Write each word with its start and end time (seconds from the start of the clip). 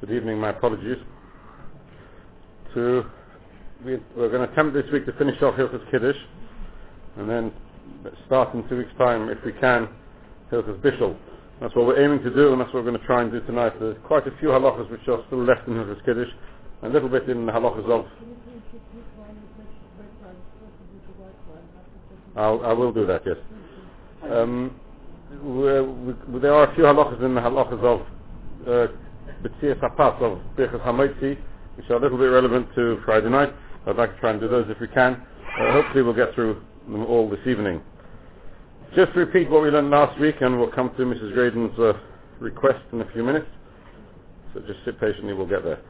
Good 0.00 0.12
evening, 0.12 0.38
my 0.38 0.50
apologies. 0.50 0.98
To, 2.74 3.04
we, 3.84 3.94
are 3.94 3.98
going 4.28 4.46
to 4.46 4.52
attempt 4.52 4.72
this 4.72 4.84
week 4.92 5.06
to 5.06 5.12
finish 5.14 5.42
off 5.42 5.56
Hilchas 5.56 5.90
Kiddush, 5.90 6.16
and 7.16 7.28
then 7.28 7.52
start 8.26 8.54
in 8.54 8.68
two 8.68 8.76
weeks' 8.76 8.92
time, 8.96 9.28
if 9.28 9.38
we 9.44 9.50
can, 9.54 9.88
Hilchas 10.52 10.80
Bishul. 10.82 11.16
That's 11.60 11.74
what 11.74 11.84
we're 11.86 12.00
aiming 12.00 12.22
to 12.22 12.32
do, 12.32 12.52
and 12.52 12.60
that's 12.60 12.72
what 12.72 12.84
we're 12.84 12.90
going 12.90 13.00
to 13.00 13.06
try 13.08 13.22
and 13.22 13.32
do 13.32 13.40
tonight. 13.40 13.72
There's 13.80 13.96
quite 14.04 14.24
a 14.28 14.30
few 14.38 14.50
halachas 14.50 14.88
which 14.88 15.00
are 15.08 15.20
still 15.26 15.42
left 15.42 15.66
in 15.66 15.74
Hilchas 15.74 16.04
Kiddush, 16.04 16.28
a 16.84 16.88
little 16.88 17.08
bit 17.08 17.28
in 17.28 17.44
the 17.44 17.50
halachas 17.50 17.90
of... 17.90 18.06
I'll, 22.36 22.64
I 22.64 22.72
will 22.72 22.92
do 22.92 23.04
that, 23.04 23.22
yes. 23.26 23.36
Um, 24.30 24.80
we, 25.42 26.38
there 26.38 26.54
are 26.54 26.70
a 26.70 26.74
few 26.76 26.84
halachas 26.84 27.20
in 27.20 27.34
the 27.34 27.40
halachas 27.40 27.82
of 27.82 28.06
uh, 28.68 28.92
B'tzias 29.42 29.80
HaPas, 29.80 30.20
of 30.22 30.38
Birchas 30.56 30.84
HaMotzi, 30.84 31.38
which 31.76 31.88
are 31.90 31.96
a 31.96 32.00
little 32.00 32.18
bit 32.18 32.24
relevant 32.24 32.68
to 32.74 33.00
Friday 33.04 33.30
night. 33.30 33.52
I'd 33.86 33.96
like 33.96 34.14
to 34.14 34.20
try 34.20 34.30
and 34.30 34.40
do 34.40 34.48
those 34.48 34.66
if 34.68 34.80
we 34.80 34.88
can. 34.88 35.14
Uh, 35.60 35.72
hopefully 35.72 36.02
we'll 36.02 36.14
get 36.14 36.34
through 36.34 36.60
them 36.88 37.04
all 37.06 37.28
this 37.28 37.40
evening. 37.46 37.80
Just 38.94 39.12
to 39.12 39.20
repeat 39.20 39.50
what 39.50 39.62
we 39.62 39.70
learned 39.70 39.90
last 39.90 40.18
week, 40.20 40.36
and 40.40 40.58
we'll 40.58 40.70
come 40.70 40.90
to 40.96 41.02
Mrs. 41.02 41.34
Graydon's 41.34 41.78
uh, 41.78 41.92
request 42.40 42.80
in 42.92 43.00
a 43.00 43.12
few 43.12 43.22
minutes. 43.22 43.46
So 44.54 44.60
just 44.60 44.78
sit 44.84 44.98
patiently, 44.98 45.34
we'll 45.34 45.46
get 45.46 45.62
there. 45.62 45.80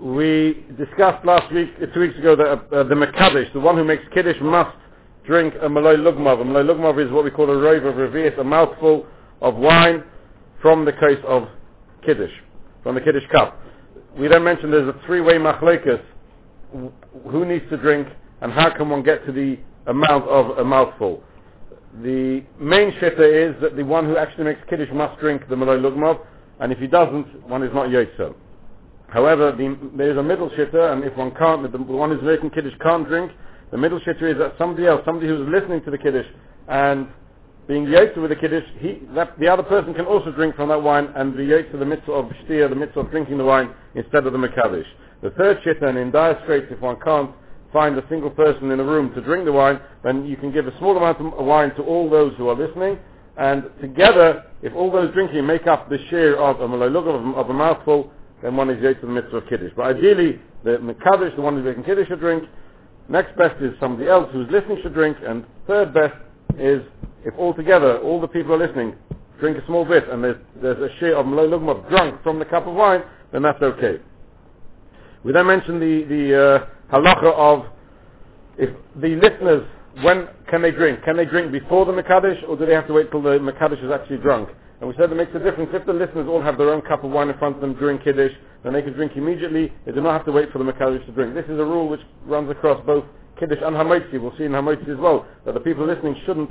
We 0.00 0.66
discussed 0.76 1.24
last 1.24 1.52
week, 1.52 1.70
uh, 1.80 1.86
two 1.94 2.00
weeks 2.00 2.18
ago, 2.18 2.34
that 2.36 2.76
uh, 2.76 2.82
the 2.82 2.94
Mekadesh, 2.94 3.52
the 3.52 3.60
one 3.60 3.76
who 3.76 3.84
makes 3.84 4.02
Kiddush, 4.12 4.36
must 4.42 4.76
drink 5.24 5.54
a 5.62 5.68
Malay 5.68 5.96
Lugmav. 5.96 6.40
A 6.40 6.44
Malay 6.44 6.62
Lugmav 6.62 7.04
is 7.04 7.10
what 7.12 7.24
we 7.24 7.30
call 7.30 7.48
a 7.48 7.56
rove 7.56 7.84
of 7.84 7.94
Revius, 7.94 8.38
a 8.38 8.44
mouthful 8.44 9.06
of 9.40 9.54
wine 9.54 10.02
from 10.60 10.84
the 10.84 10.92
case 10.92 11.22
of 11.26 11.48
Kiddush, 12.04 12.32
from 12.82 12.94
the 12.94 13.00
Kiddush 13.00 13.26
cup. 13.30 13.60
We 14.18 14.28
then 14.28 14.44
mentioned 14.44 14.72
there's 14.72 14.88
a 14.88 15.00
three-way 15.06 15.34
machlekas, 15.34 16.00
who 17.30 17.44
needs 17.44 17.64
to 17.70 17.76
drink 17.76 18.08
and 18.40 18.52
how 18.52 18.70
can 18.70 18.88
one 18.88 19.02
get 19.02 19.24
to 19.26 19.32
the 19.32 19.58
amount 19.86 20.28
of 20.28 20.58
a 20.58 20.64
mouthful. 20.64 21.22
The 22.02 22.42
main 22.58 22.90
shitta 22.92 23.50
is 23.50 23.60
that 23.62 23.76
the 23.76 23.84
one 23.84 24.06
who 24.06 24.16
actually 24.16 24.44
makes 24.44 24.60
Kiddush 24.68 24.90
must 24.92 25.20
drink 25.20 25.48
the 25.48 25.56
Malay 25.56 25.78
Lugmav, 25.78 26.20
and 26.60 26.72
if 26.72 26.78
he 26.78 26.86
doesn't, 26.86 27.48
one 27.48 27.62
is 27.62 27.72
not 27.72 27.88
Yotzer. 27.88 28.34
However, 29.08 29.52
the, 29.52 29.78
there 29.96 30.10
is 30.10 30.16
a 30.16 30.22
middle 30.22 30.50
shitta, 30.50 30.92
and 30.92 31.04
if 31.04 31.16
one 31.16 31.30
can't, 31.36 31.70
the 31.70 31.78
one 31.78 32.10
who's 32.10 32.22
making 32.22 32.50
Kiddush 32.50 32.74
can't 32.82 33.06
drink, 33.06 33.30
the 33.70 33.78
middle 33.78 34.00
shitta 34.00 34.32
is 34.32 34.38
that 34.38 34.54
somebody 34.58 34.86
else, 34.86 35.02
somebody 35.04 35.28
who's 35.28 35.48
listening 35.48 35.82
to 35.84 35.90
the 35.90 35.98
Kiddush 35.98 36.26
and 36.68 37.08
being 37.66 37.86
Yotzer 37.86 38.18
with 38.18 38.30
the 38.30 38.36
Kiddush, 38.36 38.64
he, 38.78 39.00
that, 39.14 39.38
the 39.38 39.48
other 39.48 39.62
person 39.62 39.94
can 39.94 40.04
also 40.04 40.30
drink 40.30 40.54
from 40.54 40.68
that 40.68 40.82
wine 40.82 41.08
and 41.16 41.36
be 41.36 41.44
Yotzer 41.46 41.78
the 41.78 41.84
mitzvah 41.84 42.12
of 42.12 42.26
Shtir, 42.44 42.68
the 42.68 42.76
mitzvah 42.76 43.00
of 43.00 43.10
drinking 43.10 43.38
the 43.38 43.44
wine 43.44 43.74
instead 43.94 44.26
of 44.26 44.32
the 44.32 44.38
Mekadesh. 44.38 44.86
The 45.22 45.30
third 45.30 45.62
shitta, 45.62 45.88
and 45.88 45.96
in 45.96 46.10
dire 46.10 46.38
straits, 46.42 46.66
if 46.70 46.80
one 46.80 47.00
can't 47.00 47.30
find 47.72 47.96
a 47.96 48.06
single 48.10 48.28
person 48.28 48.70
in 48.70 48.78
a 48.78 48.84
room 48.84 49.14
to 49.14 49.22
drink 49.22 49.46
the 49.46 49.52
wine, 49.52 49.80
then 50.02 50.26
you 50.26 50.36
can 50.36 50.52
give 50.52 50.66
a 50.66 50.78
small 50.78 50.96
amount 50.96 51.20
of 51.20 51.44
wine 51.44 51.74
to 51.76 51.82
all 51.82 52.10
those 52.10 52.34
who 52.36 52.48
are 52.48 52.54
listening, 52.54 52.98
and 53.38 53.64
together, 53.80 54.44
if 54.62 54.74
all 54.74 54.92
those 54.92 55.12
drinking 55.14 55.46
make 55.46 55.66
up 55.66 55.88
the 55.88 55.98
share 56.10 56.38
of 56.38 56.60
a 56.60 56.68
malay 56.68 56.86
of, 56.86 57.36
of 57.36 57.50
a 57.50 57.52
mouthful, 57.54 58.12
then 58.42 58.54
one 58.56 58.68
is 58.68 58.82
yet 58.82 59.00
to 59.00 59.06
the 59.06 59.12
mitzvah 59.12 59.38
of 59.38 59.48
kiddush. 59.48 59.72
But 59.74 59.96
ideally, 59.96 60.40
the 60.62 60.78
mekadosh, 60.78 61.34
the 61.34 61.42
one 61.42 61.56
who's 61.56 61.64
making 61.64 61.84
kiddush, 61.84 62.08
should 62.08 62.20
drink. 62.20 62.44
Next 63.08 63.36
best 63.36 63.60
is 63.62 63.72
somebody 63.80 64.08
else 64.08 64.28
who's 64.32 64.48
listening 64.50 64.78
should 64.82 64.94
drink, 64.94 65.16
and 65.26 65.44
third 65.66 65.94
best 65.94 66.14
is 66.58 66.82
if 67.24 67.34
all 67.38 67.54
together, 67.54 67.98
all 67.98 68.20
the 68.20 68.28
people 68.28 68.54
are 68.54 68.66
listening, 68.66 68.94
drink 69.40 69.56
a 69.56 69.66
small 69.66 69.84
bit, 69.84 70.08
and 70.08 70.22
there's, 70.22 70.36
there's 70.62 70.78
a 70.78 70.94
share 70.98 71.16
of 71.16 71.26
malay 71.26 71.50
of 71.52 71.88
drunk 71.88 72.22
from 72.22 72.38
the 72.38 72.44
cup 72.44 72.66
of 72.66 72.74
wine, 72.74 73.02
then 73.32 73.42
that's 73.42 73.62
okay. 73.62 74.00
We 75.24 75.32
then 75.32 75.46
mentioned 75.46 75.80
the 75.80 76.04
the 76.04 76.24
uh, 76.42 76.94
halacha 76.94 77.32
of 77.34 77.66
if 78.58 78.70
the 79.00 79.16
listeners, 79.16 79.66
when 80.02 80.28
can 80.50 80.62
they 80.62 80.70
drink? 80.70 81.02
Can 81.04 81.16
they 81.16 81.24
drink 81.24 81.50
before 81.50 81.86
the 81.86 81.92
Makadish 81.92 82.46
or 82.48 82.56
do 82.56 82.66
they 82.66 82.74
have 82.74 82.86
to 82.86 82.92
wait 82.92 83.10
till 83.10 83.22
the 83.22 83.38
Makadish 83.38 83.84
is 83.84 83.90
actually 83.90 84.18
drunk? 84.18 84.50
And 84.80 84.88
we 84.88 84.94
said 84.96 85.10
it 85.10 85.14
makes 85.14 85.34
a 85.34 85.38
difference. 85.38 85.70
If 85.72 85.86
the 85.86 85.92
listeners 85.92 86.28
all 86.28 86.42
have 86.42 86.58
their 86.58 86.70
own 86.70 86.82
cup 86.82 87.04
of 87.04 87.10
wine 87.10 87.30
in 87.30 87.38
front 87.38 87.56
of 87.56 87.60
them 87.60 87.74
during 87.74 87.98
Kiddush, 87.98 88.32
then 88.62 88.74
they 88.74 88.82
can 88.82 88.92
drink 88.92 89.12
immediately. 89.16 89.72
They 89.86 89.92
do 89.92 90.00
not 90.02 90.12
have 90.12 90.26
to 90.26 90.32
wait 90.32 90.52
for 90.52 90.58
the 90.58 90.64
Makadish 90.64 91.04
to 91.06 91.12
drink. 91.12 91.34
This 91.34 91.44
is 91.46 91.58
a 91.58 91.64
rule 91.64 91.88
which 91.88 92.00
runs 92.26 92.50
across 92.50 92.84
both 92.84 93.04
Kiddush 93.38 93.58
and 93.62 93.74
Hamotzi. 93.74 94.20
We'll 94.20 94.36
see 94.36 94.44
in 94.44 94.52
Hamotzi 94.52 94.88
as 94.88 94.98
well, 94.98 95.26
that 95.44 95.54
the 95.54 95.60
people 95.60 95.86
listening 95.86 96.16
shouldn't 96.26 96.50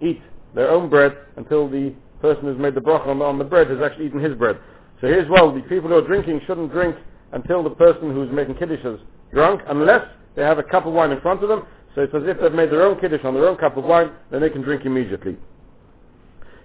eat 0.00 0.20
their 0.54 0.70
own 0.70 0.88
bread 0.88 1.16
until 1.36 1.68
the 1.68 1.94
person 2.20 2.44
who's 2.44 2.58
made 2.58 2.74
the 2.74 2.80
bracha 2.80 3.08
on, 3.08 3.20
on 3.22 3.38
the 3.38 3.44
bread 3.44 3.68
has 3.68 3.78
actually 3.84 4.06
eaten 4.06 4.20
his 4.20 4.34
bread. 4.34 4.58
So 5.00 5.06
here 5.06 5.20
as 5.20 5.28
well, 5.28 5.54
the 5.54 5.60
people 5.62 5.90
who 5.90 5.96
are 5.96 6.06
drinking 6.06 6.40
shouldn't 6.46 6.72
drink 6.72 6.96
until 7.32 7.62
the 7.62 7.70
person 7.70 8.12
who's 8.12 8.30
making 8.32 8.56
Kiddush 8.56 8.84
is 8.84 9.00
drunk, 9.32 9.60
unless 9.68 10.06
they 10.34 10.42
have 10.42 10.58
a 10.58 10.62
cup 10.62 10.86
of 10.86 10.92
wine 10.92 11.10
in 11.10 11.20
front 11.20 11.42
of 11.42 11.48
them, 11.48 11.64
so 11.94 12.02
it's 12.02 12.14
as 12.14 12.22
if 12.24 12.40
they've 12.40 12.52
made 12.52 12.70
their 12.70 12.82
own 12.82 13.00
Kiddush 13.00 13.24
on 13.24 13.34
their 13.34 13.48
own 13.48 13.56
cup 13.56 13.76
of 13.76 13.84
wine, 13.84 14.10
then 14.30 14.40
they 14.40 14.50
can 14.50 14.62
drink 14.62 14.84
immediately. 14.84 15.36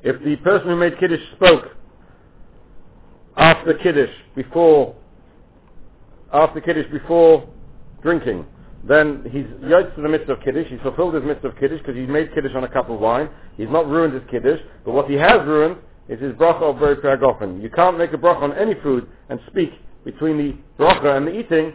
If 0.04 0.22
the 0.24 0.36
person 0.38 0.68
who 0.68 0.76
made 0.76 1.00
Kiddush 1.00 1.22
spoke 1.36 1.76
after 3.38 3.74
Kiddush, 3.74 4.10
before, 4.36 4.96
after 6.34 6.60
Kiddush, 6.60 6.90
before 6.92 7.48
drinking, 8.02 8.46
then 8.84 9.24
he's 9.32 9.46
yoked 9.70 9.96
to 9.96 10.02
the 10.02 10.10
midst 10.10 10.30
of 10.30 10.42
Kiddush, 10.42 10.68
he's 10.70 10.80
fulfilled 10.82 11.14
his 11.14 11.24
midst 11.24 11.46
of 11.46 11.58
Kiddush 11.60 11.80
because 11.80 11.96
he's 11.96 12.10
made 12.10 12.34
Kiddush 12.34 12.56
on 12.56 12.64
a 12.64 12.68
cup 12.68 12.90
of 12.90 13.00
wine, 13.00 13.30
he's 13.58 13.70
not 13.70 13.88
ruined 13.88 14.14
his 14.14 14.24
Kiddush, 14.32 14.60
but 14.86 14.94
what 14.94 15.10
he 15.10 15.16
has 15.16 15.46
ruined 15.46 15.78
is 16.10 16.20
his 16.20 16.34
bracha 16.34 16.64
of 16.64 16.80
Beri 16.80 16.96
Pragofen. 16.98 17.62
You 17.62 17.70
can't 17.70 17.98
make 17.98 18.12
a 18.14 18.18
bracha 18.18 18.42
on 18.42 18.54
any 18.54 18.74
food 18.82 19.08
and 19.30 19.40
speak 19.48 19.72
between 20.04 20.38
the 20.38 20.58
bracha 20.84 21.16
and 21.16 21.28
the 21.28 21.40
eating 21.40 21.74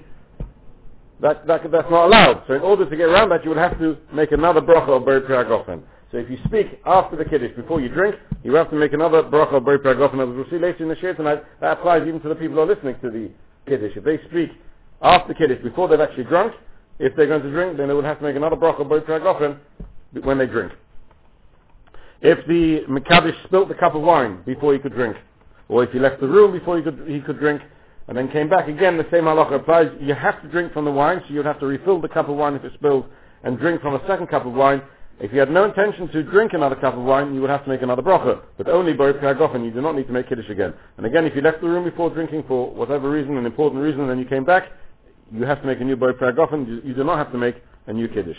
that, 1.21 1.47
that, 1.47 1.62
that's 1.71 1.91
not 1.91 2.06
allowed. 2.06 2.43
So 2.47 2.55
in 2.55 2.62
order 2.62 2.89
to 2.89 2.97
get 2.97 3.05
around 3.05 3.31
that, 3.31 3.44
you 3.44 3.50
would 3.50 3.59
have 3.59 3.78
to 3.78 3.97
make 4.12 4.33
another 4.33 4.61
bracha 4.61 4.88
of 4.88 5.05
Beri 5.05 5.23
Priagofen. 5.23 5.83
So 6.12 6.19
if 6.19 6.28
you 6.31 6.38
speak 6.44 6.81
after 6.84 7.17
the 7.17 7.25
Kiddush, 7.25 7.55
before 7.56 7.81
you 7.81 7.88
drink, 7.88 8.17
you 8.43 8.55
have 8.55 8.71
to 8.71 8.77
make 8.77 8.93
another 8.93 9.23
bracha 9.23 9.55
of 9.55 9.65
Beri 9.65 9.78
Priagofen. 9.78 10.23
As 10.23 10.37
we'll 10.37 10.44
see 10.50 10.59
later 10.59 10.83
in 10.83 10.88
the 10.88 10.97
share 10.97 11.15
tonight, 11.15 11.43
that 11.61 11.78
applies 11.78 12.06
even 12.06 12.21
to 12.21 12.28
the 12.28 12.34
people 12.34 12.56
who 12.56 12.61
are 12.61 12.67
listening 12.67 12.97
to 13.00 13.11
the 13.11 13.31
Kiddush. 13.67 13.97
If 13.97 14.05
they 14.05 14.19
speak 14.28 14.50
after 15.03 15.34
Kiddush, 15.34 15.62
before 15.62 15.88
they've 15.88 16.00
actually 16.00 16.25
drunk, 16.25 16.53
if 16.99 17.15
they're 17.17 17.27
going 17.27 17.43
to 17.43 17.51
drink, 17.51 17.77
then 17.77 17.89
they 17.89 17.95
would 17.95 18.05
have 18.05 18.19
to 18.19 18.25
make 18.25 18.37
another 18.37 18.57
bracha 18.57 18.87
Priagofen 18.87 19.59
when 20.23 20.39
they 20.39 20.47
drink. 20.47 20.73
If 22.23 22.47
the 22.47 22.81
Mekadesh 22.89 23.45
spilt 23.45 23.69
the 23.69 23.75
cup 23.75 23.95
of 23.95 24.03
wine 24.03 24.43
before 24.47 24.73
he 24.73 24.79
could 24.79 24.93
drink, 24.93 25.17
or 25.69 25.85
if 25.85 25.91
he 25.91 25.99
left 25.99 26.21
the 26.21 26.29
room 26.29 26.53
before 26.53 26.79
he 26.79 26.83
could, 26.83 27.05
he 27.06 27.21
could 27.21 27.39
drink, 27.39 27.61
and 28.09 28.17
then 28.17 28.31
came 28.31 28.49
back 28.49 28.69
again, 28.69 28.97
the 28.97 29.06
same 29.11 29.25
halacha 29.25 29.56
applies. 29.56 29.91
You 30.01 30.15
have 30.15 30.41
to 30.43 30.49
drink 30.49 30.73
from 30.73 30.85
the 30.85 30.93
wine, 30.93 31.23
so 31.27 31.35
you'd 31.35 31.45
have 31.45 31.61
to 31.61 31.67
refill 31.67 32.01
the 32.01 32.09
cup 32.09 32.29
of 32.29 32.37
wine 32.37 32.55
if 32.55 32.65
it's 32.65 32.75
spilled, 32.77 33.05
and 33.43 33.59
drink 33.59 33.83
from 33.83 33.95
a 33.95 34.06
second 34.06 34.29
cup 34.29 34.47
of 34.47 34.53
wine. 34.53 34.81
If 35.19 35.33
you 35.33 35.41
had 35.41 35.51
no 35.51 35.65
intention 35.65 36.09
to 36.09 36.23
drink 36.23 36.53
another 36.53 36.77
cup 36.77 36.95
of 36.95 37.03
wine, 37.03 37.35
you 37.35 37.41
would 37.41 37.51
have 37.51 37.65
to 37.65 37.71
make 37.71 37.83
another 37.83 38.03
bracha, 38.03 38.43
but 38.59 38.69
only 38.69 38.93
by 38.93 39.12
Piagofen, 39.12 39.65
you 39.65 39.71
do 39.71 39.81
not 39.81 39.95
need 39.97 40.06
to 40.06 40.12
make 40.12 40.29
Kiddush 40.29 40.49
again. 40.51 40.75
And 40.99 41.06
again, 41.06 41.25
if 41.25 41.35
you 41.35 41.41
left 41.41 41.62
the 41.62 41.69
room 41.69 41.85
before 41.85 42.11
drinking 42.11 42.45
for 42.47 42.71
whatever 42.71 43.11
reason, 43.11 43.37
an 43.37 43.47
important 43.47 43.83
reason, 43.83 44.03
and 44.03 44.11
then 44.11 44.19
you 44.19 44.27
came 44.27 44.45
back, 44.45 44.65
you 45.32 45.44
have 45.44 45.60
to 45.60 45.66
make 45.66 45.81
a 45.81 45.84
new 45.84 45.97
Boi 45.97 46.12
Piagofen, 46.12 46.66
you, 46.69 46.81
you 46.84 46.94
do 46.94 47.04
not 47.04 47.19
have 47.19 47.32
to 47.32 47.38
make 47.38 47.56
a 47.87 47.92
new 47.92 48.09
Kiddush. 48.09 48.37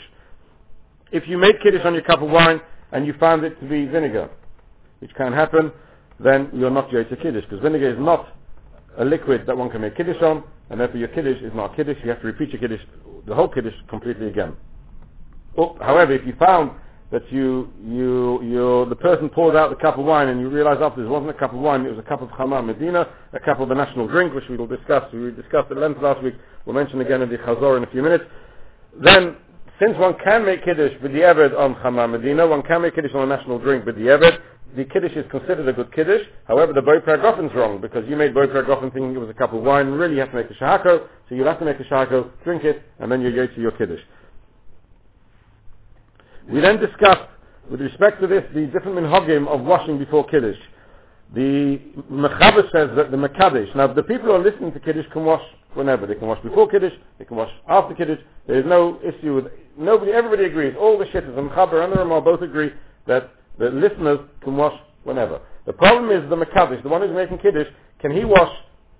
If 1.11 1.27
you 1.27 1.37
made 1.37 1.61
Kiddush 1.61 1.85
on 1.85 1.93
your 1.93 2.03
cup 2.03 2.21
of 2.21 2.29
wine, 2.29 2.61
and 2.91 3.05
you 3.05 3.13
found 3.19 3.43
it 3.43 3.59
to 3.59 3.67
be 3.67 3.85
vinegar, 3.85 4.29
which 4.99 5.13
can 5.15 5.33
happen, 5.33 5.71
then 6.19 6.49
you're 6.53 6.69
not 6.69 6.89
Yotze 6.89 7.21
Kiddush, 7.21 7.43
because 7.43 7.61
vinegar 7.61 7.89
is 7.91 7.99
not 7.99 8.29
a 8.97 9.05
liquid 9.05 9.45
that 9.45 9.55
one 9.55 9.69
can 9.69 9.81
make 9.81 9.95
kiddush 9.95 10.21
on, 10.21 10.43
and 10.69 10.79
therefore 10.79 10.97
your 10.97 11.09
kiddush 11.09 11.41
is 11.41 11.51
not 11.53 11.75
kiddush. 11.75 11.97
You 12.03 12.09
have 12.09 12.21
to 12.21 12.27
repeat 12.27 12.49
your 12.49 12.59
kiddush, 12.59 12.81
the 13.27 13.35
whole 13.35 13.47
kiddush, 13.47 13.73
completely 13.89 14.27
again. 14.27 14.55
Oh, 15.57 15.77
however, 15.81 16.13
if 16.13 16.25
you 16.25 16.33
found 16.39 16.71
that 17.11 17.23
you, 17.31 17.71
you, 17.83 18.41
you, 18.43 18.85
the 18.89 18.95
person 18.95 19.29
poured 19.29 19.55
out 19.55 19.69
the 19.69 19.77
cup 19.77 19.97
of 19.97 20.05
wine 20.05 20.27
and 20.27 20.41
you 20.41 20.49
realize 20.49 20.77
after 20.81 21.03
it 21.03 21.07
wasn't 21.07 21.29
a 21.29 21.33
cup 21.33 21.53
of 21.53 21.59
wine, 21.59 21.85
it 21.85 21.89
was 21.89 21.99
a 21.99 22.09
cup 22.09 22.21
of 22.21 22.29
Chamar 22.29 22.65
Medina, 22.65 23.07
a 23.33 23.39
cup 23.39 23.61
of 23.61 23.69
the 23.69 23.75
national 23.75 24.07
drink, 24.07 24.33
which 24.33 24.43
we 24.49 24.57
will 24.57 24.67
discuss. 24.67 25.03
We 25.13 25.31
discussed 25.31 25.71
at 25.71 25.77
length 25.77 26.01
last 26.01 26.21
week. 26.21 26.35
We'll 26.65 26.75
mention 26.75 26.99
again 26.99 27.21
in 27.21 27.29
the 27.29 27.37
Chazor 27.37 27.77
in 27.77 27.83
a 27.83 27.91
few 27.91 28.03
minutes. 28.03 28.25
Then, 29.01 29.37
since 29.79 29.97
one 29.97 30.15
can 30.21 30.45
make 30.45 30.65
Kiddush 30.65 30.93
with 31.01 31.13
the 31.13 31.19
Eved 31.19 31.57
on 31.57 31.75
Chamar 31.75 32.09
Medina, 32.09 32.45
one 32.45 32.61
can 32.63 32.81
make 32.81 32.95
Kiddush 32.95 33.13
on 33.15 33.31
a 33.31 33.35
national 33.37 33.59
drink 33.59 33.85
with 33.85 33.95
the 33.95 34.01
Eved, 34.01 34.39
the 34.75 34.83
Kiddush 34.85 35.13
is 35.15 35.25
considered 35.31 35.67
a 35.67 35.73
good 35.73 35.93
Kiddush. 35.93 36.21
However, 36.45 36.73
the 36.73 36.81
Boi 36.81 36.97
is 36.97 37.55
wrong 37.55 37.79
because 37.81 38.03
you 38.09 38.15
made 38.15 38.33
Boi 38.33 38.47
Pragofen 38.47 38.91
thinking 38.93 39.15
it 39.15 39.17
was 39.17 39.29
a 39.29 39.33
cup 39.33 39.53
of 39.53 39.63
wine. 39.63 39.87
Really, 39.87 40.15
you 40.15 40.19
have 40.19 40.31
to 40.31 40.35
make 40.35 40.49
a 40.49 40.53
Shahako. 40.53 41.07
So 41.29 41.35
you'll 41.35 41.47
have 41.47 41.59
to 41.59 41.65
make 41.65 41.79
a 41.79 41.83
Shahako, 41.83 42.29
drink 42.43 42.63
it, 42.63 42.83
and 42.99 43.11
then 43.11 43.21
you 43.21 43.33
go 43.33 43.47
to 43.47 43.61
your 43.61 43.71
Kiddush. 43.71 44.01
We 46.51 46.61
then 46.61 46.79
discussed, 46.79 47.29
with 47.69 47.81
respect 47.81 48.21
to 48.21 48.27
this, 48.27 48.43
the 48.53 48.67
different 48.67 48.97
minhagim 48.97 49.47
of 49.47 49.61
washing 49.61 49.97
before 49.97 50.25
Kiddush. 50.27 50.57
The 51.33 51.79
Mechaber 52.09 52.71
says 52.71 52.89
that 52.95 53.11
the 53.11 53.17
Mekadesh, 53.17 53.75
now 53.75 53.87
the 53.87 54.03
people 54.03 54.27
who 54.27 54.31
are 54.31 54.39
listening 54.39 54.71
to 54.71 54.79
Kiddush 54.79 55.05
can 55.11 55.25
wash 55.25 55.41
whenever. 55.73 56.07
They 56.07 56.15
can 56.15 56.27
wash 56.27 56.41
before 56.41 56.69
Kiddush, 56.69 56.93
they 57.19 57.25
can 57.25 57.35
wash 57.35 57.51
after 57.67 57.93
Kiddush. 57.93 58.19
There 58.47 58.59
is 58.59 58.65
no 58.65 58.97
issue 59.03 59.35
with, 59.35 59.45
nobody, 59.77 60.13
everybody 60.13 60.45
agrees. 60.45 60.73
All 60.79 60.97
the 60.97 61.05
shitters, 61.05 61.35
the 61.35 61.41
Mechaber 61.41 61.83
and 61.83 61.91
the 61.91 61.97
Ramah 61.97 62.21
both 62.21 62.41
agree 62.41 62.71
that 63.07 63.31
the 63.59 63.69
listeners 63.69 64.19
can 64.41 64.55
wash 64.55 64.79
whenever. 65.03 65.41
The 65.65 65.73
problem 65.73 66.11
is 66.11 66.29
the 66.29 66.37
Makadish, 66.37 66.81
the 66.81 66.89
one 66.89 67.01
who's 67.01 67.13
making 67.13 67.39
Kiddush, 67.39 67.67
can 67.99 68.11
he 68.11 68.23
wash 68.23 68.51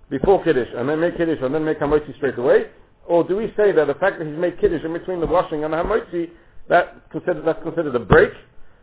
before 0.09 0.43
Kiddush 0.43 0.67
and 0.75 0.89
then 0.89 0.99
make 0.99 1.15
Kiddush 1.15 1.39
and 1.41 1.55
then 1.55 1.63
make 1.63 1.79
Hamotzi 1.79 2.13
straight 2.17 2.37
away? 2.37 2.65
Or 3.05 3.23
do 3.23 3.37
we 3.37 3.53
say 3.55 3.71
that 3.71 3.87
the 3.87 3.93
fact 3.93 4.19
that 4.19 4.27
he's 4.27 4.37
made 4.37 4.59
Kiddush 4.59 4.83
in 4.83 4.91
between 4.91 5.21
the 5.21 5.27
washing 5.27 5.63
and 5.63 5.71
the 5.71 5.77
Hamotzi, 5.77 6.29
that 6.69 7.01
that's 7.11 7.63
considered 7.63 7.95
a 7.95 7.99
break, 7.99 8.31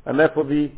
and 0.07 0.19
therefore 0.19 0.45
the, 0.45 0.71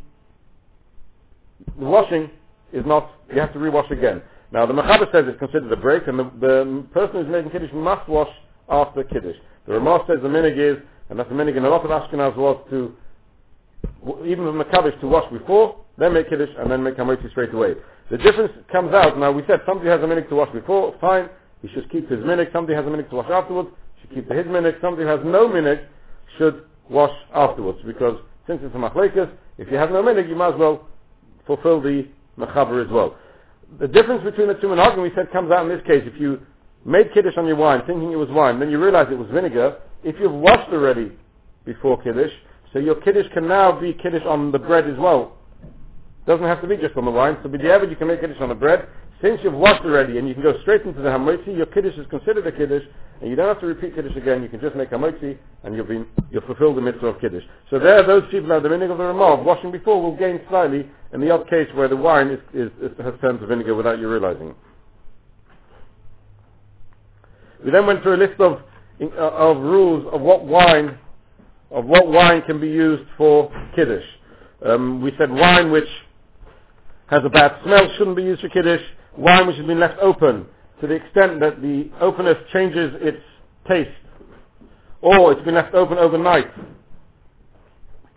the 1.79 1.85
washing 1.85 2.31
is 2.73 2.85
not, 2.87 3.11
you 3.32 3.41
have 3.41 3.53
to 3.53 3.58
rewash 3.58 3.91
again. 3.91 4.23
Now 4.53 4.67
the 4.67 4.73
Mechaber 4.73 5.11
says 5.12 5.25
it's 5.26 5.38
considered 5.38 5.70
a 5.73 5.76
break, 5.76 6.06
and 6.06 6.19
the, 6.19 6.25
the 6.41 6.87
person 6.93 7.17
who's 7.17 7.31
making 7.31 7.50
Kiddush 7.50 7.73
must 7.73 8.08
wash 8.08 8.31
after 8.69 9.05
Kiddush. 9.05 9.37
The 9.67 9.75
Ramah 9.75 10.05
says 10.06 10.19
the 10.23 10.29
minig 10.29 10.56
is, 10.56 10.82
and 11.11 11.19
that's 11.19 11.29
the 11.29 11.35
minig 11.35 11.56
in 11.56 11.64
a 11.64 11.69
lot 11.69 11.85
of 11.85 11.91
Ashkenaz 11.91 12.37
was 12.37 12.64
to, 12.70 12.94
even 14.25 14.44
the 14.44 14.53
Mekabish 14.53 15.00
to 15.00 15.08
wash 15.08 15.31
before, 15.32 15.76
then 15.99 16.12
make 16.12 16.29
Kiddush, 16.29 16.50
and 16.58 16.70
then 16.70 16.82
make 16.82 16.97
Hamotzi 16.97 17.31
straight 17.31 17.55
away. 17.55 17.75
The 18.11 18.19
difference 18.19 18.53
comes 18.70 18.94
out, 18.94 19.19
now 19.19 19.32
we 19.32 19.43
said 19.47 19.61
somebody 19.67 19.91
has 19.91 20.00
a 20.00 20.05
minig 20.05 20.29
to 20.29 20.37
wash 20.37 20.53
before, 20.53 20.94
fine, 21.00 21.29
he 21.62 21.69
should 21.69 21.91
keep 21.91 22.08
his 22.08 22.20
minig. 22.20 22.53
Somebody 22.53 22.76
has 22.76 22.85
a 22.85 22.88
minig 22.88 23.08
to 23.11 23.17
wash 23.17 23.31
afterwards, 23.31 23.70
should 24.00 24.11
keep 24.14 24.31
his 24.31 24.47
minig. 24.47 24.81
Somebody 24.81 25.05
who 25.05 25.08
has 25.08 25.20
no 25.25 25.49
minig 25.49 25.85
should 26.38 26.64
wash 26.91 27.12
afterwards, 27.35 27.79
because 27.87 28.19
since 28.47 28.61
it's 28.62 28.75
a 28.75 28.79
machlekes, 28.79 29.31
if 29.59 29.71
you 29.71 29.77
have 29.77 29.91
no 29.91 30.03
minig, 30.03 30.29
you 30.29 30.37
might 30.37 30.55
as 30.55 30.59
well 30.59 30.87
fulfill 31.47 31.81
the 31.81 32.06
mechaber 32.38 32.85
as 32.85 32.91
well. 32.91 33.17
The 33.81 33.88
difference 33.88 34.23
between 34.23 34.49
the 34.49 34.55
two 34.55 34.69
minhagim 34.69 35.03
we 35.03 35.11
said 35.15 35.33
comes 35.33 35.50
out 35.50 35.69
in 35.69 35.69
this 35.69 35.85
case. 35.87 36.03
If 36.06 36.21
you 36.21 36.41
made 36.85 37.12
kiddush 37.12 37.37
on 37.37 37.47
your 37.47 37.56
wine 37.56 37.83
thinking 37.87 38.12
it 38.12 38.17
was 38.17 38.29
wine, 38.31 38.61
then 38.61 38.71
you 38.71 38.83
realize 38.83 39.09
it 39.11 39.19
was 39.19 39.29
vinegar, 39.31 39.77
if 40.05 40.17
you've 40.21 40.33
washed 40.33 40.73
already 40.73 41.12
before 41.65 42.00
kiddush, 42.03 42.31
so 42.73 42.79
your 42.79 42.94
kiddush 43.00 43.27
can 43.32 43.49
now 43.49 43.73
be 43.73 43.93
kiddush 43.93 44.23
on 44.25 44.53
the 44.53 44.59
bread 44.59 44.89
as 44.89 44.99
well. 44.99 45.32
Doesn't 46.27 46.47
have 46.47 46.61
to 46.62 46.69
be 46.69 46.77
just 46.77 46.97
on 46.97 47.05
the 47.05 47.11
wine. 47.11 47.37
So 47.43 47.49
b'diavad 47.49 47.91
you 47.91 47.97
can 47.97 48.09
make 48.09 48.21
kiddush 48.21 48.41
on 48.41 48.49
the 48.49 48.55
bread. 48.55 48.89
Since 49.23 49.41
you've 49.43 49.55
washed 49.55 49.85
already 49.85 50.19
and 50.19 50.29
you 50.29 50.35
can 50.35 50.43
go 50.43 50.61
straight 50.62 50.82
into 50.82 51.00
the 51.00 51.09
hamotzi, 51.09 51.56
your 51.56 51.67
kiddush 51.67 51.97
is 51.97 52.06
considered 52.09 52.47
a 52.47 52.53
kiddush, 52.53 52.82
and 53.21 53.31
you 53.31 53.37
don't 53.37 53.49
have 53.49 53.61
to 53.61 53.67
repeat 53.67 53.95
kiddush 53.95 54.17
again. 54.17 54.43
You 54.43 54.49
can 54.49 54.61
just 54.61 54.77
make 54.77 54.91
hamotzi, 54.91 55.39
and 55.65 55.75
you'll 55.75 55.87
be 55.87 56.05
you'll 56.31 56.43
fulfill 56.43 56.75
the 56.75 56.81
mitzvah 56.81 57.07
of 57.09 57.21
kiddush. 57.21 57.45
So 57.71 57.79
there, 57.79 58.03
those 58.07 58.25
people 58.31 58.51
have 58.51 58.63
the 58.63 58.69
meaning 58.69 58.91
of 58.91 58.99
the 58.99 59.05
Ramah 59.05 59.43
washing 59.43 59.73
before 59.73 60.03
will 60.03 60.17
gain 60.17 60.41
slightly 60.49 60.89
in 61.13 61.21
the 61.21 61.31
odd 61.31 61.49
case 61.49 61.69
where 61.75 61.89
the 61.89 61.97
wine 61.97 62.29
is, 62.29 62.41
is, 62.53 62.71
is, 62.83 62.97
has 63.03 63.15
turned 63.21 63.41
to 63.41 63.47
vinegar 63.47 63.75
without 63.75 63.99
you 63.99 64.09
realizing. 64.09 64.55
We 67.65 67.71
then 67.71 67.87
went 67.87 68.03
through 68.03 68.17
a 68.17 68.23
list 68.23 68.39
of 68.41 68.61
uh, 69.01 69.17
of 69.17 69.59
rules 69.59 70.07
of 70.13 70.21
what 70.21 70.45
wine 70.45 70.99
of 71.71 71.87
what 71.87 72.09
wine 72.09 72.43
can 72.43 72.61
be 72.61 72.69
used 72.69 73.05
for 73.17 73.51
kiddush. 73.75 74.05
Um, 74.65 75.01
we 75.01 75.13
said 75.19 75.31
wine 75.31 75.71
which 75.71 75.89
has 77.07 77.23
a 77.25 77.31
bad 77.31 77.61
smell 77.65 77.89
shouldn't 77.97 78.17
be 78.17 78.25
used 78.25 78.43
for 78.43 78.49
kiddush. 78.51 78.83
Wine 79.17 79.47
which 79.47 79.57
has 79.57 79.67
been 79.67 79.81
left 79.81 79.99
open 80.01 80.47
to 80.81 80.87
the 80.87 80.94
extent 80.94 81.40
that 81.40 81.62
the 81.62 81.90
openness 82.00 82.37
changes 82.52 82.93
its 83.00 83.23
taste, 83.69 83.90
or 85.00 85.32
it's 85.32 85.43
been 85.43 85.55
left 85.55 85.75
open 85.75 85.99
overnight, 85.99 86.46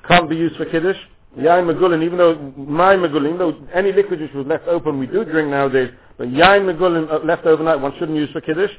can't 0.08 0.30
be 0.30 0.36
used 0.36 0.56
for 0.58 0.66
kiddush. 0.66 0.98
Yain 1.38 1.72
Megulin, 1.72 2.04
even 2.04 2.18
though 2.18 2.36
my 2.58 2.96
Megulin, 2.96 3.38
though 3.38 3.56
any 3.74 3.92
liquid 3.92 4.20
which 4.20 4.34
was 4.34 4.48
left 4.48 4.68
open 4.68 4.98
we 4.98 5.06
do 5.06 5.24
drink 5.24 5.50
nowadays, 5.50 5.92
but 6.18 6.28
Yain 6.28 6.66
Megulin 6.66 7.10
uh, 7.12 7.24
left 7.24 7.46
overnight 7.46 7.80
one 7.80 7.94
shouldn't 8.00 8.18
use 8.18 8.30
for 8.32 8.42
kiddush. 8.42 8.72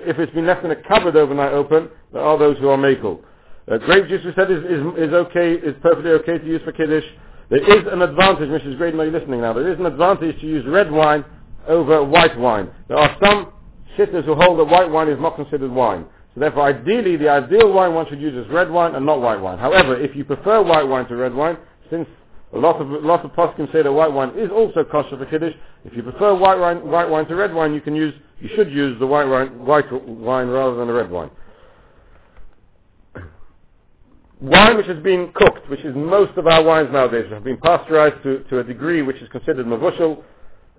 If 0.00 0.18
it's 0.18 0.32
been 0.32 0.46
left 0.46 0.64
in 0.64 0.70
a 0.70 0.76
cupboard 0.76 1.16
overnight 1.16 1.52
open, 1.52 1.90
there 2.12 2.22
are 2.22 2.38
those 2.38 2.56
who 2.58 2.68
are 2.68 2.78
makel. 2.78 3.20
Uh, 3.70 3.78
grape 3.78 4.08
juice 4.08 4.24
we 4.24 4.32
said 4.34 4.50
is, 4.50 4.60
is, 4.64 4.80
is 5.08 5.12
okay, 5.12 5.54
is 5.54 5.74
perfectly 5.82 6.12
okay 6.12 6.38
to 6.38 6.46
use 6.46 6.62
for 6.62 6.72
kiddush. 6.72 7.04
There 7.50 7.78
is 7.78 7.84
an 7.90 8.02
advantage, 8.02 8.48
Mrs. 8.48 8.78
Graydon, 8.78 9.00
are 9.00 9.06
you 9.06 9.10
listening 9.10 9.40
now? 9.40 9.54
There 9.54 9.70
is 9.70 9.78
an 9.78 9.86
advantage 9.86 10.40
to 10.40 10.46
use 10.46 10.64
red 10.66 10.90
wine 10.90 11.24
over 11.68 12.02
white 12.04 12.38
wine. 12.38 12.70
There 12.88 12.96
are 12.96 13.16
some 13.22 13.52
shitters 13.96 14.24
who 14.24 14.34
hold 14.34 14.58
that 14.58 14.64
white 14.64 14.90
wine 14.90 15.08
is 15.08 15.20
not 15.20 15.36
considered 15.36 15.70
wine. 15.70 16.06
So 16.34 16.40
therefore, 16.40 16.64
ideally, 16.64 17.16
the 17.16 17.28
ideal 17.28 17.72
wine 17.72 17.94
one 17.94 18.06
should 18.08 18.20
use 18.20 18.34
is 18.34 18.50
red 18.52 18.70
wine 18.70 18.94
and 18.94 19.04
not 19.04 19.20
white 19.20 19.40
wine. 19.40 19.58
However, 19.58 20.00
if 20.00 20.16
you 20.16 20.24
prefer 20.24 20.62
white 20.62 20.86
wine 20.86 21.06
to 21.08 21.16
red 21.16 21.34
wine, 21.34 21.56
since 21.90 22.06
a 22.54 22.58
lot 22.58 22.80
of 22.80 22.88
lots 23.04 23.24
of 23.24 23.32
poskim 23.32 23.70
say 23.72 23.82
that 23.82 23.92
white 23.92 24.12
wine 24.12 24.30
is 24.38 24.50
also 24.50 24.82
kosher 24.84 25.18
for 25.18 25.26
kiddush. 25.26 25.52
If 25.84 25.94
you 25.94 26.02
prefer 26.02 26.34
white 26.34 26.58
wine, 26.58 26.88
white 26.88 27.08
wine 27.08 27.26
to 27.26 27.34
red 27.34 27.52
wine, 27.52 27.74
you 27.74 27.80
can 27.80 27.94
use, 27.94 28.14
you 28.40 28.48
should 28.56 28.70
use 28.70 28.98
the 28.98 29.06
white 29.06 29.26
wine, 29.26 29.64
white 29.66 29.90
wine 29.90 30.48
rather 30.48 30.76
than 30.76 30.86
the 30.86 30.94
red 30.94 31.10
wine. 31.10 31.30
Wine 34.40 34.76
which 34.76 34.86
has 34.86 35.02
been 35.02 35.32
cooked, 35.34 35.68
which 35.68 35.80
is 35.80 35.94
most 35.96 36.38
of 36.38 36.46
our 36.46 36.62
wines 36.62 36.88
nowadays, 36.92 37.26
have 37.30 37.42
been 37.44 37.58
pasteurized 37.58 38.22
to, 38.22 38.44
to 38.44 38.60
a 38.60 38.64
degree 38.64 39.02
which 39.02 39.16
is 39.16 39.28
considered 39.30 39.66
mavushal. 39.66 40.22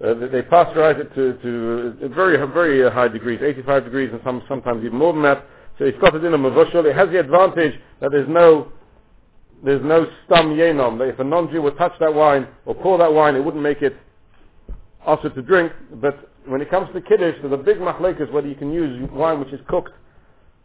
Uh, 0.03 0.13
they 0.13 0.41
pasteurize 0.41 0.97
it 0.97 1.13
to, 1.13 1.33
to 1.41 2.09
very, 2.15 2.37
very 2.53 2.85
uh, 2.85 2.89
high 2.89 3.09
degrees, 3.09 3.41
85 3.43 3.83
degrees 3.83 4.09
and 4.13 4.21
some, 4.23 4.41
sometimes 4.47 4.83
even 4.85 4.97
more 4.97 5.11
than 5.11 5.23
that. 5.23 5.45
So 5.77 5.85
it's 5.85 5.99
got 5.99 6.15
it 6.15 6.23
in 6.23 6.33
a 6.33 6.37
mavushal. 6.37 6.85
It 6.85 6.95
has 6.95 7.09
the 7.09 7.19
advantage 7.19 7.73
that 7.99 8.11
there's 8.11 8.29
no, 8.29 8.71
there's 9.63 9.83
no 9.83 10.05
stam 10.25 10.51
yenom. 10.51 11.01
If 11.01 11.19
a 11.19 11.23
non-Jew 11.23 11.61
would 11.63 11.77
touch 11.77 11.91
that 11.99 12.13
wine 12.13 12.47
or 12.65 12.75
pour 12.75 12.97
that 12.97 13.11
wine, 13.13 13.35
it 13.35 13.43
wouldn't 13.43 13.63
make 13.63 13.81
it 13.81 13.95
also 15.05 15.27
to 15.27 15.41
drink. 15.41 15.73
But 15.95 16.29
when 16.45 16.61
it 16.61 16.69
comes 16.69 16.87
to 16.93 17.01
Kiddush, 17.01 17.35
there's 17.41 17.53
a 17.53 17.57
big 17.57 17.77
machlekes 17.77 18.31
whether 18.31 18.47
you 18.47 18.55
can 18.55 18.71
use 18.71 19.09
wine 19.11 19.39
which 19.39 19.53
is 19.53 19.59
cooked 19.67 19.91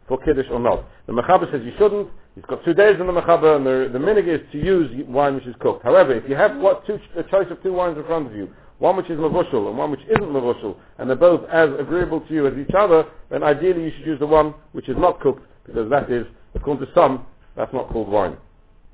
for 0.07 0.19
Kiddush 0.19 0.47
or 0.51 0.61
not. 0.61 0.85
The 1.07 1.13
Mechaber 1.13 1.51
says 1.51 1.63
you 1.65 1.73
shouldn't. 1.77 2.09
He's 2.37 2.45
got 2.45 2.65
two 2.65 2.75
days 2.75 2.97
in 3.01 3.07
the 3.07 3.13
Mechaber, 3.13 3.57
and 3.57 3.67
the, 3.67 3.91
the 3.93 4.05
minig 4.05 4.27
is 4.27 4.41
to 4.53 4.59
use 4.59 4.91
wine 5.09 5.35
which 5.35 5.47
is 5.47 5.55
cooked. 5.61 5.83
However, 5.83 6.15
if 6.15 6.29
you 6.29 6.37
have 6.37 6.57
what 6.57 6.87
two, 6.87 6.99
a 7.17 7.23
choice 7.25 7.47
of 7.51 7.63
two 7.63 7.73
wines 7.73 7.97
in 7.97 8.05
front 8.05 8.27
of 8.27 8.35
you, 8.35 8.49
one 8.79 8.97
which 8.97 9.09
is 9.11 9.19
mavushal 9.19 9.69
and 9.69 9.79
one 9.79 9.91
which 9.91 10.01
isn't 10.09 10.33
mavushal, 10.33 10.77
and 10.99 11.09
they're 11.09 11.17
both 11.17 11.49
as 11.51 11.71
agreeable 11.79 12.21
to 12.21 12.35
you 12.35 12.47
as 12.47 12.55
each 12.59 12.75
other, 12.77 13.05
then 13.31 13.43
ideally 13.43 13.85
you 13.85 13.93
should 13.97 14.07
use 14.07 14.19
the 14.19 14.27
one 14.27 14.55
which 14.73 14.89
is 14.89 14.97
not 14.99 15.21
cooked, 15.21 15.47
because 15.67 15.89
that 15.91 16.11
is, 16.11 16.27
according 16.55 16.85
to 16.87 16.93
some, 16.95 17.27
that's 17.57 17.73
not 17.73 17.89
called 17.89 18.09
wine. 18.09 18.37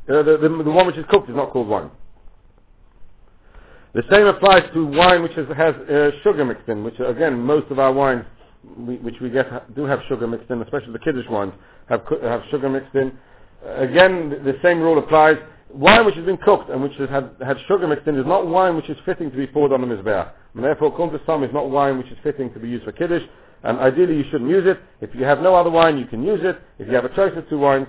Uh, 0.08 0.22
the, 0.22 0.36
the, 0.36 0.48
the 0.48 0.70
one 0.70 0.86
which 0.86 0.96
is 0.96 1.04
cooked 1.08 1.30
is 1.30 1.36
not 1.36 1.50
called 1.50 1.68
wine. 1.68 1.90
The 3.92 4.02
same 4.10 4.26
applies 4.26 4.62
to 4.72 4.86
wine 4.86 5.22
which 5.22 5.32
has, 5.34 5.46
has 5.56 5.74
uh, 5.74 6.10
sugar 6.22 6.44
mixed 6.44 6.68
in, 6.68 6.84
which 6.84 7.00
again, 7.00 7.38
most 7.40 7.70
of 7.70 7.78
our 7.78 7.92
wines, 7.92 8.24
we, 8.78 8.96
which 8.96 9.16
we 9.20 9.30
get, 9.30 9.74
do 9.74 9.84
have 9.84 10.00
sugar 10.08 10.26
mixed 10.28 10.50
in, 10.50 10.62
especially 10.62 10.92
the 10.92 10.98
Kiddush 11.00 11.28
wines, 11.28 11.52
have, 11.88 12.02
have 12.22 12.42
sugar 12.50 12.68
mixed 12.68 12.94
in. 12.94 13.12
Again, 13.66 14.30
the 14.44 14.56
same 14.62 14.80
rule 14.80 14.98
applies. 14.98 15.36
Wine 15.72 16.04
which 16.04 16.16
has 16.16 16.24
been 16.24 16.36
cooked 16.38 16.70
and 16.70 16.82
which 16.82 16.94
has 16.96 17.08
had, 17.08 17.30
had 17.44 17.56
sugar 17.68 17.86
mixed 17.86 18.06
in 18.06 18.18
is 18.18 18.26
not 18.26 18.46
wine 18.46 18.76
which 18.76 18.88
is 18.88 18.98
fitting 19.04 19.30
to 19.30 19.36
be 19.36 19.46
poured 19.46 19.72
on 19.72 19.80
the 19.80 19.86
mizbeach. 19.86 20.30
And 20.54 20.64
therefore, 20.64 20.90
to 20.96 21.20
some, 21.26 21.44
is 21.44 21.52
not 21.52 21.70
wine 21.70 21.98
which 21.98 22.08
is 22.08 22.18
fitting 22.22 22.52
to 22.52 22.58
be 22.58 22.68
used 22.68 22.84
for 22.84 22.92
Kiddush. 22.92 23.22
And 23.62 23.78
ideally, 23.78 24.16
you 24.16 24.24
shouldn't 24.30 24.50
use 24.50 24.66
it. 24.66 24.80
If 25.00 25.14
you 25.14 25.24
have 25.24 25.40
no 25.40 25.54
other 25.54 25.70
wine, 25.70 25.98
you 25.98 26.06
can 26.06 26.22
use 26.22 26.40
it. 26.42 26.58
If 26.78 26.88
you 26.88 26.94
have 26.94 27.04
a 27.04 27.14
choice 27.14 27.32
of 27.36 27.48
two 27.48 27.58
wines, 27.58 27.86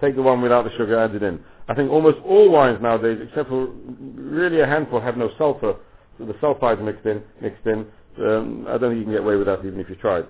take 0.00 0.16
the 0.16 0.22
one 0.22 0.42
without 0.42 0.64
the 0.64 0.70
sugar 0.76 0.98
added 0.98 1.22
in. 1.22 1.40
I 1.68 1.74
think 1.74 1.90
almost 1.90 2.18
all 2.24 2.50
wines 2.50 2.78
nowadays, 2.82 3.18
except 3.22 3.48
for 3.48 3.66
really 3.66 4.60
a 4.60 4.66
handful, 4.66 5.00
have 5.00 5.16
no 5.16 5.30
sulfur. 5.38 5.76
So 6.18 6.26
the 6.26 6.34
sulfides 6.34 6.82
mixed 6.84 7.06
in. 7.06 7.22
Mixed 7.40 7.64
in. 7.66 7.86
Um, 8.18 8.66
I 8.68 8.78
don't 8.78 8.90
think 8.90 8.98
you 8.98 9.04
can 9.04 9.12
get 9.12 9.22
away 9.22 9.36
with 9.36 9.46
that 9.46 9.64
even 9.64 9.80
if 9.80 9.88
you 9.88 9.96
tried. 9.96 10.26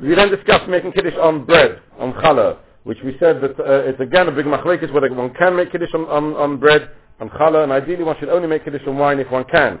We 0.00 0.14
then 0.14 0.30
discussed 0.30 0.68
making 0.68 0.92
kiddush 0.92 1.14
on 1.20 1.44
bread, 1.44 1.80
on 1.98 2.12
challah, 2.14 2.58
which 2.84 2.98
we 3.04 3.16
said 3.20 3.40
that 3.42 3.58
uh, 3.60 3.88
it's 3.88 4.00
again 4.00 4.28
a 4.28 4.32
big 4.32 4.46
machlekes 4.46 4.92
whether 4.92 5.12
one 5.12 5.34
can 5.34 5.56
make 5.56 5.70
kiddush 5.70 5.90
on, 5.94 6.02
on, 6.02 6.34
on 6.34 6.56
bread, 6.58 6.90
on 7.20 7.28
challah, 7.30 7.62
and 7.64 7.72
ideally 7.72 8.04
one 8.04 8.16
should 8.18 8.28
only 8.28 8.48
make 8.48 8.64
kiddush 8.64 8.82
on 8.86 8.96
wine 8.96 9.18
if 9.18 9.30
one 9.30 9.44
can. 9.44 9.78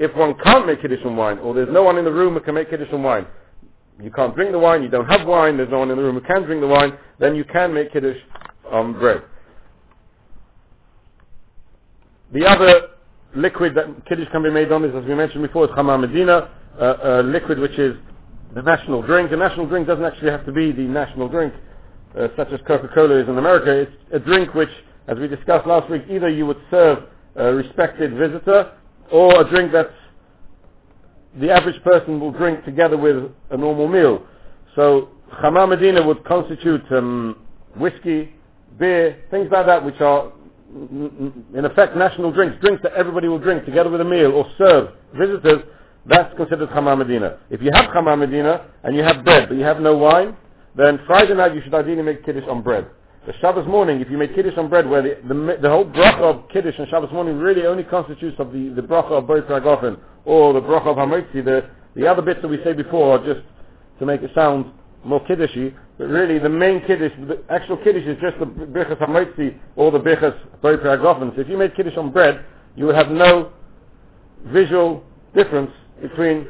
If 0.00 0.14
one 0.16 0.34
can't 0.42 0.66
make 0.66 0.82
kiddush 0.82 1.04
on 1.04 1.16
wine, 1.16 1.38
or 1.38 1.54
there's 1.54 1.72
no 1.72 1.84
one 1.84 1.98
in 1.98 2.04
the 2.04 2.12
room 2.12 2.34
who 2.34 2.40
can 2.40 2.54
make 2.54 2.70
kiddush 2.70 2.92
on 2.92 3.02
wine, 3.02 3.26
you 4.02 4.10
can't 4.10 4.34
drink 4.34 4.52
the 4.52 4.58
wine, 4.58 4.82
you 4.82 4.88
don't 4.88 5.06
have 5.06 5.26
wine, 5.26 5.56
there's 5.56 5.70
no 5.70 5.78
one 5.78 5.90
in 5.90 5.96
the 5.96 6.02
room 6.02 6.16
who 6.16 6.20
can 6.20 6.42
drink 6.42 6.60
the 6.60 6.66
wine, 6.66 6.92
then 7.18 7.36
you 7.36 7.44
can 7.44 7.72
make 7.72 7.92
kiddush 7.92 8.16
on 8.70 8.92
bread. 8.92 9.22
The 12.32 12.44
other 12.44 12.88
liquid 13.34 13.74
that 13.76 14.06
kiddush 14.06 14.28
can 14.30 14.42
be 14.42 14.50
made 14.50 14.70
on 14.72 14.84
is, 14.84 14.94
as 14.94 15.04
we 15.04 15.14
mentioned 15.14 15.42
before, 15.42 15.64
is 15.64 15.70
Chamar 15.70 16.00
Medina, 16.00 16.50
uh, 16.80 16.96
a 17.02 17.22
liquid 17.22 17.58
which 17.58 17.78
is 17.78 17.96
the 18.54 18.62
national 18.62 19.02
drink. 19.02 19.30
The 19.30 19.36
national 19.36 19.66
drink 19.66 19.86
doesn't 19.86 20.04
actually 20.04 20.30
have 20.30 20.44
to 20.46 20.52
be 20.52 20.72
the 20.72 20.82
national 20.82 21.28
drink, 21.28 21.54
uh, 22.16 22.28
such 22.36 22.48
as 22.52 22.60
Coca-Cola 22.66 23.20
is 23.20 23.28
in 23.28 23.38
America. 23.38 23.70
It's 23.70 23.92
a 24.12 24.18
drink 24.18 24.54
which, 24.54 24.70
as 25.08 25.18
we 25.18 25.28
discussed 25.28 25.66
last 25.66 25.90
week, 25.90 26.02
either 26.10 26.28
you 26.28 26.46
would 26.46 26.60
serve 26.70 27.04
a 27.36 27.52
respected 27.54 28.14
visitor 28.14 28.72
or 29.10 29.40
a 29.40 29.48
drink 29.48 29.72
that 29.72 29.90
the 31.40 31.50
average 31.50 31.82
person 31.82 32.20
will 32.20 32.32
drink 32.32 32.64
together 32.64 32.96
with 32.96 33.30
a 33.50 33.56
normal 33.56 33.88
meal. 33.88 34.22
So 34.74 35.08
Chamar 35.42 35.68
Medina 35.68 36.06
would 36.06 36.24
constitute 36.24 36.84
um, 36.90 37.36
whiskey, 37.76 38.32
beer, 38.78 39.18
things 39.30 39.48
like 39.52 39.66
that, 39.66 39.84
which 39.84 40.00
are 40.00 40.32
in 40.70 41.64
effect 41.64 41.96
national 41.96 42.30
drinks, 42.32 42.56
drinks 42.60 42.82
that 42.82 42.92
everybody 42.92 43.26
will 43.28 43.38
drink 43.38 43.64
together 43.64 43.88
with 43.88 44.00
a 44.02 44.04
meal 44.04 44.32
or 44.32 44.46
serve 44.58 44.90
visitors 45.14 45.62
that's 46.06 46.34
considered 46.36 46.68
Chamar 46.70 46.96
Medina. 46.96 47.38
If 47.50 47.62
you 47.62 47.70
have 47.72 47.86
Chamar 47.90 48.18
Medina 48.18 48.66
and 48.82 48.96
you 48.96 49.02
have 49.02 49.24
bread, 49.24 49.48
but 49.48 49.56
you 49.56 49.64
have 49.64 49.80
no 49.80 49.96
wine, 49.96 50.36
then 50.78 51.00
Friday 51.06 51.34
night 51.34 51.54
you 51.54 51.60
should 51.62 51.74
ideally 51.74 52.02
make 52.02 52.24
Kiddush 52.24 52.44
on 52.48 52.62
bread. 52.62 52.86
The 53.26 53.32
Shabbos 53.40 53.66
morning, 53.66 54.00
if 54.00 54.10
you 54.10 54.16
make 54.16 54.34
Kiddush 54.34 54.56
on 54.56 54.68
bread, 54.68 54.88
where 54.88 55.02
the, 55.02 55.18
the, 55.26 55.58
the 55.60 55.68
whole 55.68 55.84
bracha 55.84 56.20
of 56.22 56.48
Kiddush 56.48 56.78
on 56.78 56.86
Shabbos 56.88 57.12
morning 57.12 57.36
really 57.36 57.66
only 57.66 57.82
constitutes 57.82 58.36
of 58.38 58.52
the, 58.52 58.70
the 58.70 58.82
bracha 58.82 59.10
of 59.12 59.24
Pragofen, 59.24 59.98
or 60.24 60.52
the 60.52 60.62
bracha 60.62 60.86
of 60.86 60.96
Hamotzi, 60.96 61.44
the, 61.44 61.68
The 61.94 62.06
other 62.06 62.22
bits 62.22 62.40
that 62.42 62.48
we 62.48 62.62
say 62.62 62.72
before 62.72 63.18
are 63.18 63.24
just 63.34 63.44
to 63.98 64.06
make 64.06 64.22
it 64.22 64.30
sound 64.34 64.66
more 65.04 65.24
kiddushy, 65.26 65.74
but 65.98 66.08
really 66.08 66.38
the 66.38 66.48
main 66.48 66.80
kiddush, 66.86 67.12
the 67.26 67.42
actual 67.50 67.76
kiddush 67.78 68.04
is 68.04 68.16
just 68.20 68.38
the 68.38 68.46
birchas 68.46 68.98
hamotzi 68.98 69.58
or 69.76 69.90
the 69.90 69.98
birchas 69.98 70.36
boipragofan. 70.62 71.34
So 71.34 71.40
if 71.40 71.48
you 71.48 71.56
made 71.56 71.74
kiddush 71.74 71.96
on 71.96 72.12
bread, 72.12 72.44
you 72.76 72.86
would 72.86 72.94
have 72.94 73.10
no 73.10 73.50
visual 74.46 75.02
difference 75.34 75.70
between 76.00 76.46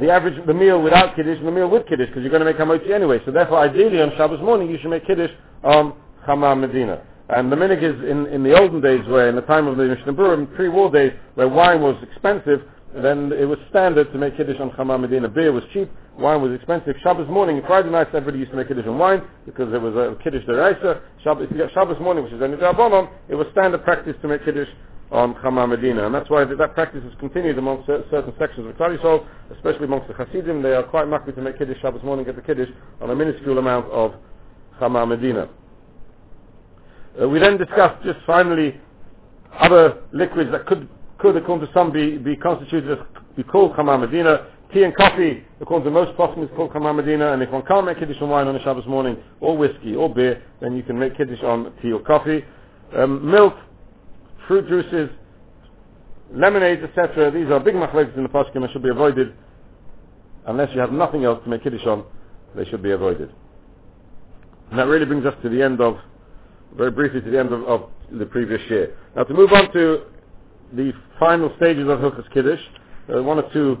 the 0.00 0.10
average, 0.10 0.34
the 0.46 0.54
meal 0.54 0.82
without 0.82 1.14
kiddush 1.16 1.38
and 1.38 1.46
the 1.46 1.52
meal 1.52 1.68
with 1.68 1.86
kiddush, 1.86 2.08
because 2.08 2.22
you're 2.22 2.30
going 2.30 2.44
to 2.44 2.46
make 2.46 2.58
hamotzi 2.58 2.90
anyway. 2.90 3.20
So 3.24 3.30
therefore, 3.30 3.58
ideally 3.58 4.00
on 4.00 4.10
Shabbos 4.16 4.40
morning, 4.40 4.70
you 4.70 4.78
should 4.80 4.90
make 4.90 5.06
kiddush 5.06 5.30
on 5.62 5.94
Chama 6.26 6.58
Medina. 6.58 7.02
And 7.28 7.50
the 7.50 7.56
minig 7.56 7.82
is 7.82 8.02
in, 8.08 8.26
in 8.26 8.42
the 8.42 8.58
olden 8.58 8.80
days, 8.80 9.06
where 9.08 9.28
in 9.28 9.36
the 9.36 9.42
time 9.42 9.66
of 9.66 9.76
the 9.76 9.84
Mishnah 9.84 10.12
Berurah, 10.12 10.54
pre-war 10.54 10.90
days, 10.90 11.12
where 11.34 11.48
wine 11.48 11.80
was 11.80 11.96
expensive, 12.02 12.60
then 12.96 13.32
it 13.32 13.44
was 13.44 13.58
standard 13.70 14.12
to 14.12 14.18
make 14.18 14.36
kiddush 14.36 14.60
on 14.60 14.70
Chama 14.72 15.00
Medina. 15.00 15.28
Beer 15.28 15.52
was 15.52 15.64
cheap, 15.72 15.90
wine 16.18 16.42
was 16.42 16.52
expensive. 16.52 16.94
Shabbos 17.02 17.28
morning, 17.28 17.62
Friday 17.66 17.90
nights, 17.90 18.10
everybody 18.14 18.38
used 18.38 18.50
to 18.50 18.56
make 18.56 18.68
kiddush 18.68 18.86
on 18.86 18.98
wine 18.98 19.22
because 19.46 19.70
there 19.70 19.80
was 19.80 19.94
a 19.94 20.16
kiddush 20.22 20.44
deraisa. 20.44 21.00
Shabbos, 21.22 21.48
Shabbos 21.72 22.00
morning, 22.00 22.24
which 22.24 22.32
is 22.32 22.42
only 22.42 22.56
Rabbanon, 22.56 23.08
it 23.28 23.34
was 23.34 23.46
standard 23.52 23.84
practice 23.84 24.14
to 24.22 24.28
make 24.28 24.44
kiddush 24.44 24.68
on 25.10 25.34
Chama 25.34 25.68
Medina. 25.68 26.06
And 26.06 26.14
that's 26.14 26.28
why 26.30 26.44
that 26.44 26.74
practice 26.74 27.02
has 27.04 27.12
continued 27.20 27.58
among 27.58 27.84
certain 27.86 28.32
sections 28.38 28.66
of 28.66 28.74
Klal 28.76 28.98
Yisrael, 28.98 29.26
especially 29.54 29.84
amongst 29.84 30.08
the 30.08 30.14
Hasidim. 30.14 30.62
They 30.62 30.72
are 30.74 30.82
quite 30.82 31.08
happy 31.08 31.32
to 31.32 31.40
make 31.42 31.58
Kiddush 31.58 31.80
Shabbos 31.80 32.02
morning, 32.02 32.24
get 32.24 32.36
the 32.36 32.42
Kiddush 32.42 32.68
on 33.00 33.10
a 33.10 33.14
minuscule 33.14 33.58
amount 33.58 33.90
of 33.90 34.14
Chama 34.80 35.06
Medina. 35.06 35.48
Uh, 37.20 37.28
we 37.28 37.38
then 37.38 37.56
discussed 37.56 38.02
just 38.04 38.18
finally 38.26 38.80
other 39.58 40.02
liquids 40.12 40.50
that 40.50 40.66
could, 40.66 40.88
could 41.18 41.36
according 41.36 41.66
to 41.66 41.72
some, 41.72 41.92
be, 41.92 42.18
be 42.18 42.36
constituted 42.36 42.98
as, 42.98 43.06
be 43.36 43.42
called 43.44 43.72
Chama 43.74 44.00
Medina. 44.00 44.48
Tea 44.72 44.82
and 44.82 44.96
coffee, 44.96 45.44
according 45.60 45.84
to 45.84 45.90
most 45.92 46.16
poskim, 46.18 46.42
is 46.42 46.50
called 46.56 46.72
Chama 46.72 46.94
Medina. 46.96 47.32
And 47.32 47.42
if 47.42 47.50
one 47.50 47.62
can't 47.66 47.86
make 47.86 48.00
Kiddush 48.00 48.20
on 48.20 48.30
wine 48.30 48.48
on 48.48 48.56
a 48.56 48.62
Shabbos 48.64 48.86
morning, 48.86 49.16
or 49.40 49.56
whiskey, 49.56 49.94
or 49.94 50.12
beer, 50.12 50.42
then 50.60 50.76
you 50.76 50.82
can 50.82 50.98
make 50.98 51.16
Kiddush 51.16 51.42
on 51.44 51.72
tea 51.80 51.92
or 51.92 52.00
coffee. 52.00 52.44
Um, 52.96 53.30
milk, 53.30 53.54
fruit 54.46 54.68
juices, 54.68 55.10
lemonades, 56.32 56.82
etc. 56.82 57.30
These 57.30 57.50
are 57.50 57.60
big 57.60 57.74
machlekes 57.74 58.16
in 58.16 58.22
the 58.22 58.28
poskim 58.28 58.56
and 58.56 58.70
should 58.72 58.82
be 58.82 58.90
avoided 58.90 59.34
unless 60.46 60.68
you 60.74 60.80
have 60.80 60.92
nothing 60.92 61.24
else 61.24 61.42
to 61.44 61.50
make 61.50 61.62
kiddush 61.62 61.86
on. 61.86 62.04
They 62.54 62.64
should 62.66 62.82
be 62.82 62.92
avoided. 62.92 63.30
And 64.70 64.78
that 64.78 64.86
really 64.86 65.06
brings 65.06 65.26
us 65.26 65.34
to 65.42 65.48
the 65.48 65.62
end 65.62 65.80
of, 65.80 65.96
very 66.76 66.90
briefly, 66.90 67.20
to 67.20 67.30
the 67.30 67.38
end 67.38 67.52
of, 67.52 67.62
of 67.64 67.90
the 68.12 68.26
previous 68.26 68.60
year. 68.70 68.96
Now 69.16 69.24
to 69.24 69.34
move 69.34 69.52
on 69.52 69.72
to 69.72 70.04
the 70.72 70.92
final 71.18 71.52
stages 71.56 71.88
of 71.88 71.98
Hilchas 71.98 72.30
Kiddush, 72.32 72.60
uh, 73.14 73.22
one 73.22 73.38
or 73.38 73.52
two 73.52 73.78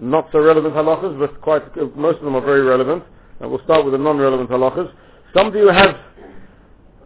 not 0.00 0.28
so 0.32 0.40
relevant 0.40 0.74
halachas, 0.74 1.18
but 1.18 1.40
quite 1.40 1.62
most 1.96 2.18
of 2.18 2.24
them 2.24 2.34
are 2.34 2.44
very 2.44 2.62
relevant. 2.62 3.04
And 3.40 3.50
we'll 3.50 3.62
start 3.64 3.84
with 3.84 3.92
the 3.92 3.98
non-relevant 3.98 4.50
halachas. 4.50 4.92
Some 5.36 5.48
of 5.48 5.54
you 5.54 5.68
have 5.68 5.96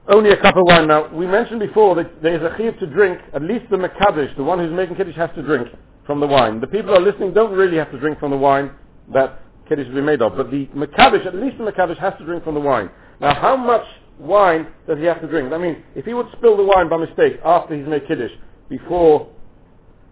only 0.09 0.31
a 0.31 0.37
cup 0.37 0.57
of 0.57 0.63
wine. 0.67 0.89
Now, 0.89 1.13
we 1.13 1.27
mentioned 1.27 1.61
before 1.61 1.95
that 1.97 2.23
there 2.23 2.37
is 2.37 2.43
a 2.43 2.55
chiyuv 2.57 2.79
to 2.79 2.87
drink, 2.87 3.21
at 3.35 3.43
least 3.43 3.67
the 3.71 3.77
Makadish, 3.77 4.37
the 4.37 4.45
one 4.45 4.59
who's 4.59 4.73
making 4.73 4.97
Kiddush 4.97 5.17
has 5.17 5.31
to 5.35 5.43
drink 5.43 5.69
from 6.07 6.21
the 6.21 6.27
wine. 6.27 6.61
The 6.61 6.67
people 6.67 6.91
who 6.91 6.97
are 6.97 7.01
listening 7.01 7.35
don't 7.35 7.53
really 7.53 7.77
have 7.77 7.91
to 7.91 7.99
drink 7.99 8.21
from 8.21 8.31
the 8.31 8.37
wine 8.37 8.71
that 9.13 9.41
Kiddush 9.69 9.87
has 9.87 9.95
been 9.95 10.05
made 10.05 10.23
of, 10.23 10.37
but 10.37 10.51
the 10.51 10.67
Makadish, 10.67 11.27
at 11.27 11.35
least 11.35 11.59
the 11.59 11.65
Makadish 11.65 11.99
has 11.99 12.15
to 12.19 12.25
drink 12.25 12.45
from 12.45 12.55
the 12.55 12.61
wine. 12.61 12.89
Now, 13.21 13.35
how 13.35 13.57
much 13.57 13.85
wine 14.19 14.69
does 14.87 14.99
he 14.99 15.05
have 15.05 15.21
to 15.21 15.27
drink? 15.27 15.53
I 15.53 15.59
mean, 15.59 15.83
if 15.95 16.05
he 16.05 16.15
would 16.15 16.27
spill 16.37 16.57
the 16.57 16.65
wine 16.65 16.89
by 16.89 16.99
mistake 16.99 17.41
after 17.45 17.77
he's 17.77 17.87
made 17.87 18.07
Kiddush, 18.07 18.33
before 18.69 19.29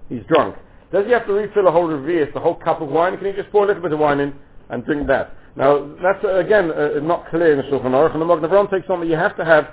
he's 0.08 0.22
drunk, 0.28 0.56
does 0.92 1.06
he 1.06 1.12
have 1.12 1.26
to 1.26 1.32
refill 1.32 1.66
a 1.68 1.72
whole 1.72 1.88
revius, 1.88 2.32
the 2.34 2.40
whole 2.40 2.54
cup 2.56 2.80
of 2.80 2.88
wine? 2.88 3.16
Can 3.16 3.26
he 3.26 3.32
just 3.32 3.50
pour 3.50 3.64
a 3.64 3.66
little 3.66 3.82
bit 3.82 3.92
of 3.92 3.98
wine 3.98 4.20
in 4.20 4.34
and 4.70 4.84
drink 4.84 5.06
that? 5.06 5.36
Now, 5.56 5.88
that's, 6.02 6.24
uh, 6.24 6.38
again, 6.38 6.70
uh, 6.72 7.00
not 7.00 7.28
clear 7.30 7.52
in 7.52 7.58
the 7.58 7.64
Shulchan 7.64 7.92
Aruch, 7.92 8.12
and 8.12 8.22
the 8.22 8.26
Avraham 8.26 8.70
takes 8.70 8.90
on 8.90 9.00
that 9.00 9.06
you 9.06 9.14
have 9.14 9.36
to 9.36 9.44
have 9.44 9.68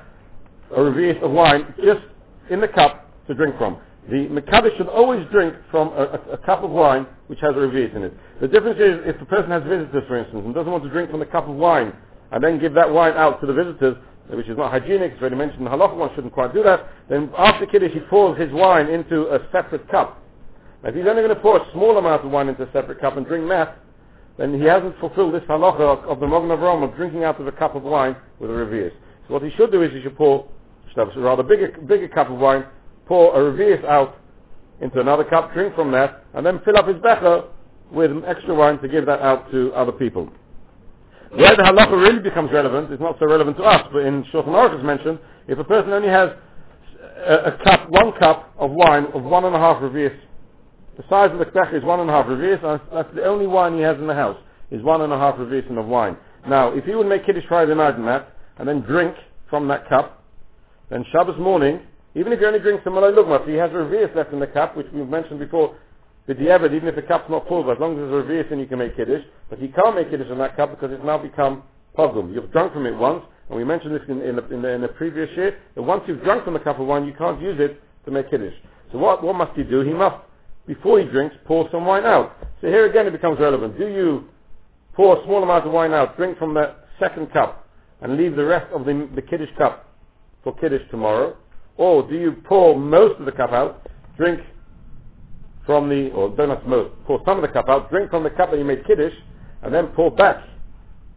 a 0.76 0.80
revius 0.80 1.22
of 1.22 1.32
wine 1.32 1.74
just 1.84 2.02
in 2.50 2.62
the 2.62 2.68
cup 2.68 3.10
to 3.28 3.34
drink 3.34 3.58
from. 3.58 3.78
The 4.10 4.28
Mekadosh 4.28 4.76
should 4.78 4.88
always 4.88 5.26
drink 5.32 5.54
from 5.70 5.90
a, 5.90 6.04
a, 6.04 6.34
a, 6.34 6.38
cup 6.40 6.64
of 6.64 6.72
wine 6.72 7.06
which 7.28 7.40
has 7.42 7.52
a 7.52 7.60
revius 7.60 7.96
in 7.96 8.04
it. 8.04 8.14
The 8.42 8.48
difference 8.48 8.80
is 8.80 9.00
if 9.06 9.20
the 9.20 9.26
person 9.26 9.52
has 9.52 9.64
visitors, 9.64 10.04
for 10.08 10.18
instance, 10.18 10.42
and 10.44 10.56
doesn't 10.56 10.72
want 10.72 10.84
to 10.84 10.90
drink 10.90 11.12
from 11.12 11.20
the 11.20 11.26
cup 11.26 11.48
of 11.48 11.56
wine 11.56 11.94
and 12.32 12.44
then 12.44 12.60
give 12.60 12.74
that 12.74 12.92
wine 12.92 13.14
out 13.14 13.40
to 13.42 13.48
the 13.48 13.54
visitors, 13.54 13.96
which 14.30 14.48
is 14.48 14.58
not 14.58 14.72
hygienic, 14.72 15.14
it's 15.14 15.22
already 15.22 15.36
mentioned 15.36 15.62
in 15.62 15.68
halacha, 15.68 15.96
one 15.96 16.10
shouldn't 16.16 16.34
quite 16.34 16.54
do 16.54 16.64
that, 16.64 16.88
then 17.10 17.30
after 17.38 17.66
Kiddush 17.66 17.92
he 17.94 18.00
pours 18.10 18.40
his 18.40 18.52
wine 18.52 18.88
into 18.88 19.28
a 19.28 19.40
separate 19.52 19.88
cup. 19.90 20.22
Now, 20.84 20.90
if 20.90 20.96
he's 20.96 21.06
only 21.06 21.22
going 21.22 21.36
to 21.36 21.42
pour 21.42 21.58
a 21.58 21.72
small 21.74 21.98
amount 21.98 22.26
of 22.26 22.32
wine 22.32 22.48
into 22.48 22.64
a 22.64 22.72
separate 22.72 23.00
cup 23.00 23.18
and 23.18 23.26
drink 23.26 23.48
that, 23.50 23.78
then 24.38 24.60
he 24.60 24.66
hasn't 24.66 24.98
fulfilled 25.00 25.34
this 25.34 25.44
halacha 25.44 26.04
of, 26.06 26.20
the 26.20 26.28
Magen 26.28 26.50
Avraham 26.50 26.84
of 26.84 26.96
drinking 26.96 27.24
out 27.24 27.40
of 27.40 27.48
a 27.48 27.52
cup 27.52 27.76
of 27.76 27.84
wine 27.84 28.16
with 28.40 28.50
a 28.50 28.54
revius. 28.54 28.92
So 29.28 29.36
what 29.36 29.44
he 29.44 29.52
should 29.52 29.72
do 29.72 29.84
is 29.84 29.92
he 29.92 30.02
should 30.02 30.18
pour 30.18 30.50
rather 30.96 31.44
bigger, 31.44 31.72
bigger 31.88 32.08
cup 32.08 32.30
of 32.30 32.38
wine, 32.38 32.66
pour 33.06 33.36
a 33.36 33.52
revius 33.52 33.84
out 33.86 34.18
into 34.82 35.00
another 35.00 35.24
cup, 35.24 35.54
drink 35.54 35.76
from 35.76 35.92
that, 35.92 36.24
and 36.34 36.46
then 36.46 36.60
fill 36.66 36.78
up 36.78 36.88
his 36.88 36.98
becher 37.02 37.44
with 37.92 38.12
extra 38.26 38.54
wine 38.54 38.80
to 38.80 38.88
give 38.88 39.06
that 39.06 39.22
out 39.22 39.50
to 39.52 39.72
other 39.74 39.92
people. 39.92 40.30
Where 41.32 41.56
the 41.56 41.64
halacha 41.64 41.92
really 41.92 42.20
becomes 42.20 42.52
relevant 42.52 42.92
is 42.92 43.00
not 43.00 43.18
so 43.20 43.26
relevant 43.26 43.58
to 43.58 43.64
us, 43.64 43.88
but 43.94 44.00
in 44.00 44.24
Shulchan 44.26 44.48
Aruch 44.48 44.78
is 44.78 44.84
mentioned, 44.84 45.20
if 45.48 45.58
a 45.60 45.64
person 45.64 45.92
only 45.92 46.10
has 46.10 46.30
a, 47.26 47.36
a, 47.36 47.64
cup, 47.64 47.90
one 47.90 48.12
cup 48.20 48.54
of 48.58 48.72
wine 48.72 49.06
of 49.14 49.24
one 49.24 49.46
and 49.46 49.56
a 49.56 49.60
half 49.60 49.82
revius, 49.82 50.14
the 50.98 51.04
size 51.10 51.32
of 51.32 51.40
the 51.40 51.46
becher 51.46 51.78
is 51.78 51.84
one 51.84 52.00
and 52.02 52.10
a 52.10 52.14
half 52.14 52.26
revius, 52.26 52.62
and 52.64 52.82
that's 52.94 53.14
the 53.16 53.24
only 53.24 53.48
wine 53.48 53.76
he 53.76 53.82
has 53.82 53.98
in 53.98 54.08
the 54.08 54.14
house, 54.14 54.38
is 54.72 54.82
one 54.84 55.02
and 55.02 55.14
a 55.14 55.18
half 55.18 55.36
revius 55.36 55.70
of 55.78 55.86
wine. 55.86 56.18
Now, 56.50 56.74
if 56.74 56.86
he 56.86 56.96
would 56.96 57.08
make 57.08 57.26
Kiddush 57.26 57.46
Friday 57.48 57.76
night 57.76 57.96
in 57.96 58.06
that, 58.06 58.36
and 58.58 58.68
then 58.68 58.82
drink 58.82 59.16
from 59.50 59.68
that 59.70 59.88
cup, 59.88 60.21
then 60.92 61.06
Shabbos 61.14 61.40
morning, 61.40 61.80
even 62.16 62.34
if 62.34 62.42
you 62.42 62.48
only 62.48 62.60
drink 62.60 62.82
some 62.84 62.96
Malay 62.96 63.12
Lugma, 63.14 63.42
if 63.42 63.48
he 63.48 63.54
has 63.56 63.72
a 63.72 63.76
revius 63.76 64.14
left 64.14 64.34
in 64.34 64.42
the 64.42 64.48
cup, 64.48 64.76
which 64.76 64.88
we've 64.94 65.08
mentioned 65.08 65.40
before, 65.40 65.78
the 66.28 66.36
Diavad, 66.36 66.76
even 66.76 66.90
if 66.90 66.96
the 66.96 67.02
cup's 67.02 67.30
not 67.30 67.48
full, 67.48 67.64
but 67.64 67.78
as 67.78 67.80
long 67.80 67.94
as 67.94 68.00
there's 68.00 68.26
a 68.26 68.28
revius, 68.28 68.50
then 68.50 68.60
you 68.60 68.68
can 68.68 68.78
make 68.78 68.98
Kiddush. 68.98 69.24
But 69.50 69.60
he 69.60 69.70
can't 69.70 69.96
make 69.96 70.12
Kiddush 70.12 70.28
in 70.30 70.38
that 70.40 70.58
cup 70.58 70.70
because 70.72 70.92
it's 70.92 71.04
now 71.06 71.18
become 71.18 71.64
pogum. 71.98 72.34
You've 72.34 72.52
drunk 72.52 72.74
from 72.74 72.86
it 72.86 72.92
once, 72.92 73.24
and 73.48 73.58
we 73.58 73.64
mentioned 73.64 73.96
this 73.96 74.02
in, 74.10 74.22
in, 74.22 74.36
the, 74.36 74.50
in, 74.50 74.62
the, 74.62 74.68
in 74.68 74.82
the 74.82 74.90
previous 74.90 75.30
year, 75.38 75.58
that 75.76 75.82
once 75.82 76.04
you've 76.08 76.24
drunk 76.24 76.44
from 76.44 76.56
the 76.56 76.60
cup 76.60 76.78
of 76.78 76.88
wine, 76.88 77.06
you 77.06 77.14
can't 77.14 77.42
use 77.42 77.58
it 77.58 77.82
to 78.04 78.12
make 78.12 78.30
Kiddush. 78.30 78.54
So 78.92 78.98
what, 78.98 79.24
what 79.24 79.38
must 79.38 79.56
he 79.56 79.64
do? 79.64 79.80
He 79.80 79.94
must, 79.94 80.18
before 80.68 81.00
he 81.00 81.06
drinks, 81.06 81.36
pour 81.46 81.70
some 81.72 81.86
wine 81.86 82.04
out. 82.04 82.36
So 82.60 82.68
here 82.68 82.86
again 82.86 83.08
it 83.08 83.12
becomes 83.12 83.40
relevant. 83.40 83.78
Do 83.78 83.88
you 83.88 84.26
pour 84.94 85.18
a 85.18 85.24
small 85.24 85.42
amount 85.42 85.66
of 85.66 85.72
wine 85.72 85.94
out, 85.94 86.18
drink 86.18 86.38
from 86.38 86.54
the 86.54 86.76
second 87.00 87.32
cup, 87.32 87.70
and 88.02 88.18
leave 88.18 88.36
the 88.36 88.44
rest 88.44 88.68
of 88.74 88.84
the, 88.84 89.10
the 89.16 89.22
Kiddush 89.22 89.50
cup 89.58 89.88
for 90.44 90.56
Kiddush 90.58 90.82
tomorrow? 90.90 91.36
Or 91.78 92.08
do 92.08 92.16
you 92.16 92.34
pour 92.46 92.78
most 92.78 93.20
of 93.20 93.26
the 93.26 93.32
cup 93.32 93.52
out, 93.52 93.88
drink 94.18 94.42
from 95.66 95.90
the, 95.90 96.10
or 96.12 96.30
don't 96.36 96.50
not 96.50 96.68
most, 96.68 96.92
pour 97.06 97.22
some 97.26 97.38
of 97.38 97.42
the 97.42 97.48
cup 97.48 97.70
out, 97.70 97.90
drink 97.90 98.10
from 98.10 98.24
the 98.24 98.30
cup 98.32 98.52
that 98.52 98.58
you 98.58 98.66
made 98.66 98.86
Kiddush, 98.86 99.14
and 99.64 99.74
then 99.74 99.88
pour 99.88 100.12
back 100.12 100.44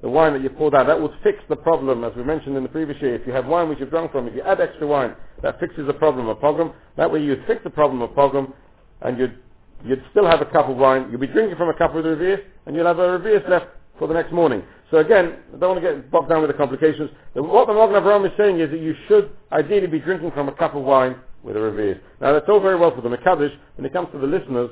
the 0.02 0.08
wine 0.08 0.34
that 0.34 0.42
you 0.42 0.50
poured 0.50 0.74
out. 0.74 0.86
That 0.86 1.00
would 1.00 1.12
fix 1.22 1.38
the 1.48 1.56
problem, 1.56 2.04
as 2.04 2.12
we 2.14 2.22
mentioned 2.22 2.56
in 2.56 2.62
the 2.62 2.68
previous 2.68 3.00
year. 3.00 3.14
If 3.14 3.26
you 3.26 3.32
have 3.32 3.46
wine 3.46 3.68
which 3.68 3.80
you've 3.80 3.90
drunk 3.90 4.12
from, 4.12 4.28
if 4.28 4.34
you 4.34 4.42
add 4.42 4.60
extra 4.60 4.86
wine, 4.86 5.14
that 5.42 5.58
fixes 5.58 5.86
the 5.86 5.94
problem 5.94 6.28
of 6.28 6.38
pogum. 6.38 6.74
That 6.96 7.10
way 7.10 7.22
you'd 7.22 7.42
fix 7.46 7.64
the 7.64 7.70
problem 7.70 8.02
of 8.02 8.10
pogum, 8.10 8.52
and 9.00 9.18
you'd, 9.18 9.38
you'd 9.84 10.04
still 10.10 10.26
have 10.26 10.42
a 10.42 10.46
cup 10.46 10.68
of 10.68 10.76
wine. 10.76 11.08
You'd 11.10 11.20
be 11.20 11.26
drinking 11.26 11.56
from 11.56 11.70
a 11.70 11.74
cup 11.78 11.94
with 11.94 12.04
a 12.04 12.10
revius, 12.10 12.40
and 12.66 12.76
you'll 12.76 12.86
have 12.86 12.98
a 12.98 13.18
revius 13.18 13.48
left 13.48 13.66
for 13.98 14.06
the 14.06 14.14
next 14.14 14.32
morning. 14.32 14.62
So 14.90 14.98
again, 14.98 15.36
I 15.54 15.58
don't 15.58 15.74
want 15.74 15.82
to 15.82 15.92
get 15.94 16.10
bogged 16.10 16.28
down 16.28 16.42
with 16.42 16.50
the 16.50 16.56
complications. 16.56 17.10
What 17.34 17.66
the 17.66 17.74
Magen 17.74 17.94
Avraham 17.94 18.26
is 18.26 18.32
saying 18.36 18.60
is 18.60 18.70
that 18.70 18.80
you 18.80 18.94
should 19.08 19.30
ideally 19.50 19.86
be 19.86 19.98
drinking 19.98 20.32
from 20.32 20.48
a 20.48 20.52
cup 20.52 20.74
of 20.74 20.84
wine 20.84 21.16
with 21.42 21.56
a 21.56 21.58
revius. 21.58 21.98
Now 22.20 22.32
that's 22.32 22.48
all 22.48 22.60
very 22.60 22.78
well 22.78 22.94
for 22.94 23.00
the 23.00 23.08
Mekadosh. 23.08 23.54
When 23.76 23.86
it 23.86 23.92
comes 23.92 24.08
to 24.12 24.18
the 24.18 24.26
listeners, 24.26 24.70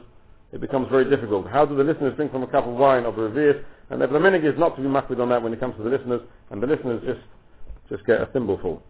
it 0.52 0.60
becomes 0.60 0.88
very 0.90 1.08
difficult. 1.08 1.48
How 1.48 1.64
do 1.64 1.76
the 1.76 1.84
listeners 1.84 2.14
drink 2.16 2.30
from 2.30 2.42
a 2.42 2.46
cup 2.46 2.66
of 2.66 2.74
wine 2.74 3.04
of 3.04 3.18
a 3.18 3.28
revius? 3.28 3.62
And 3.90 4.00
the 4.00 4.06
minig 4.06 4.44
is 4.44 4.58
not 4.58 4.76
to 4.76 4.82
be 4.82 4.88
makbid 4.88 5.20
on 5.20 5.28
that 5.30 5.42
when 5.42 5.52
it 5.52 5.60
comes 5.60 5.76
to 5.76 5.82
the 5.82 5.90
listeners, 5.90 6.22
and 6.50 6.62
the 6.62 6.66
listeners 6.66 7.02
just 7.04 7.20
just 7.90 8.06
get 8.06 8.22
a 8.22 8.26
thimbleful, 8.26 8.80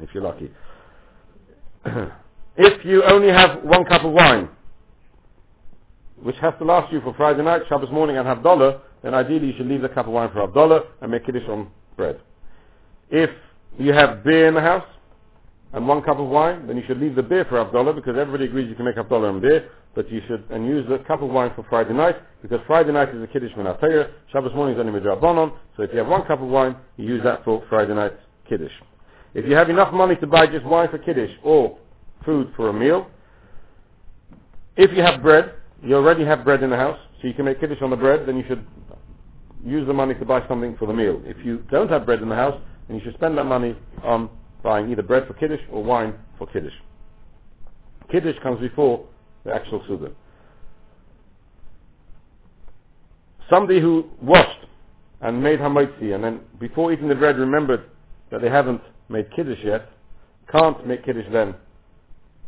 if 0.00 0.10
you're 0.12 0.22
lucky. 0.22 0.50
if 2.56 2.84
you 2.84 3.02
only 3.04 3.28
have 3.28 3.62
one 3.62 3.84
cup 3.86 4.04
of 4.04 4.12
wine, 4.12 4.48
which 6.22 6.36
has 6.36 6.52
to 6.58 6.64
last 6.64 6.92
you 6.92 7.00
for 7.00 7.14
Friday 7.14 7.42
night, 7.42 7.62
Shabbos 7.68 7.90
morning, 7.90 8.18
and 8.18 8.26
Havdalah, 8.26 8.80
then 9.02 9.14
ideally 9.14 9.48
you 9.48 9.54
should 9.56 9.66
leave 9.66 9.82
the 9.82 9.88
cup 9.88 10.06
of 10.06 10.12
wine 10.12 10.30
for 10.32 10.46
Havdalah 10.46 10.84
and 11.00 11.10
make 11.10 11.26
Kiddush 11.26 11.48
on 11.48 11.68
bread. 11.96 12.20
If 13.10 13.30
you 13.78 13.92
have 13.92 14.24
beer 14.24 14.48
in 14.48 14.54
the 14.54 14.60
house 14.60 14.86
and 15.72 15.86
one 15.88 16.02
cup 16.02 16.18
of 16.18 16.28
wine, 16.28 16.66
then 16.66 16.76
you 16.76 16.82
should 16.86 17.00
leave 17.00 17.14
the 17.14 17.22
beer 17.22 17.44
for 17.48 17.64
Havdalah 17.64 17.94
because 17.94 18.16
everybody 18.16 18.44
agrees 18.44 18.68
you 18.68 18.74
can 18.74 18.84
make 18.84 18.96
Havdalah 18.96 19.28
on 19.30 19.40
beer, 19.40 19.70
but 19.94 20.10
you 20.10 20.20
should, 20.28 20.44
and 20.50 20.66
use 20.66 20.86
the 20.88 20.98
cup 21.00 21.22
of 21.22 21.30
wine 21.30 21.50
for 21.54 21.64
Friday 21.68 21.92
night 21.92 22.16
because 22.42 22.60
Friday 22.66 22.92
night 22.92 23.14
is 23.14 23.22
a 23.22 23.26
Kiddush 23.26 23.52
min 23.56 23.66
Shabbos 24.32 24.54
morning 24.54 24.76
is 24.76 24.80
only 24.80 24.98
Midrabanon, 24.98 25.52
so 25.76 25.82
if 25.82 25.90
you 25.92 25.98
have 25.98 26.08
one 26.08 26.22
cup 26.26 26.40
of 26.40 26.48
wine, 26.48 26.76
you 26.96 27.06
use 27.06 27.22
that 27.24 27.44
for 27.44 27.64
Friday 27.68 27.94
night 27.94 28.12
Kiddush. 28.48 28.72
If 29.34 29.46
you 29.46 29.54
have 29.54 29.70
enough 29.70 29.92
money 29.92 30.16
to 30.16 30.26
buy 30.26 30.46
just 30.46 30.64
wine 30.64 30.88
for 30.90 30.98
Kiddush 30.98 31.30
or 31.42 31.78
food 32.24 32.52
for 32.56 32.68
a 32.68 32.72
meal, 32.72 33.06
if 34.76 34.90
you 34.96 35.02
have 35.02 35.22
bread, 35.22 35.54
you 35.82 35.96
already 35.96 36.24
have 36.24 36.44
bread 36.44 36.62
in 36.62 36.70
the 36.70 36.76
house, 36.76 36.98
so 37.20 37.28
you 37.28 37.34
can 37.34 37.44
make 37.44 37.60
kiddush 37.60 37.82
on 37.82 37.90
the 37.90 37.96
bread, 37.96 38.26
then 38.26 38.36
you 38.36 38.44
should 38.48 38.64
use 39.64 39.86
the 39.86 39.92
money 39.92 40.14
to 40.14 40.24
buy 40.24 40.46
something 40.48 40.76
for 40.78 40.86
the 40.86 40.92
meal. 40.92 41.20
If 41.24 41.44
you 41.44 41.64
don't 41.70 41.90
have 41.90 42.06
bread 42.06 42.22
in 42.22 42.28
the 42.28 42.34
house, 42.34 42.60
then 42.88 42.96
you 42.98 43.04
should 43.04 43.14
spend 43.14 43.38
that 43.38 43.44
money 43.44 43.76
on 44.02 44.28
buying 44.62 44.90
either 44.90 45.02
bread 45.02 45.26
for 45.26 45.34
kiddush 45.34 45.60
or 45.70 45.82
wine 45.82 46.14
for 46.38 46.46
kiddush. 46.46 46.72
Kiddush 48.10 48.36
comes 48.42 48.60
before 48.60 49.06
the 49.44 49.52
actual 49.52 49.82
suda. 49.86 50.10
Somebody 53.50 53.80
who 53.80 54.06
washed 54.20 54.66
and 55.20 55.42
made 55.42 55.58
hamotzi 55.58 56.14
and 56.14 56.22
then 56.22 56.40
before 56.58 56.92
eating 56.92 57.08
the 57.08 57.14
bread 57.14 57.38
remembered 57.38 57.84
that 58.30 58.40
they 58.40 58.48
haven't 58.48 58.80
made 59.08 59.26
kiddush 59.34 59.58
yet, 59.64 59.88
can't 60.50 60.86
make 60.86 61.04
kiddush 61.04 61.26
then 61.32 61.54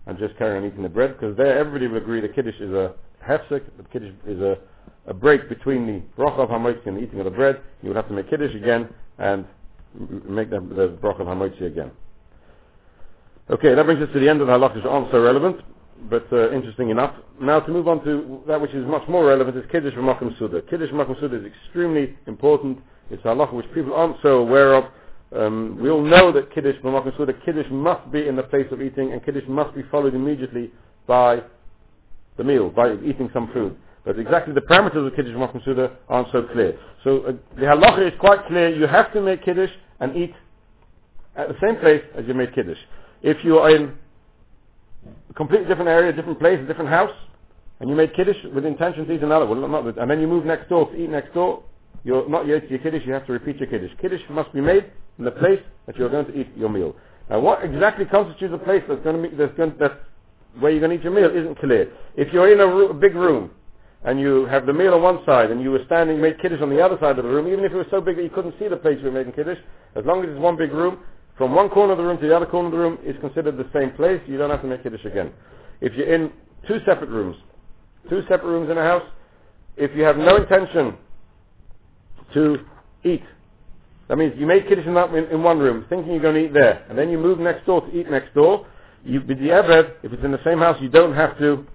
and 0.06 0.18
just 0.18 0.36
carry 0.36 0.58
on 0.58 0.64
eating 0.64 0.82
the 0.82 0.88
bread 0.88 1.18
because 1.18 1.36
there 1.36 1.58
everybody 1.58 1.86
will 1.86 1.98
agree 1.98 2.20
that 2.20 2.34
kiddush 2.34 2.58
is 2.60 2.72
a 2.72 2.94
hefsek, 3.26 3.62
that 3.76 3.90
kiddush 3.92 4.12
is 4.26 4.40
a, 4.40 4.58
a 5.06 5.14
break 5.14 5.48
between 5.48 5.86
the 5.86 6.02
bracha 6.16 6.38
of 6.40 6.48
hamotzi 6.48 6.86
and 6.86 6.96
the 6.96 7.02
eating 7.02 7.18
of 7.18 7.24
the 7.24 7.30
bread. 7.30 7.60
You 7.82 7.88
would 7.88 7.96
have 7.96 8.08
to 8.08 8.14
make 8.14 8.30
kiddush 8.30 8.54
again 8.54 8.88
and 9.18 9.44
make 10.28 10.50
the, 10.50 10.60
the 10.60 10.98
bracha 11.02 11.20
of 11.20 11.26
hamotzi 11.26 11.62
again. 11.62 11.90
Okay, 13.50 13.74
that 13.74 13.84
brings 13.84 14.00
us 14.02 14.08
to 14.14 14.20
the 14.20 14.28
end 14.28 14.40
of 14.40 14.46
the 14.46 14.52
halachas 14.54 14.84
aren't 14.86 15.10
so 15.12 15.20
relevant, 15.20 15.60
but 16.08 16.26
uh, 16.32 16.50
interesting 16.52 16.88
enough. 16.88 17.14
Now 17.40 17.60
to 17.60 17.70
move 17.70 17.88
on 17.88 18.02
to 18.04 18.40
that 18.48 18.60
which 18.60 18.72
is 18.72 18.86
much 18.86 19.06
more 19.08 19.26
relevant 19.26 19.56
is 19.56 19.64
Kiddush 19.70 19.94
Makom 19.94 20.36
Suda. 20.38 20.62
Kiddush 20.62 20.90
Makom 20.90 21.20
Suda 21.20 21.36
is 21.36 21.44
extremely 21.44 22.16
important. 22.26 22.78
It's 23.10 23.22
a 23.24 23.28
halacha 23.28 23.52
which 23.52 23.66
people 23.74 23.92
aren't 23.92 24.16
so 24.22 24.38
aware 24.38 24.74
of. 24.74 24.84
Um, 25.36 25.78
we 25.80 25.90
all 25.90 26.02
know 26.02 26.32
that 26.32 26.54
Kiddush 26.54 26.76
Makom 26.82 27.14
Suda, 27.18 27.34
Kiddush 27.44 27.66
must 27.70 28.10
be 28.10 28.26
in 28.26 28.36
the 28.36 28.44
place 28.44 28.66
of 28.70 28.80
eating, 28.80 29.12
and 29.12 29.22
Kiddush 29.22 29.44
must 29.46 29.74
be 29.74 29.82
followed 29.90 30.14
immediately 30.14 30.70
by 31.06 31.42
the 32.38 32.44
meal, 32.44 32.70
by 32.70 32.94
eating 33.04 33.28
some 33.34 33.50
food. 33.52 33.76
But 34.04 34.18
exactly 34.18 34.52
the 34.54 34.60
parameters 34.60 35.06
of 35.06 35.14
Kiddush 35.16 35.34
Makom 35.34 35.64
Suda 35.64 35.96
aren't 36.08 36.28
so 36.32 36.42
clear. 36.42 36.78
So 37.04 37.22
uh, 37.22 37.32
the 37.56 37.62
halacha 37.62 38.06
is 38.12 38.18
quite 38.20 38.46
clear. 38.46 38.74
You 38.74 38.86
have 38.86 39.12
to 39.14 39.20
make 39.20 39.44
Kiddush 39.44 39.70
and 40.00 40.14
eat 40.16 40.34
at 41.36 41.48
the 41.48 41.56
same 41.62 41.76
place 41.76 42.02
as 42.16 42.24
you 42.26 42.34
made 42.34 42.54
Kiddush. 42.54 42.78
If 43.22 43.42
you 43.44 43.58
are 43.58 43.74
in 43.74 43.94
a 45.30 45.34
completely 45.34 45.66
different 45.66 45.88
area, 45.88 46.12
different 46.12 46.38
place, 46.38 46.58
a 46.60 46.66
different 46.66 46.90
house, 46.90 47.10
and 47.80 47.90
you 47.90 47.96
made 47.96 48.14
kiddush 48.14 48.36
with 48.54 48.64
intention 48.64 49.06
to 49.06 49.12
eat 49.12 49.22
another, 49.22 49.46
with, 49.46 49.98
and 49.98 50.10
then 50.10 50.20
you 50.20 50.26
move 50.26 50.44
next 50.44 50.68
door 50.68 50.90
to 50.90 50.96
eat 50.96 51.10
next 51.10 51.34
door, 51.34 51.62
you're 52.04 52.28
not 52.28 52.46
yet 52.46 52.70
your 52.70 52.78
kiddush, 52.78 53.02
you 53.04 53.12
have 53.12 53.26
to 53.26 53.32
repeat 53.32 53.56
your 53.56 53.68
kiddush. 53.68 53.90
Kiddush 54.00 54.20
must 54.30 54.52
be 54.52 54.60
made 54.60 54.90
in 55.18 55.24
the 55.24 55.30
place 55.30 55.60
that 55.86 55.96
you're 55.96 56.08
going 56.08 56.26
to 56.26 56.38
eat 56.38 56.48
your 56.56 56.68
meal. 56.68 56.94
Now, 57.30 57.40
what 57.40 57.64
exactly 57.64 58.04
constitutes 58.04 58.54
a 58.54 58.58
place 58.58 58.82
that's 58.88 59.02
going 59.02 59.22
to 59.22 59.28
be, 59.28 59.36
that's 59.36 59.56
going, 59.56 59.74
that's 59.78 59.94
where 60.60 60.70
you're 60.70 60.80
going 60.80 60.90
to 60.90 60.96
eat 60.96 61.02
your 61.02 61.12
meal 61.12 61.30
isn't 61.30 61.58
clear. 61.58 61.90
If 62.16 62.32
you're 62.32 62.52
in 62.52 62.60
a, 62.60 62.66
ro- 62.66 62.90
a 62.90 62.94
big 62.94 63.14
room, 63.14 63.50
and 64.04 64.20
you 64.20 64.46
have 64.46 64.66
the 64.66 64.72
meal 64.72 64.94
on 64.94 65.02
one 65.02 65.18
side, 65.24 65.50
and 65.50 65.62
you 65.62 65.70
were 65.70 65.82
standing, 65.86 66.20
made 66.20 66.40
kiddush 66.40 66.60
on 66.60 66.70
the 66.70 66.80
other 66.80 66.98
side 67.00 67.18
of 67.18 67.24
the 67.24 67.30
room, 67.30 67.48
even 67.48 67.64
if 67.64 67.72
it 67.72 67.76
was 67.76 67.86
so 67.90 68.00
big 68.00 68.16
that 68.16 68.22
you 68.22 68.30
couldn't 68.30 68.54
see 68.58 68.68
the 68.68 68.76
place 68.76 68.98
you 68.98 69.06
were 69.06 69.12
making 69.12 69.32
kiddush, 69.32 69.58
as 69.94 70.04
long 70.04 70.22
as 70.22 70.30
it's 70.30 70.38
one 70.38 70.56
big 70.56 70.72
room, 70.72 70.98
from 71.36 71.54
one 71.54 71.68
corner 71.68 71.92
of 71.92 71.98
the 71.98 72.04
room 72.04 72.18
to 72.18 72.28
the 72.28 72.36
other 72.36 72.46
corner 72.46 72.68
of 72.68 72.72
the 72.72 72.78
room 72.78 72.98
is 73.04 73.16
considered 73.20 73.56
the 73.56 73.68
same 73.72 73.90
place. 73.92 74.20
You 74.26 74.38
don't 74.38 74.50
have 74.50 74.62
to 74.62 74.68
make 74.68 74.82
Kiddush 74.82 75.04
again. 75.04 75.32
If 75.80 75.94
you're 75.94 76.12
in 76.12 76.30
two 76.68 76.78
separate 76.86 77.10
rooms, 77.10 77.36
two 78.08 78.22
separate 78.22 78.50
rooms 78.50 78.70
in 78.70 78.78
a 78.78 78.82
house, 78.82 79.02
if 79.76 79.90
you 79.96 80.04
have 80.04 80.16
no 80.16 80.36
intention 80.36 80.96
to 82.34 82.58
eat, 83.04 83.22
that 84.08 84.16
means 84.16 84.34
you 84.36 84.46
made 84.46 84.68
Kiddush 84.68 84.86
in, 84.86 84.94
that, 84.94 85.12
in, 85.12 85.24
in 85.24 85.42
one 85.42 85.58
room, 85.58 85.86
thinking 85.88 86.12
you're 86.12 86.22
going 86.22 86.36
to 86.36 86.44
eat 86.44 86.52
there, 86.52 86.84
and 86.88 86.96
then 86.96 87.10
you 87.10 87.18
move 87.18 87.40
next 87.40 87.66
door 87.66 87.80
to 87.80 87.98
eat 87.98 88.08
next 88.08 88.32
door, 88.34 88.66
you, 89.04 89.20
with 89.26 89.38
the 89.38 89.48
Eved, 89.48 89.92
if 90.02 90.12
it's 90.12 90.24
in 90.24 90.30
the 90.30 90.42
same 90.44 90.58
house, 90.58 90.76
you 90.80 90.88
don't 90.88 91.14
have 91.14 91.36
to, 91.38 91.66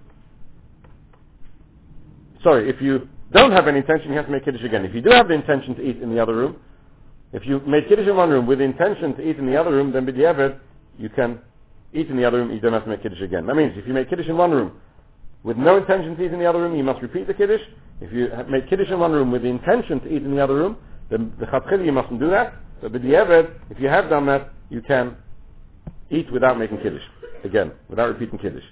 sorry, 2.42 2.68
if 2.68 2.80
you 2.80 3.08
don't 3.32 3.52
have 3.52 3.68
any 3.68 3.78
intention, 3.78 4.10
you 4.10 4.16
have 4.16 4.26
to 4.26 4.32
make 4.32 4.44
Kiddush 4.44 4.62
again. 4.62 4.84
If 4.84 4.94
you 4.94 5.00
do 5.00 5.10
have 5.10 5.28
the 5.28 5.34
intention 5.34 5.74
to 5.76 5.82
eat 5.82 6.02
in 6.02 6.10
the 6.10 6.20
other 6.20 6.34
room, 6.34 6.56
if 7.32 7.46
you 7.46 7.60
made 7.60 7.88
Kiddush 7.88 8.08
in 8.08 8.16
one 8.16 8.30
room 8.30 8.46
with 8.46 8.58
the 8.58 8.64
intention 8.64 9.14
to 9.16 9.28
eat 9.28 9.38
in 9.38 9.46
the 9.46 9.56
other 9.56 9.70
room, 9.70 9.92
then 9.92 10.04
b'di'evet, 10.04 10.58
you 10.98 11.08
can 11.08 11.38
eat 11.92 12.08
in 12.08 12.16
the 12.16 12.24
other 12.24 12.38
room, 12.38 12.50
you 12.50 12.60
don't 12.60 12.72
have 12.72 12.84
to 12.84 12.90
make 12.90 13.02
Kiddush 13.02 13.20
again. 13.20 13.46
That 13.46 13.54
means 13.54 13.72
if 13.76 13.86
you 13.86 13.94
make 13.94 14.10
Kiddush 14.10 14.26
in 14.26 14.36
one 14.36 14.50
room 14.50 14.72
with 15.44 15.56
no 15.56 15.76
intention 15.76 16.16
to 16.16 16.24
eat 16.24 16.32
in 16.32 16.38
the 16.38 16.46
other 16.46 16.60
room, 16.60 16.76
you 16.76 16.84
must 16.84 17.00
repeat 17.02 17.26
the 17.26 17.34
Kiddush. 17.34 17.60
If 18.00 18.12
you 18.12 18.30
make 18.48 18.68
Kiddush 18.68 18.88
in 18.88 18.98
one 18.98 19.12
room 19.12 19.30
with 19.30 19.42
the 19.42 19.48
intention 19.48 20.00
to 20.00 20.08
eat 20.08 20.22
in 20.22 20.34
the 20.34 20.42
other 20.42 20.54
room, 20.54 20.76
then 21.08 21.32
the 21.38 21.46
Chatchil, 21.46 21.84
you 21.84 21.92
mustn't 21.92 22.20
do 22.20 22.30
that. 22.30 22.54
But 22.82 22.92
b'di'evet, 22.92 23.52
if 23.70 23.78
you 23.80 23.88
have 23.88 24.08
done 24.10 24.26
that, 24.26 24.52
you 24.68 24.82
can 24.82 25.16
eat 26.10 26.30
without 26.32 26.58
making 26.58 26.78
Kiddush. 26.78 27.02
Again, 27.44 27.72
without 27.88 28.08
repeating 28.08 28.38
Kiddush. 28.38 28.64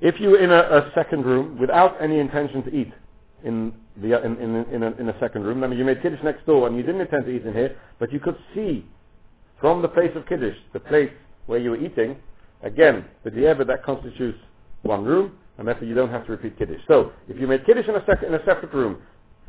If 0.00 0.20
you're 0.20 0.40
in 0.40 0.50
a, 0.50 0.58
a, 0.58 0.92
second 0.94 1.24
room 1.24 1.58
without 1.58 2.00
any 2.00 2.18
intention 2.18 2.62
to 2.64 2.74
eat 2.74 2.92
in 3.44 3.72
the 4.00 4.22
in 4.24 4.36
in, 4.38 4.54
in, 4.72 4.82
a, 4.84 4.90
in 4.92 5.08
a 5.08 5.18
second 5.18 5.42
room, 5.44 5.64
I 5.64 5.66
mean 5.66 5.78
you 5.78 5.84
made 5.84 6.02
kiddush 6.02 6.22
next 6.22 6.46
door 6.46 6.66
and 6.68 6.76
you 6.76 6.82
didn't 6.82 7.00
intend 7.00 7.24
to 7.24 7.30
eat 7.30 7.44
in 7.44 7.52
here, 7.52 7.76
but 7.98 8.12
you 8.12 8.20
could 8.20 8.36
see 8.54 8.86
from 9.60 9.82
the 9.82 9.88
place 9.88 10.12
of 10.14 10.26
kiddush 10.26 10.56
the 10.72 10.80
place 10.80 11.10
where 11.46 11.58
you 11.58 11.70
were 11.70 11.84
eating. 11.84 12.16
Again, 12.62 13.04
the 13.24 13.30
dieva 13.30 13.66
that 13.66 13.84
constitutes 13.84 14.38
one 14.82 15.04
room, 15.04 15.32
and 15.58 15.66
therefore 15.66 15.86
you 15.86 15.94
don't 15.94 16.10
have 16.10 16.26
to 16.26 16.32
repeat 16.32 16.58
kiddush. 16.58 16.80
So 16.88 17.12
if 17.28 17.40
you 17.40 17.46
made 17.46 17.66
kiddush 17.66 17.88
in 17.88 17.94
a, 17.96 18.04
sec- 18.06 18.22
in 18.22 18.34
a 18.34 18.44
separate 18.44 18.72
room 18.72 18.98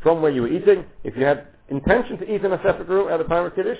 from 0.01 0.21
where 0.21 0.31
you 0.31 0.41
were 0.41 0.49
eating, 0.51 0.85
if 1.03 1.15
you 1.15 1.23
had 1.25 1.47
intention 1.69 2.17
to 2.17 2.33
eat 2.35 2.43
in 2.43 2.53
a 2.53 2.61
separate 2.63 2.87
room 2.87 3.09
at 3.09 3.17
the 3.17 3.23
time 3.25 3.45
of 3.45 3.55
kiddush, 3.55 3.77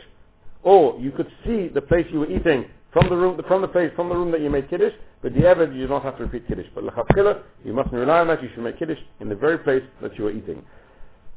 or 0.63 0.99
you 0.99 1.11
could 1.11 1.27
see 1.45 1.69
the 1.69 1.81
place 1.81 2.05
you 2.11 2.19
were 2.19 2.29
eating 2.29 2.65
from 2.91 3.09
the 3.09 3.15
room, 3.15 3.39
from 3.47 3.61
the 3.61 3.67
place, 3.67 3.91
from 3.95 4.09
the 4.09 4.15
room 4.15 4.31
that 4.31 4.41
you 4.41 4.49
made 4.49 4.69
kiddush, 4.69 4.93
but 5.21 5.33
the 5.33 5.41
evid 5.41 5.75
you 5.75 5.87
don't 5.87 6.03
have 6.03 6.17
to 6.17 6.23
repeat 6.23 6.47
kiddush. 6.47 6.67
But 6.73 6.85
lechatchila, 6.85 7.41
you 7.65 7.73
mustn't 7.73 7.93
rely 7.93 8.19
on 8.19 8.27
that. 8.27 8.41
You 8.41 8.49
should 8.53 8.63
make 8.63 8.79
kiddush 8.79 8.99
in 9.19 9.29
the 9.29 9.35
very 9.35 9.57
place 9.57 9.83
that 10.01 10.17
you 10.17 10.27
are 10.27 10.31
eating. 10.31 10.63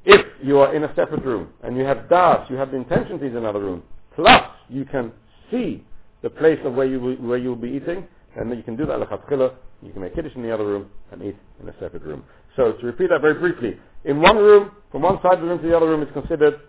If 0.05 0.25
you 0.43 0.59
are 0.59 0.75
in 0.75 0.85
a 0.85 0.89
separate 0.95 1.25
room 1.25 1.49
and 1.63 1.77
you 1.77 1.85
have 1.85 2.09
das, 2.09 2.49
you 2.51 2.57
have 2.57 2.71
the 2.71 2.77
intention 2.77 3.19
to 3.19 3.25
eat 3.25 3.33
in 3.33 3.37
another 3.39 3.61
room. 3.61 3.83
Plus, 4.15 4.43
you 4.69 4.85
can 4.85 5.13
see 5.51 5.85
the 6.23 6.31
place 6.31 6.59
of 6.65 6.75
where 6.75 6.87
you 6.87 7.01
will, 7.01 7.17
where 7.17 7.39
you 7.39 7.51
will 7.51 7.57
be 7.57 7.71
eating, 7.71 8.07
and 8.37 8.51
then 8.51 8.57
you 8.57 8.65
can 8.65 8.77
do 8.77 8.87
that 8.87 8.99
lechatchila. 8.99 9.55
You 9.83 9.93
can 9.93 10.03
make 10.03 10.15
kiddush 10.15 10.35
in 10.37 10.43
the 10.43 10.53
other 10.53 10.67
room 10.67 10.89
and 11.11 11.23
eat 11.23 11.37
in 11.61 11.69
a 11.69 11.73
separate 11.81 12.03
room. 12.03 12.25
So 12.57 12.73
to 12.73 12.87
repeat 12.87 13.11
that 13.11 13.21
very 13.21 13.35
briefly, 13.35 13.79
in 14.05 14.21
one 14.21 14.37
room, 14.37 14.71
from 14.91 15.03
one 15.03 15.19
side 15.23 15.35
of 15.35 15.41
the 15.41 15.47
room 15.47 15.61
to 15.61 15.67
the 15.67 15.77
other 15.77 15.89
room 15.89 16.03
is 16.03 16.09
considered 16.13 16.61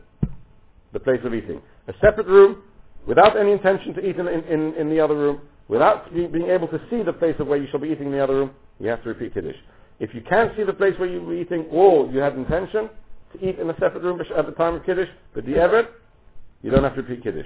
the 0.94 1.00
place 1.00 1.20
of 1.24 1.34
eating. 1.34 1.62
A 1.88 1.94
separate 2.02 2.28
room 2.28 2.64
without 3.08 3.38
any 3.38 3.52
intention 3.52 3.94
to 3.94 4.08
eat 4.08 4.18
in, 4.18 4.28
in, 4.28 4.74
in 4.76 4.90
the 4.90 5.00
other 5.00 5.16
room, 5.16 5.42
without 5.68 6.14
being 6.14 6.50
able 6.50 6.68
to 6.68 6.80
see 6.90 7.04
the 7.04 7.14
place 7.14 7.36
of 7.40 7.48
where 7.48 7.58
you 7.58 7.68
shall 7.72 7.80
be 7.80 7.90
eating 7.90 8.08
in 8.08 8.12
the 8.12 8.24
other 8.24 8.36
room, 8.36 8.52
you 8.80 8.88
have 8.90 9.02
to 9.04 9.10
repeat 9.10 9.34
Kiddush. 9.34 9.56
If 10.00 10.14
you 10.14 10.22
can't 10.22 10.56
see 10.58 10.64
the 10.64 10.74
place 10.74 10.94
where 10.98 11.10
you'll 11.10 11.30
be 11.30 11.38
eating, 11.38 11.66
or 11.72 12.08
you 12.12 12.20
have 12.20 12.38
intention 12.38 12.90
to 13.34 13.48
eat 13.48 13.60
in 13.60 13.70
a 13.70 13.74
separate 13.74 14.04
room 14.04 14.20
at 14.36 14.46
the 14.46 14.52
time 14.54 14.76
of 14.76 14.86
Kiddush, 14.86 15.10
but 15.34 15.46
the 15.46 15.54
Eved, 15.54 15.88
you 16.62 16.72
don't 16.72 16.84
have 16.84 16.96
to 16.96 17.02
repeat 17.02 17.24
Kiddush. 17.24 17.46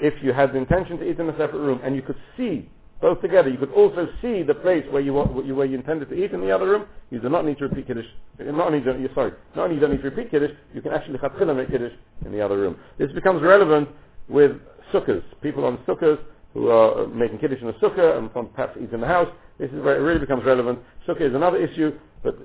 If 0.00 0.14
you 0.22 0.32
had 0.32 0.52
the 0.52 0.58
intention 0.58 0.98
to 0.98 1.08
eat 1.08 1.18
in 1.18 1.28
a 1.28 1.32
separate 1.32 1.60
room, 1.60 1.80
and 1.84 1.94
you 1.94 2.02
could 2.02 2.16
see 2.36 2.68
both 3.00 3.20
together, 3.20 3.50
you 3.50 3.58
could 3.58 3.72
also 3.72 4.08
see 4.22 4.42
the 4.42 4.54
place 4.54 4.84
where 4.90 5.02
you, 5.02 5.12
where 5.12 5.66
you 5.66 5.76
intended 5.76 6.08
to 6.08 6.14
eat 6.14 6.32
in 6.32 6.40
the 6.40 6.50
other 6.50 6.66
room, 6.66 6.86
you 7.10 7.18
do 7.18 7.28
not 7.28 7.44
need 7.44 7.58
to 7.58 7.64
repeat 7.64 7.86
Kiddush. 7.86 8.06
Not 8.38 8.68
only 8.68 8.80
do, 8.80 9.08
sorry, 9.14 9.32
not 9.56 9.64
only 9.64 9.74
you 9.74 9.80
don't 9.80 9.90
need 9.90 10.02
to 10.02 10.10
repeat 10.10 10.30
Kiddush, 10.30 10.52
you 10.72 10.80
can 10.80 10.92
actually 10.92 11.18
make 11.54 11.70
Kiddush 11.70 11.92
in 12.24 12.32
the 12.32 12.40
other 12.40 12.58
room. 12.58 12.76
This 12.98 13.10
becomes 13.12 13.42
relevant 13.42 13.88
with 14.28 14.52
sukkahs, 14.92 15.22
people 15.42 15.64
on 15.64 15.78
sukkahs 15.78 16.18
who 16.54 16.68
are 16.68 17.06
making 17.08 17.38
kiddush 17.38 17.60
in 17.60 17.68
a 17.68 17.72
sukkah 17.74 18.18
and 18.18 18.32
perhaps 18.54 18.76
eat 18.80 18.92
in 18.92 19.00
the 19.00 19.06
house. 19.06 19.28
This 19.58 19.70
is 19.70 19.82
where 19.82 19.96
it 19.96 20.00
really 20.00 20.20
becomes 20.20 20.44
relevant. 20.44 20.78
Sukkah 21.06 21.22
is 21.22 21.34
another 21.34 21.56
issue, 21.56 21.92
but 22.22 22.36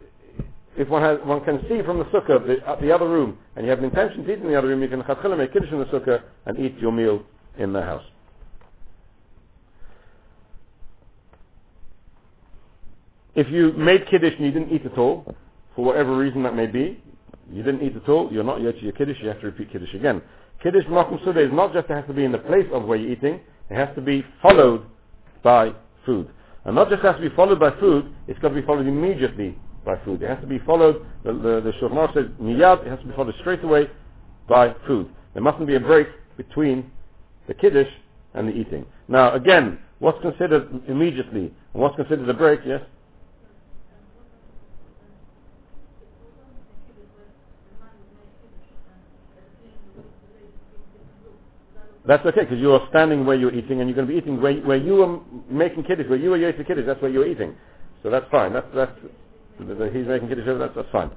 if 0.78 0.88
one 0.88 1.02
has, 1.02 1.18
one 1.24 1.44
can 1.44 1.60
see 1.68 1.82
from 1.84 1.98
the 1.98 2.06
sukkah 2.06 2.46
the, 2.46 2.66
uh, 2.66 2.80
the 2.80 2.92
other 2.92 3.10
room, 3.10 3.38
and 3.56 3.66
you 3.66 3.70
have 3.70 3.80
an 3.80 3.86
intention 3.86 4.24
to 4.24 4.32
eat 4.32 4.40
in 4.40 4.48
the 4.48 4.58
other 4.58 4.68
room, 4.68 4.82
you 4.82 4.88
can 4.88 5.02
chatchila 5.02 5.38
make 5.38 5.52
kiddush 5.52 5.72
in 5.72 5.80
the 5.80 5.86
sukkah 5.86 6.22
and 6.46 6.60
eat 6.60 6.78
your 6.80 6.92
meal 6.92 7.24
in 7.58 7.74
the 7.74 7.82
house. 7.82 8.04
If 13.36 13.50
you 13.50 13.72
made 13.74 14.08
kiddush 14.10 14.34
and 14.38 14.46
you 14.46 14.52
didn't 14.52 14.72
eat 14.72 14.86
at 14.86 14.98
all, 14.98 15.36
for 15.76 15.86
whatever 15.86 16.18
reason 16.18 16.42
that 16.44 16.56
may 16.56 16.66
be, 16.66 17.02
you 17.52 17.64
didn't 17.64 17.84
eat 17.84 17.96
at 17.96 18.10
all, 18.10 18.30
you're 18.32 18.44
not 18.44 18.62
yet 18.62 18.82
your 18.82 18.94
kiddush, 18.94 19.18
you 19.22 19.28
have 19.28 19.40
to 19.42 19.46
repeat 19.46 19.72
kiddush 19.72 19.94
again. 19.94 20.22
Kiddush 20.62 20.86
Makom 20.86 21.24
Suda 21.24 21.40
is 21.42 21.52
not 21.54 21.74
just 21.74 21.90
it 21.90 21.94
has 21.94 22.06
to 22.08 22.14
be 22.14 22.26
in 22.26 22.32
the 22.32 22.40
place 22.40 22.66
of 22.74 22.86
where 22.86 22.98
you're 22.98 23.12
eating, 23.12 23.40
it 23.70 23.76
has 23.76 23.94
to 23.96 24.02
be 24.02 24.26
followed 24.42 24.86
by 25.44 25.72
food. 26.06 26.30
And 26.66 26.76
not 26.76 26.90
just 26.90 27.04
has 27.04 27.16
to 27.16 27.22
be 27.22 27.36
followed 27.36 27.60
by 27.60 27.72
food, 27.80 28.14
it's 28.28 28.40
got 28.40 28.50
to 28.50 28.56
be 28.56 28.62
followed 28.62 28.88
immediately 28.88 29.58
by 29.86 29.96
food. 30.04 30.22
It 30.22 30.30
has 30.30 30.40
to 30.42 30.48
be 30.48 30.60
followed, 30.60 31.06
the, 31.24 31.34
the, 31.34 31.62
the 31.62 31.72
says, 32.14 32.26
miyad, 32.42 32.86
it 32.86 32.90
has 32.90 33.00
to 33.00 33.06
be 33.06 33.16
followed 33.16 33.36
straight 33.40 33.64
away 33.64 33.90
by 34.50 34.74
food. 34.86 35.10
There 35.34 35.44
mustn't 35.44 35.68
be 35.68 35.76
a 35.76 35.80
break 35.80 36.08
between 36.36 36.92
the 37.48 37.54
Kiddush 37.54 37.88
and 38.34 38.48
the 38.48 38.54
eating. 38.54 38.86
Now 39.08 39.34
again, 39.34 39.80
what's 40.00 40.22
considered 40.22 40.70
immediately 40.88 41.54
and 41.74 41.82
what's 41.82 41.96
considered 41.96 42.28
a 42.28 42.34
break, 42.34 42.62
yes? 42.66 42.82
That's 52.08 52.26
okay 52.26 52.42
because 52.42 52.60
you 52.60 52.72
are 52.72 52.88
standing 52.90 53.26
where 53.26 53.36
you're 53.36 53.54
eating 53.54 53.82
and 53.82 53.90
you're 53.90 53.96
going 53.96 54.08
to 54.08 54.14
be 54.14 54.18
eating 54.18 54.42
where, 54.42 54.56
where 54.62 54.78
you 54.78 55.04
are 55.04 55.20
making 55.50 55.84
kiddush, 55.84 56.08
where 56.08 56.18
you 56.18 56.34
are 56.34 56.38
Yosef 56.38 56.66
kiddush, 56.66 56.86
that's 56.86 57.02
where 57.02 57.12
you're 57.12 57.28
eating. 57.28 57.54
So 58.02 58.10
that's 58.10 58.26
fine. 58.32 58.54
That's, 58.54 58.68
that's, 58.74 58.92
he's 59.60 60.08
making 60.08 60.30
kiddush 60.30 60.48
over, 60.48 60.60
that's, 60.60 60.74
that's 60.76 60.88
fine. 60.90 61.12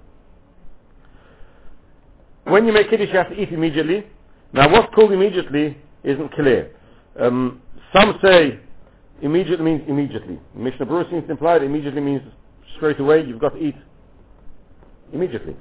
When 2.45 2.67
you 2.67 2.73
make 2.73 2.91
kiddush, 2.91 3.09
you 3.09 3.19
have 3.19 3.29
to 3.29 3.41
eat 3.41 3.51
immediately. 3.51 4.05
Now 4.53 4.69
what's 4.69 4.93
called 4.93 5.13
immediately 5.13 5.79
isn't 6.03 6.33
clear. 6.33 6.73
Um, 7.21 7.63
some 7.95 8.19
say 8.25 8.59
immediately 9.23 9.65
means 9.65 9.83
immediately. 9.87 10.41
Mishnah 10.57 10.87
Berurah 10.87 11.09
seems 11.09 11.25
to 11.27 11.31
imply 11.31 11.59
that 11.59 11.65
immediately 11.65 12.01
means 12.01 12.23
straight 12.77 12.99
away, 12.99 13.25
you've 13.25 13.39
got 13.39 13.51
to 13.51 13.59
eat 13.59 13.77
immediately. 15.13 15.57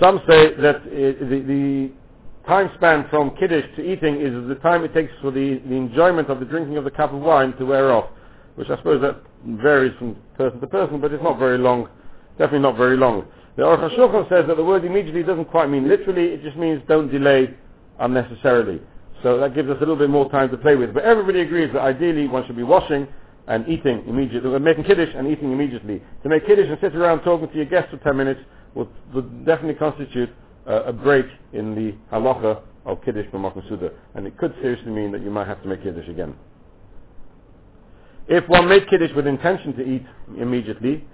Some 0.00 0.20
say 0.28 0.54
that 0.56 0.76
uh, 0.76 1.28
the, 1.28 1.44
the 1.46 1.92
time 2.46 2.70
span 2.76 3.06
from 3.10 3.36
Kiddush 3.36 3.64
to 3.76 3.82
eating 3.82 4.20
is 4.20 4.48
the 4.48 4.56
time 4.56 4.84
it 4.84 4.94
takes 4.94 5.12
for 5.20 5.30
the, 5.30 5.58
the 5.66 5.74
enjoyment 5.74 6.28
of 6.28 6.40
the 6.40 6.46
drinking 6.46 6.76
of 6.76 6.84
the 6.84 6.90
cup 6.90 7.12
of 7.12 7.20
wine 7.20 7.52
to 7.56 7.64
wear 7.64 7.92
off, 7.92 8.10
which 8.56 8.68
I 8.70 8.76
suppose 8.76 9.00
that 9.02 9.16
varies 9.44 9.92
from 9.98 10.16
person 10.36 10.60
to 10.60 10.66
person, 10.66 11.00
but 11.00 11.12
it's 11.12 11.22
not 11.22 11.38
very 11.38 11.58
long, 11.58 11.88
definitely 12.38 12.60
not 12.60 12.76
very 12.76 12.96
long. 12.96 13.26
The 13.56 13.62
Aruch 13.62 13.96
HaShulchan 13.96 14.28
says 14.28 14.46
that 14.48 14.56
the 14.56 14.64
word 14.64 14.84
immediately 14.84 15.22
doesn't 15.22 15.46
quite 15.46 15.68
mean 15.68 15.88
literally, 15.88 16.26
it 16.26 16.42
just 16.42 16.56
means 16.56 16.82
don't 16.88 17.10
delay 17.10 17.54
unnecessarily. 17.98 18.80
So 19.22 19.38
that 19.38 19.54
gives 19.54 19.68
us 19.68 19.76
a 19.76 19.80
little 19.80 19.96
bit 19.96 20.10
more 20.10 20.30
time 20.30 20.50
to 20.50 20.56
play 20.56 20.74
with. 20.74 20.94
But 20.94 21.04
everybody 21.04 21.40
agrees 21.40 21.70
that 21.74 21.82
ideally 21.82 22.26
one 22.26 22.46
should 22.46 22.56
be 22.56 22.62
washing 22.62 23.06
and 23.46 23.68
eating 23.68 24.04
immediately, 24.06 24.54
uh, 24.54 24.58
making 24.58 24.84
kiddush 24.84 25.10
and 25.14 25.28
eating 25.28 25.52
immediately. 25.52 26.02
To 26.22 26.28
make 26.28 26.46
kiddush 26.46 26.68
and 26.68 26.78
sit 26.80 26.96
around 26.96 27.22
talking 27.22 27.48
to 27.48 27.54
your 27.54 27.66
guests 27.66 27.90
for 27.90 27.98
10 27.98 28.16
minutes 28.16 28.40
would, 28.74 28.88
would 29.14 29.44
definitely 29.44 29.74
constitute 29.74 30.30
uh, 30.66 30.84
a 30.84 30.92
break 30.92 31.26
in 31.52 31.74
the 31.74 31.94
halacha 32.14 32.62
of 32.84 33.02
Kiddush 33.04 33.26
b'makom 33.32 33.68
suda, 33.68 33.90
and 34.14 34.26
it 34.26 34.36
could 34.38 34.54
seriously 34.60 34.90
mean 34.90 35.12
that 35.12 35.22
you 35.22 35.30
might 35.30 35.46
have 35.46 35.62
to 35.62 35.68
make 35.68 35.82
Kiddush 35.82 36.08
again. 36.08 36.34
If 38.28 38.48
one 38.48 38.68
made 38.68 38.88
Kiddush 38.88 39.10
with 39.14 39.26
intention 39.26 39.74
to 39.76 39.82
eat 39.82 40.04
immediately, 40.38 41.04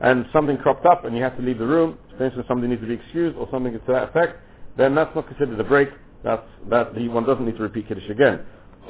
and 0.00 0.26
something 0.32 0.56
cropped 0.58 0.84
up 0.84 1.04
and 1.04 1.16
you 1.16 1.22
have 1.22 1.36
to 1.36 1.42
leave 1.42 1.58
the 1.58 1.66
room, 1.66 1.96
for 2.16 2.24
instance 2.24 2.46
somebody 2.48 2.68
needs 2.68 2.82
to 2.82 2.88
be 2.88 2.94
excused 2.94 3.36
or 3.36 3.48
something 3.50 3.72
to 3.72 3.80
that 3.88 4.08
effect, 4.08 4.38
then 4.76 4.94
that's 4.94 5.14
not 5.14 5.26
considered 5.28 5.58
a 5.58 5.64
break, 5.64 5.88
that's, 6.24 6.42
that 6.68 6.94
the, 6.94 7.08
one 7.08 7.24
doesn't 7.24 7.44
need 7.44 7.56
to 7.56 7.62
repeat 7.62 7.88
Kiddush 7.88 8.08
again. 8.10 8.40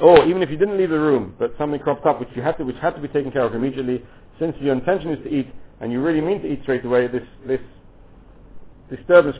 Or 0.01 0.25
even 0.25 0.41
if 0.41 0.49
you 0.49 0.57
didn't 0.57 0.77
leave 0.77 0.89
the 0.89 0.99
room, 0.99 1.35
but 1.37 1.53
something 1.57 1.79
cropped 1.79 2.05
up 2.05 2.19
which 2.19 2.29
you 2.35 2.41
had 2.41 2.57
to, 2.57 2.63
which 2.63 2.75
had 2.81 2.95
to 2.95 3.01
be 3.01 3.07
taken 3.09 3.31
care 3.31 3.43
of 3.43 3.53
immediately, 3.53 4.03
since 4.39 4.55
your 4.59 4.73
intention 4.73 5.11
is 5.11 5.23
to 5.23 5.29
eat 5.29 5.47
and 5.81 5.91
you 5.91 6.01
really 6.01 6.21
mean 6.21 6.41
to 6.41 6.51
eat 6.51 6.59
straight 6.63 6.85
away, 6.85 7.07
this, 7.07 7.23
this 7.45 7.59
disturbance 8.89 9.37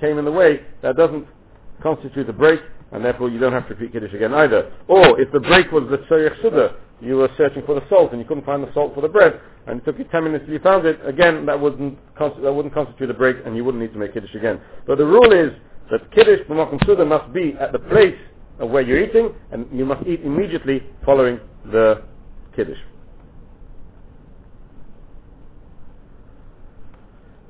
came 0.00 0.18
in 0.18 0.24
the 0.24 0.32
way, 0.32 0.60
that 0.82 0.96
doesn't 0.96 1.26
constitute 1.82 2.28
a 2.28 2.32
break, 2.32 2.60
and 2.92 3.04
therefore 3.04 3.28
you 3.28 3.38
don't 3.38 3.52
have 3.52 3.66
to 3.68 3.74
repeat 3.74 3.92
Kiddush 3.92 4.14
again 4.14 4.34
either. 4.34 4.72
Or 4.88 5.20
if 5.20 5.32
the 5.32 5.40
break 5.40 5.72
was 5.72 5.84
the 5.90 5.98
Tzorich 5.98 6.40
Suda, 6.42 6.76
you 7.00 7.16
were 7.16 7.28
searching 7.36 7.62
for 7.66 7.74
the 7.74 7.86
salt 7.88 8.12
and 8.12 8.20
you 8.20 8.26
couldn't 8.26 8.46
find 8.46 8.62
the 8.62 8.72
salt 8.72 8.94
for 8.94 9.00
the 9.00 9.08
bread, 9.08 9.40
and 9.66 9.80
it 9.80 9.84
took 9.84 9.98
you 9.98 10.04
10 10.04 10.24
minutes 10.24 10.44
till 10.44 10.54
you 10.54 10.60
found 10.60 10.86
it, 10.86 10.98
again, 11.04 11.44
that 11.46 11.60
wouldn't, 11.60 11.98
that 12.18 12.52
wouldn't 12.52 12.72
constitute 12.72 13.10
a 13.10 13.14
break 13.14 13.36
and 13.44 13.56
you 13.56 13.64
wouldn't 13.64 13.82
need 13.82 13.92
to 13.92 13.98
make 13.98 14.14
Kiddush 14.14 14.34
again. 14.34 14.60
But 14.86 14.98
the 14.98 15.06
rule 15.06 15.32
is 15.32 15.52
that 15.90 16.10
Kiddush 16.12 16.46
B'makom 16.48 16.84
Suda 16.86 17.04
must 17.04 17.32
be 17.32 17.54
at 17.60 17.72
the 17.72 17.78
place 17.78 18.16
of 18.58 18.70
where 18.70 18.82
you're 18.82 19.02
eating, 19.02 19.34
and 19.50 19.66
you 19.72 19.84
must 19.84 20.06
eat 20.06 20.20
immediately 20.22 20.82
following 21.04 21.40
the 21.72 22.02
Kiddush. 22.54 22.78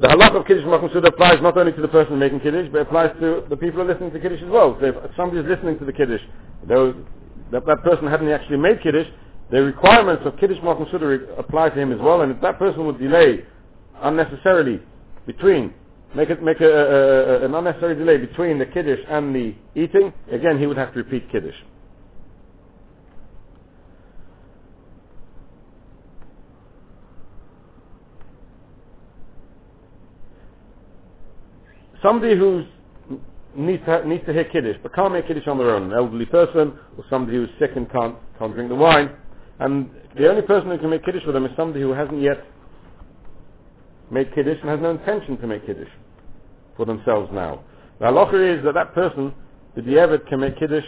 The 0.01 0.09
halach 0.09 0.35
of 0.35 0.45
Kiddush 0.47 0.65
Makom 0.65 0.93
Suda 0.93 1.07
applies 1.07 1.41
not 1.41 1.57
only 1.57 1.71
to 1.73 1.81
the 1.81 1.87
person 1.87 2.19
making 2.19 2.41
Kiddush, 2.41 2.69
but 2.73 2.81
applies 2.81 3.15
to 3.21 3.45
the 3.49 3.57
people 3.57 3.81
who 3.81 3.83
are 3.83 3.93
listening 3.93 4.11
to 4.11 4.19
Kiddush 4.19 4.43
as 4.43 4.51
well. 4.51 4.77
So 4.81 4.87
if 4.87 4.97
somebody 5.17 5.41
is 5.41 5.47
listening 5.47 5.79
to 5.79 5.85
the 5.85 5.93
Kiddush, 5.93 6.21
though 6.67 6.97
that, 7.53 7.65
that 7.65 7.85
person 7.85 8.09
hadn't 8.09 8.29
actually 8.29 8.57
made 8.57 8.83
Kiddush, 8.83 9.07
the 9.53 9.63
requirements 9.63 10.25
of 10.27 10.37
Kiddush 10.41 10.59
Makom 10.59 10.91
Suda 10.91 11.37
apply 11.39 11.69
to 11.71 11.81
him 11.81 11.93
as 11.93 12.01
well, 12.01 12.23
and 12.23 12.33
if 12.33 12.41
that 12.41 12.59
person 12.59 12.87
would 12.87 12.99
delay 12.99 13.45
unnecessarily 14.03 14.81
between, 15.29 15.73
make, 16.17 16.29
it, 16.29 16.43
make 16.43 16.61
a, 16.61 16.65
a, 16.65 17.43
a, 17.43 17.45
an 17.45 17.55
unnecessary 17.55 17.95
delay 17.95 18.17
between 18.17 18.59
the 18.59 18.67
Kiddush 18.67 18.99
and 19.09 19.33
the 19.33 19.55
eating, 19.77 20.13
again 20.33 20.59
he 20.59 20.67
would 20.67 20.77
have 20.77 20.93
to 20.95 20.99
repeat 20.99 21.31
Kiddush. 21.31 21.55
Somebody 32.05 32.37
who 32.37 32.65
needs 33.57 33.85
to, 33.87 34.07
needs 34.07 34.25
to 34.27 34.33
hear 34.33 34.45
Kiddush, 34.45 34.77
but 34.83 34.95
can't 34.95 35.13
make 35.13 35.27
Kiddush 35.27 35.49
on 35.49 35.59
their 35.59 35.71
own, 35.71 35.85
an 35.85 35.93
elderly 35.93 36.27
person, 36.27 36.79
or 36.97 37.05
somebody 37.09 37.37
who's 37.39 37.49
sick 37.59 37.71
and 37.77 37.91
can't, 37.91 38.15
can't 38.39 38.53
drink 38.55 38.69
the 38.69 38.75
wine, 38.75 39.11
and 39.61 39.89
the 40.17 40.29
only 40.29 40.43
person 40.43 40.71
who 40.71 40.79
can 40.79 40.91
make 40.91 41.05
Kiddush 41.05 41.25
for 41.25 41.33
them 41.33 41.47
is 41.47 41.53
somebody 41.57 41.81
who 41.81 41.93
hasn't 41.93 42.21
yet 42.21 42.45
made 44.11 44.33
Kiddush 44.35 44.59
and 44.61 44.69
has 44.69 44.81
no 44.81 44.91
intention 44.91 45.39
to 45.39 45.47
make 45.47 45.67
Kiddush 45.67 45.89
for 46.77 46.85
themselves 46.85 47.31
now. 47.33 47.65
The 48.01 48.07
halacha 48.07 48.59
is 48.59 48.65
that 48.65 48.75
that 48.75 48.95
person, 48.95 49.33
the 49.75 49.81
Diavad, 49.81 50.29
can 50.29 50.41
make 50.41 50.59
Kiddush. 50.59 50.85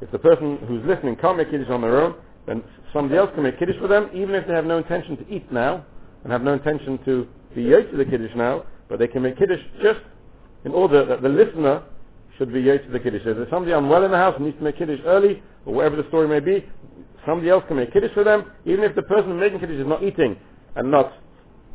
If 0.00 0.10
the 0.10 0.18
person 0.18 0.58
who's 0.66 0.84
listening 0.84 1.16
can't 1.16 1.38
make 1.38 1.50
Kiddush 1.50 1.70
on 1.70 1.80
their 1.80 2.00
own, 2.00 2.14
then 2.46 2.62
somebody 2.92 3.18
else 3.18 3.30
can 3.34 3.44
make 3.44 3.58
Kiddush 3.58 3.78
for 3.80 3.88
them, 3.88 4.10
even 4.12 4.34
if 4.34 4.46
they 4.46 4.54
have 4.54 4.64
no 4.66 4.78
intention 4.78 5.16
to 5.16 5.34
eat 5.34 5.50
now, 5.52 5.84
and 6.22 6.32
have 6.32 6.42
no 6.42 6.52
intention 6.52 6.98
to 7.04 7.26
be 7.54 7.64
to 7.64 7.96
the 7.96 8.04
Kiddush 8.04 8.34
now, 8.36 8.64
but 8.88 8.98
they 8.98 9.08
can 9.08 9.22
make 9.22 9.38
Kiddush 9.38 9.60
just 9.82 10.00
in 10.64 10.72
order 10.72 11.04
that 11.04 11.22
the 11.22 11.28
listener 11.28 11.82
should 12.38 12.52
be 12.52 12.60
yet 12.60 12.84
to 12.84 12.90
the 12.90 12.98
Kiddush. 12.98 13.22
If 13.24 13.36
there's 13.36 13.50
somebody 13.50 13.72
unwell 13.72 14.04
in 14.04 14.10
the 14.10 14.16
house 14.16 14.34
and 14.36 14.46
needs 14.46 14.58
to 14.58 14.64
make 14.64 14.78
Kiddush 14.78 15.00
early, 15.04 15.42
or 15.66 15.74
whatever 15.74 15.96
the 15.96 16.08
story 16.08 16.26
may 16.26 16.40
be, 16.40 16.64
somebody 17.26 17.50
else 17.50 17.64
can 17.68 17.76
make 17.76 17.92
Kiddush 17.92 18.12
for 18.14 18.24
them, 18.24 18.50
even 18.64 18.84
if 18.84 18.94
the 18.94 19.02
person 19.02 19.38
making 19.38 19.60
Kiddush 19.60 19.80
is 19.80 19.86
not 19.86 20.02
eating 20.02 20.36
and 20.76 20.90
not 20.90 21.12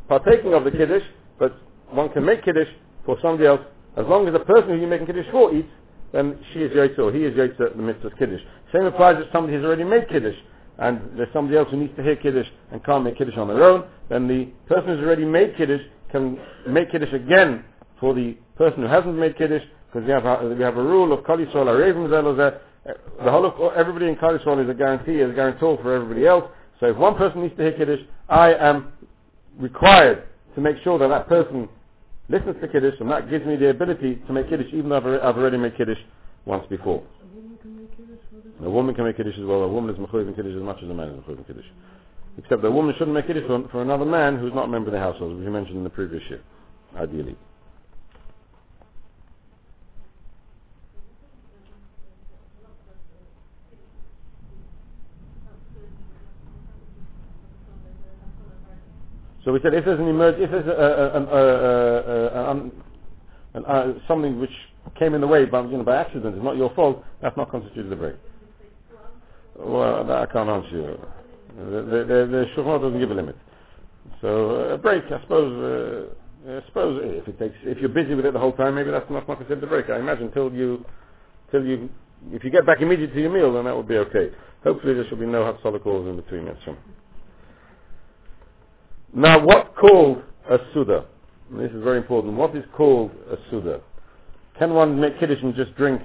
partaking 0.07 0.53
of 0.53 0.63
the 0.63 0.71
Kiddush, 0.71 1.03
but 1.37 1.55
one 1.91 2.09
can 2.09 2.25
make 2.25 2.43
Kiddush 2.43 2.67
for 3.05 3.17
somebody 3.21 3.45
else, 3.45 3.61
as 3.97 4.05
long 4.07 4.27
as 4.27 4.33
the 4.33 4.39
person 4.39 4.69
who 4.71 4.75
you're 4.77 4.89
making 4.89 5.07
Kiddush 5.07 5.27
for 5.31 5.53
eats, 5.53 5.69
then 6.11 6.39
she 6.53 6.59
is 6.59 6.71
Yotze 6.71 6.97
or 6.99 7.11
he 7.11 7.23
is 7.23 7.35
Yotze 7.35 7.57
the 7.57 7.81
mitzvah's 7.81 8.13
Kiddush. 8.17 8.41
Same 8.73 8.85
applies 8.85 9.17
if 9.19 9.31
somebody 9.31 9.55
has 9.55 9.63
already 9.63 9.83
made 9.83 10.09
Kiddush, 10.09 10.35
and 10.79 10.99
there's 11.15 11.31
somebody 11.31 11.57
else 11.57 11.69
who 11.69 11.77
needs 11.77 11.95
to 11.95 12.03
hear 12.03 12.15
Kiddush 12.15 12.47
and 12.71 12.83
can't 12.83 13.03
make 13.03 13.17
Kiddush 13.17 13.37
on 13.37 13.47
their 13.47 13.63
own, 13.63 13.85
then 14.09 14.27
the 14.27 14.45
person 14.67 14.89
who's 14.89 15.03
already 15.03 15.25
made 15.25 15.55
Kiddush 15.57 15.81
can 16.11 16.39
make 16.67 16.91
Kiddush 16.91 17.13
again 17.13 17.63
for 17.99 18.13
the 18.13 18.37
person 18.57 18.81
who 18.81 18.87
hasn't 18.87 19.15
made 19.15 19.37
Kiddush, 19.37 19.63
because 19.87 20.05
we 20.05 20.11
have 20.11 20.25
a, 20.25 20.53
we 20.55 20.63
have 20.63 20.77
a 20.77 20.83
rule 20.83 21.13
of 21.13 21.23
Klal 21.25 21.45
Yisrael, 21.45 21.67
Arevim 21.67 22.07
Zelozeh, 22.09 22.59
uh, 22.87 23.23
the 23.23 23.31
whole 23.31 23.45
of, 23.45 23.59
uh, 23.59 23.67
everybody 23.69 24.07
in 24.07 24.15
Klal 24.15 24.39
Yisrael 24.39 24.63
is 24.63 24.69
a 24.69 24.73
guarantee, 24.73 25.15
is 25.19 25.29
a 25.29 25.33
guarantor 25.33 25.77
for 25.81 25.93
everybody 25.93 26.25
else. 26.25 26.45
So 26.79 26.87
if 26.87 26.97
one 26.97 27.15
person 27.15 27.41
needs 27.41 27.55
to 27.57 27.63
hear 27.63 27.71
Kiddush, 27.73 28.01
I 28.29 28.53
am 28.53 28.91
required 29.57 30.23
to 30.55 30.61
make 30.61 30.77
sure 30.83 30.99
that 30.99 31.07
that 31.07 31.27
person 31.27 31.69
listens 32.29 32.55
to 32.61 32.67
Kiddush, 32.67 32.95
and 32.99 33.09
that 33.11 33.29
gives 33.29 33.45
me 33.45 33.55
the 33.55 33.69
ability 33.69 34.21
to 34.27 34.33
make 34.33 34.49
Kiddush, 34.49 34.67
even 34.73 34.89
though 34.89 34.97
I've, 34.97 35.05
I've 35.05 35.37
already 35.37 35.57
made 35.57 35.77
Kiddush 35.77 35.99
once 36.45 36.65
before. 36.69 37.03
A 38.63 38.69
woman 38.69 38.95
can 38.95 39.05
make 39.05 39.17
Kiddush 39.17 39.37
as 39.37 39.45
well. 39.45 39.63
A 39.63 39.67
woman 39.67 39.93
is 39.93 39.99
Mechuyev 39.99 40.27
in 40.27 40.33
Kiddush 40.33 40.55
as 40.55 40.61
much 40.61 40.77
as 40.83 40.89
a 40.89 40.93
man 40.93 41.09
is 41.09 41.19
Mechuyev 41.19 41.37
in 41.39 41.43
Kiddush. 41.43 41.65
Except 42.37 42.61
that 42.61 42.67
a 42.67 42.71
woman 42.71 42.93
shouldn't 42.97 43.13
make 43.13 43.27
Kiddush 43.27 43.45
for, 43.47 43.67
for 43.69 43.81
another 43.81 44.05
man 44.05 44.37
who's 44.37 44.53
not 44.53 44.65
a 44.65 44.67
member 44.67 44.89
of 44.89 44.93
the 44.93 44.99
household, 44.99 45.39
as 45.39 45.45
we 45.45 45.51
mentioned 45.51 45.77
in 45.77 45.83
the 45.83 45.89
previous 45.89 46.23
year, 46.29 46.41
ideally. 46.97 47.35
So 59.45 59.53
we 59.53 59.61
said 59.63 59.73
if 59.75 59.85
there's 59.85 59.99
an 59.99 60.07
emerg- 60.07 60.39
if 60.39 60.51
there's 60.51 60.67
a, 60.67 60.71
a, 60.71 61.21
a, 63.61 63.95
something 64.07 64.39
which 64.39 64.51
came 64.99 65.13
in 65.13 65.21
the 65.21 65.27
way 65.27 65.45
by, 65.45 65.61
you 65.63 65.77
know, 65.77 65.83
by 65.83 65.97
accident, 65.97 66.35
it's 66.35 66.43
not 66.43 66.57
your 66.57 66.73
fault, 66.75 67.03
that's 67.21 67.37
not 67.37 67.51
constituted 67.51 67.91
a 67.93 67.95
break. 67.95 68.15
Well, 69.57 70.11
I 70.11 70.25
can't 70.27 70.49
answer 70.49 70.69
you. 70.71 70.99
The, 71.57 71.63
the, 71.65 71.81
the, 71.81 72.47
the 72.55 72.63
doesn't 72.79 72.99
give 72.99 73.11
a 73.11 73.13
limit. 73.15 73.37
So 74.21 74.55
a 74.73 74.77
break, 74.77 75.03
I 75.11 75.21
suppose, 75.21 76.11
uh, 76.47 76.51
I 76.59 76.65
suppose 76.67 77.01
if 77.03 77.27
it 77.27 77.39
takes, 77.39 77.55
if 77.63 77.79
you're 77.79 77.89
busy 77.89 78.15
with 78.15 78.25
it 78.25 78.33
the 78.33 78.39
whole 78.39 78.53
time, 78.53 78.75
maybe 78.75 78.91
that's 78.91 79.09
not, 79.09 79.27
not 79.27 79.37
considered 79.37 79.63
a 79.63 79.67
break. 79.67 79.89
I 79.89 79.99
imagine 79.99 80.31
till 80.31 80.53
you, 80.53 80.85
till 81.51 81.65
you, 81.65 81.89
if 82.31 82.43
you 82.43 82.51
get 82.51 82.65
back 82.65 82.81
immediately 82.81 83.15
to 83.15 83.21
your 83.21 83.31
meal, 83.31 83.53
then 83.53 83.65
that 83.65 83.75
would 83.75 83.87
be 83.87 83.97
okay. 83.97 84.31
Hopefully 84.63 84.95
there 84.95 85.07
should 85.09 85.19
be 85.19 85.25
no 85.27 85.45
hot 85.45 85.61
calls 85.83 86.07
in 86.07 86.15
between. 86.17 86.45
That's 86.45 86.59
now, 89.15 89.43
what's 89.43 89.69
called 89.79 90.21
a 90.49 90.57
Suda? 90.73 91.05
And 91.49 91.59
this 91.59 91.71
is 91.71 91.83
very 91.83 91.97
important. 91.97 92.33
What 92.35 92.55
is 92.55 92.63
called 92.75 93.11
a 93.31 93.37
Suda? 93.49 93.81
Can 94.59 94.73
one 94.73 94.99
make 94.99 95.19
Kiddush 95.19 95.41
and 95.41 95.55
just 95.55 95.75
drink, 95.75 96.01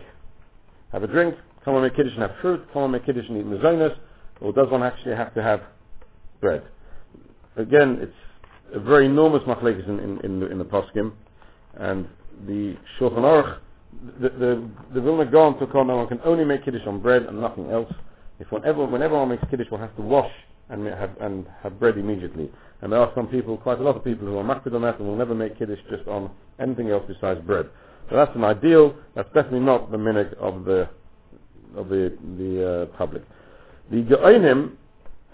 have 0.92 1.02
a 1.02 1.06
drink? 1.06 1.34
Can 1.64 1.74
one 1.74 1.82
make 1.82 1.96
Kiddush 1.96 2.12
and 2.12 2.22
have 2.22 2.34
fruit? 2.40 2.66
Can 2.72 2.82
one 2.82 2.90
make 2.92 3.06
Kiddush 3.06 3.28
and 3.28 3.38
eat 3.38 3.46
mazonas? 3.46 3.96
Or 4.40 4.52
does 4.52 4.70
one 4.70 4.82
actually 4.82 5.14
have 5.16 5.34
to 5.34 5.42
have 5.42 5.60
bread? 6.40 6.62
Again, 7.56 7.98
it's 8.00 8.12
a 8.74 8.80
very 8.80 9.06
enormous 9.06 9.42
machlekes 9.42 9.86
in, 9.88 10.00
in, 10.00 10.20
in, 10.20 10.40
the, 10.40 10.50
in 10.50 10.58
the 10.58 10.64
poskim, 10.64 11.12
and 11.74 12.08
the 12.46 12.76
Shulchan 12.98 13.18
Aruch 13.18 13.58
the, 14.20 14.28
the, 14.28 14.70
the 14.94 15.00
Vilna 15.00 15.26
Gaon 15.26 15.58
took 15.58 15.74
on 15.74 15.88
that 15.88 15.94
one 15.94 16.08
can 16.08 16.20
only 16.24 16.44
make 16.44 16.64
Kiddush 16.64 16.86
on 16.86 17.00
bread 17.00 17.22
and 17.22 17.40
nothing 17.40 17.70
else. 17.70 17.92
If 18.38 18.50
whenever, 18.50 18.86
whenever 18.86 19.18
one 19.18 19.28
makes 19.28 19.44
Kiddush, 19.50 19.70
one 19.70 19.80
has 19.80 19.90
to 19.96 20.02
wash 20.02 20.30
and 20.68 20.86
have, 20.86 21.10
and 21.20 21.46
have 21.62 21.78
bread 21.78 21.98
immediately. 21.98 22.50
And 22.82 22.92
there 22.92 23.00
are 23.00 23.12
some 23.14 23.26
people, 23.26 23.56
quite 23.56 23.78
a 23.78 23.82
lot 23.82 23.96
of 23.96 24.04
people 24.04 24.26
who 24.26 24.38
are 24.38 24.44
makpid 24.44 24.74
on 24.74 24.82
that 24.82 24.98
and 24.98 25.06
will 25.06 25.16
never 25.16 25.34
make 25.34 25.58
Kiddush 25.58 25.80
just 25.90 26.06
on 26.08 26.30
anything 26.58 26.90
else 26.90 27.04
besides 27.06 27.40
bread. 27.46 27.68
So 28.08 28.16
that's 28.16 28.34
an 28.34 28.44
ideal, 28.44 28.94
that's 29.14 29.28
definitely 29.34 29.60
not 29.60 29.90
the 29.90 29.98
minhag 29.98 30.34
of 30.38 30.64
the, 30.64 30.88
of 31.76 31.88
the, 31.88 32.16
the 32.38 32.88
uh, 32.92 32.96
public. 32.96 33.22
The 33.90 34.02
Ge'onim, 34.02 34.72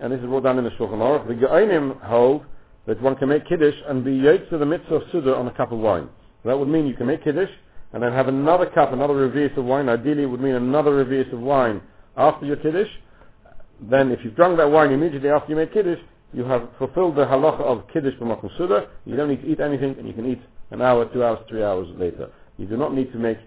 and 0.01 0.13
this 0.13 0.21
is 0.21 0.27
brought 0.27 0.45
down 0.45 0.59
in 0.59 0.65
the 0.65 0.71
Shulchan 0.71 0.99
Aruch, 0.99 1.29
the 1.29 1.35
Ge'onim 1.35 2.01
hold 2.03 2.45
that 2.87 3.01
one 3.01 3.17
can 3.17 3.29
make 3.29 3.49
Kiddush 3.49 3.75
and 3.89 4.05
be 4.05 4.13
yotze 4.13 4.51
the 4.51 4.67
mitzvah 4.67 4.97
of 4.97 5.03
Suda 5.13 5.35
on 5.35 5.47
a 5.47 5.53
cup 5.53 5.73
of 5.73 5.79
wine. 5.79 6.09
That 6.45 6.59
would 6.59 6.69
mean 6.69 6.87
you 6.87 6.95
can 6.95 7.07
make 7.07 7.25
Kiddush 7.25 7.51
and 7.93 8.03
then 8.03 8.13
have 8.13 8.29
another 8.29 8.67
cup, 8.67 8.93
another 8.93 9.15
revius 9.15 9.57
of 9.57 9.65
wine. 9.65 9.89
Ideally 9.89 10.25
it 10.25 10.27
would 10.27 10.41
mean 10.41 10.55
another 10.55 11.05
revius 11.05 11.33
of 11.33 11.41
wine 11.41 11.81
after 12.17 12.47
your 12.47 12.57
Kiddush. 12.57 12.89
Then 13.81 14.11
if 14.11 14.21
you've 14.25 14.37
drunk 14.37 14.59
that 14.59 14.71
wine 14.71 14.93
immediately 14.93 15.31
after 15.31 15.51
you 15.51 15.57
made 15.57 15.73
Kiddush, 15.73 15.99
you 16.33 16.45
have 16.45 16.69
fulfilled 16.79 17.17
the 17.17 17.25
halacha 17.25 17.61
of 17.61 17.85
Kiddush 17.93 18.15
b'makom 18.15 18.51
Suda. 18.59 18.89
You 19.05 19.17
don't 19.17 19.29
need 19.29 19.43
to 19.43 19.49
eat 19.49 19.61
anything 19.61 19.97
and 19.99 20.07
you 20.07 20.13
can 20.13 20.31
eat 20.31 20.41
an 20.71 20.83
hour, 20.83 21.07
two 21.13 21.25
hours, 21.25 21.39
three 21.49 21.63
hours 21.63 21.89
later. 21.97 22.31
You 22.59 22.67
do 22.67 22.77
not 22.77 22.95
need 22.95 23.13
to 23.13 23.19
make 23.19 23.39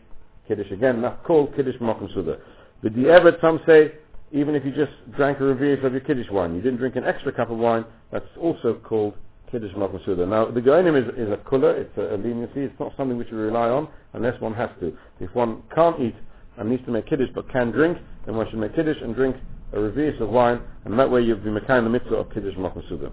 Kiddush 0.48 0.72
again. 0.72 1.02
That's 1.02 1.18
called 1.26 1.56
Kiddush 1.56 1.76
b'makom 1.76 2.14
Suda. 2.14 2.38
But 2.82 2.94
the 2.96 3.02
Evet, 3.02 3.40
some 3.42 3.60
say, 3.68 3.94
even 4.32 4.56
if 4.56 4.64
you 4.64 4.72
just 4.72 4.92
drank 5.16 5.40
a 5.40 5.44
revius 5.44 5.84
of 5.84 5.92
your 5.92 6.02
Kiddush 6.02 6.30
wine, 6.32 6.56
you 6.56 6.62
didn't 6.62 6.78
drink 6.78 6.96
an 6.96 7.04
extra 7.04 7.32
cup 7.32 7.50
of 7.50 7.58
wine, 7.58 7.86
that's 8.12 8.26
also 8.40 8.80
called 8.84 9.14
Kiddush 9.52 9.74
Makom 9.74 10.04
Suda. 10.06 10.26
Now, 10.26 10.46
the 10.46 10.62
Ge'onim 10.62 10.96
is, 10.96 11.08
is 11.18 11.32
a 11.32 11.38
kula, 11.38 11.76
it's 11.76 11.98
a, 11.98 12.16
a 12.16 12.18
leniency, 12.18 12.62
it's 12.62 12.80
not 12.80 12.94
something 12.96 13.18
which 13.18 13.30
you 13.32 13.38
rely 13.38 13.70
on 13.70 13.88
unless 14.14 14.40
one 14.40 14.54
has 14.54 14.70
to. 14.80 14.96
If 15.20 15.34
one 15.34 15.64
can't 15.74 16.00
eat 16.00 16.16
and 16.58 16.70
needs 16.70 16.86
to 16.86 16.92
make 16.92 17.08
Kiddush 17.08 17.30
but 17.34 17.50
can 17.52 17.72
drink, 17.72 17.98
then 18.26 18.36
one 18.36 18.48
should 18.50 18.60
make 18.60 18.76
Kiddush 18.76 18.98
and 19.02 19.16
drink 19.16 19.36
a 19.74 19.78
revius 19.78 20.20
of 20.22 20.30
wine, 20.30 20.62
and 20.86 20.98
that 20.98 21.10
way 21.10 21.22
you'll 21.22 21.38
be 21.38 21.52
making 21.52 21.84
the 21.84 21.90
mitzvah 21.90 22.16
of 22.16 22.34
Kiddush 22.34 22.56
Makom 22.56 22.88
Suda. 22.90 23.12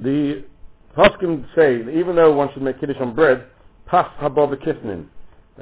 The 0.00 0.44
Poskim 0.96 1.44
say 1.54 1.82
that 1.82 1.90
even 1.90 2.16
though 2.16 2.32
one 2.32 2.50
should 2.52 2.62
make 2.62 2.80
Kiddush 2.80 2.96
on 3.00 3.14
bread, 3.14 3.46
pas 3.86 4.10
hababa 4.20 4.56
kisnin, 4.56 5.06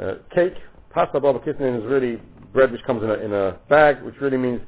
uh, 0.00 0.14
cake, 0.34 0.54
pas 0.94 1.08
hababa 1.12 1.44
kisnin 1.44 1.80
is 1.80 1.86
really 1.86 2.20
bread 2.52 2.72
which 2.72 2.82
comes 2.84 3.02
in 3.02 3.10
a, 3.10 3.14
in 3.14 3.32
a 3.32 3.58
bag, 3.68 4.02
which 4.02 4.14
really 4.20 4.36
means 4.36 4.60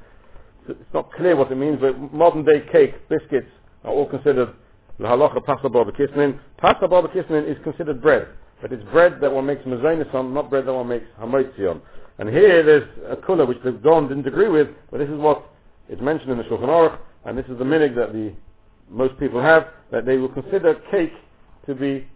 it's 0.69 0.79
not 0.95 1.11
clear 1.13 1.35
what 1.35 1.51
it 1.51 1.57
means, 1.57 1.79
but 1.81 2.13
modern 2.13 2.45
day 2.45 2.65
cake, 2.71 3.09
biscuits 3.09 3.49
are 3.85 3.91
all 3.91 4.07
considered 4.07 4.53
the 4.99 5.05
halacha 5.05 5.45
pasta 5.45 5.69
kisnin. 5.69 6.39
Pasta 6.59 6.87
barba 6.87 7.09
kisnin 7.09 7.49
is 7.49 7.57
considered 7.65 8.01
bread, 8.01 8.29
but 8.61 8.73
it's 8.73 8.85
bread 8.93 9.19
that 9.21 9.33
one 9.33 9.47
makes 9.47 9.65
mazonis 9.65 10.13
on, 10.15 10.33
not 10.33 10.51
bread 10.51 10.67
that 10.67 10.75
one 10.75 10.89
makes 10.89 11.07
hamotzi 11.21 11.69
on. 11.69 11.81
And 12.23 12.31
here 12.31 12.63
there's 12.63 12.89
a 13.11 13.17
kula 13.17 13.49
which 13.49 13.59
the 13.65 13.73
Don 13.73 14.07
didn't 14.07 14.29
agree 14.29 14.49
with, 14.49 14.69
but 14.93 14.99
this 14.99 15.09
is 15.09 15.19
what 15.19 15.45
is 15.89 16.01
mentioned 16.01 16.31
in 16.31 16.39
the 16.39 16.45
Shulchan 16.45 16.69
Aruch, 16.69 16.97
and 17.25 17.37
this 17.37 17.47
is 17.47 17.59
the 17.59 17.65
minig 17.65 17.97
that 17.97 18.13
the 18.13 18.33
most 18.89 19.19
people 19.19 19.43
have, 19.43 19.67
that 19.91 20.07
they 20.07 20.19
will 20.19 20.29
consider 20.29 20.77
cake 20.93 21.11
to 21.67 21.75
be 21.75 22.07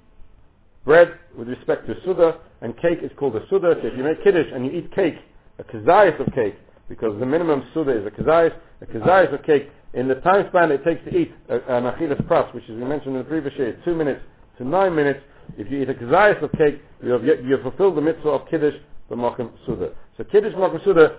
bread 0.85 1.13
with 1.37 1.49
respect 1.49 1.89
to 1.89 1.97
Suda, 2.05 2.37
and 2.61 2.77
cake 2.81 3.01
is 3.03 3.11
called 3.19 3.35
a 3.35 3.45
Suda, 3.51 3.75
so 3.83 3.89
if 3.89 3.99
you 3.99 4.05
make 4.05 4.23
Kiddush 4.23 4.47
and 4.55 4.65
you 4.65 4.71
eat 4.71 4.95
cake, 4.95 5.17
a 5.59 5.65
kazayas 5.65 6.21
of 6.25 6.33
cake, 6.33 6.55
because 6.89 7.19
the 7.19 7.27
minimum 7.27 7.65
Suda 7.75 7.91
is 7.91 8.07
a 8.07 8.11
kazayas, 8.11 8.55
a 8.83 8.87
kazayas 8.87 9.35
of 9.35 9.43
cake, 9.43 9.73
in 9.95 10.07
the 10.07 10.15
time 10.15 10.47
span 10.51 10.71
it 10.71 10.85
takes 10.85 11.03
to 11.03 11.19
eat 11.19 11.35
a- 11.49 11.55
an 11.79 11.83
achilas 11.83 12.23
pras, 12.29 12.55
which 12.55 12.63
is 12.69 12.79
we 12.79 12.85
mentioned 12.85 13.17
in 13.17 13.23
the 13.25 13.29
previous 13.29 13.59
year, 13.59 13.77
two 13.85 13.97
minutes 13.97 14.21
to 14.59 14.65
nine 14.65 14.95
minutes, 14.95 15.19
if 15.59 15.69
you 15.69 15.83
eat 15.83 15.91
a 15.91 15.95
kazayas 15.95 16.41
of 16.43 16.53
cake, 16.53 16.81
you 17.03 17.11
have, 17.11 17.25
you 17.25 17.55
have 17.55 17.63
fulfilled 17.63 17.97
the 17.97 18.01
mitzvah 18.01 18.29
of 18.29 18.49
Kiddush, 18.49 18.77
the 19.09 19.17
Makom 19.17 19.51
Suda. 19.65 19.91
So 20.17 20.25
Kiddush 20.25 20.55
Makom 20.55 20.83
Suda, 20.85 21.19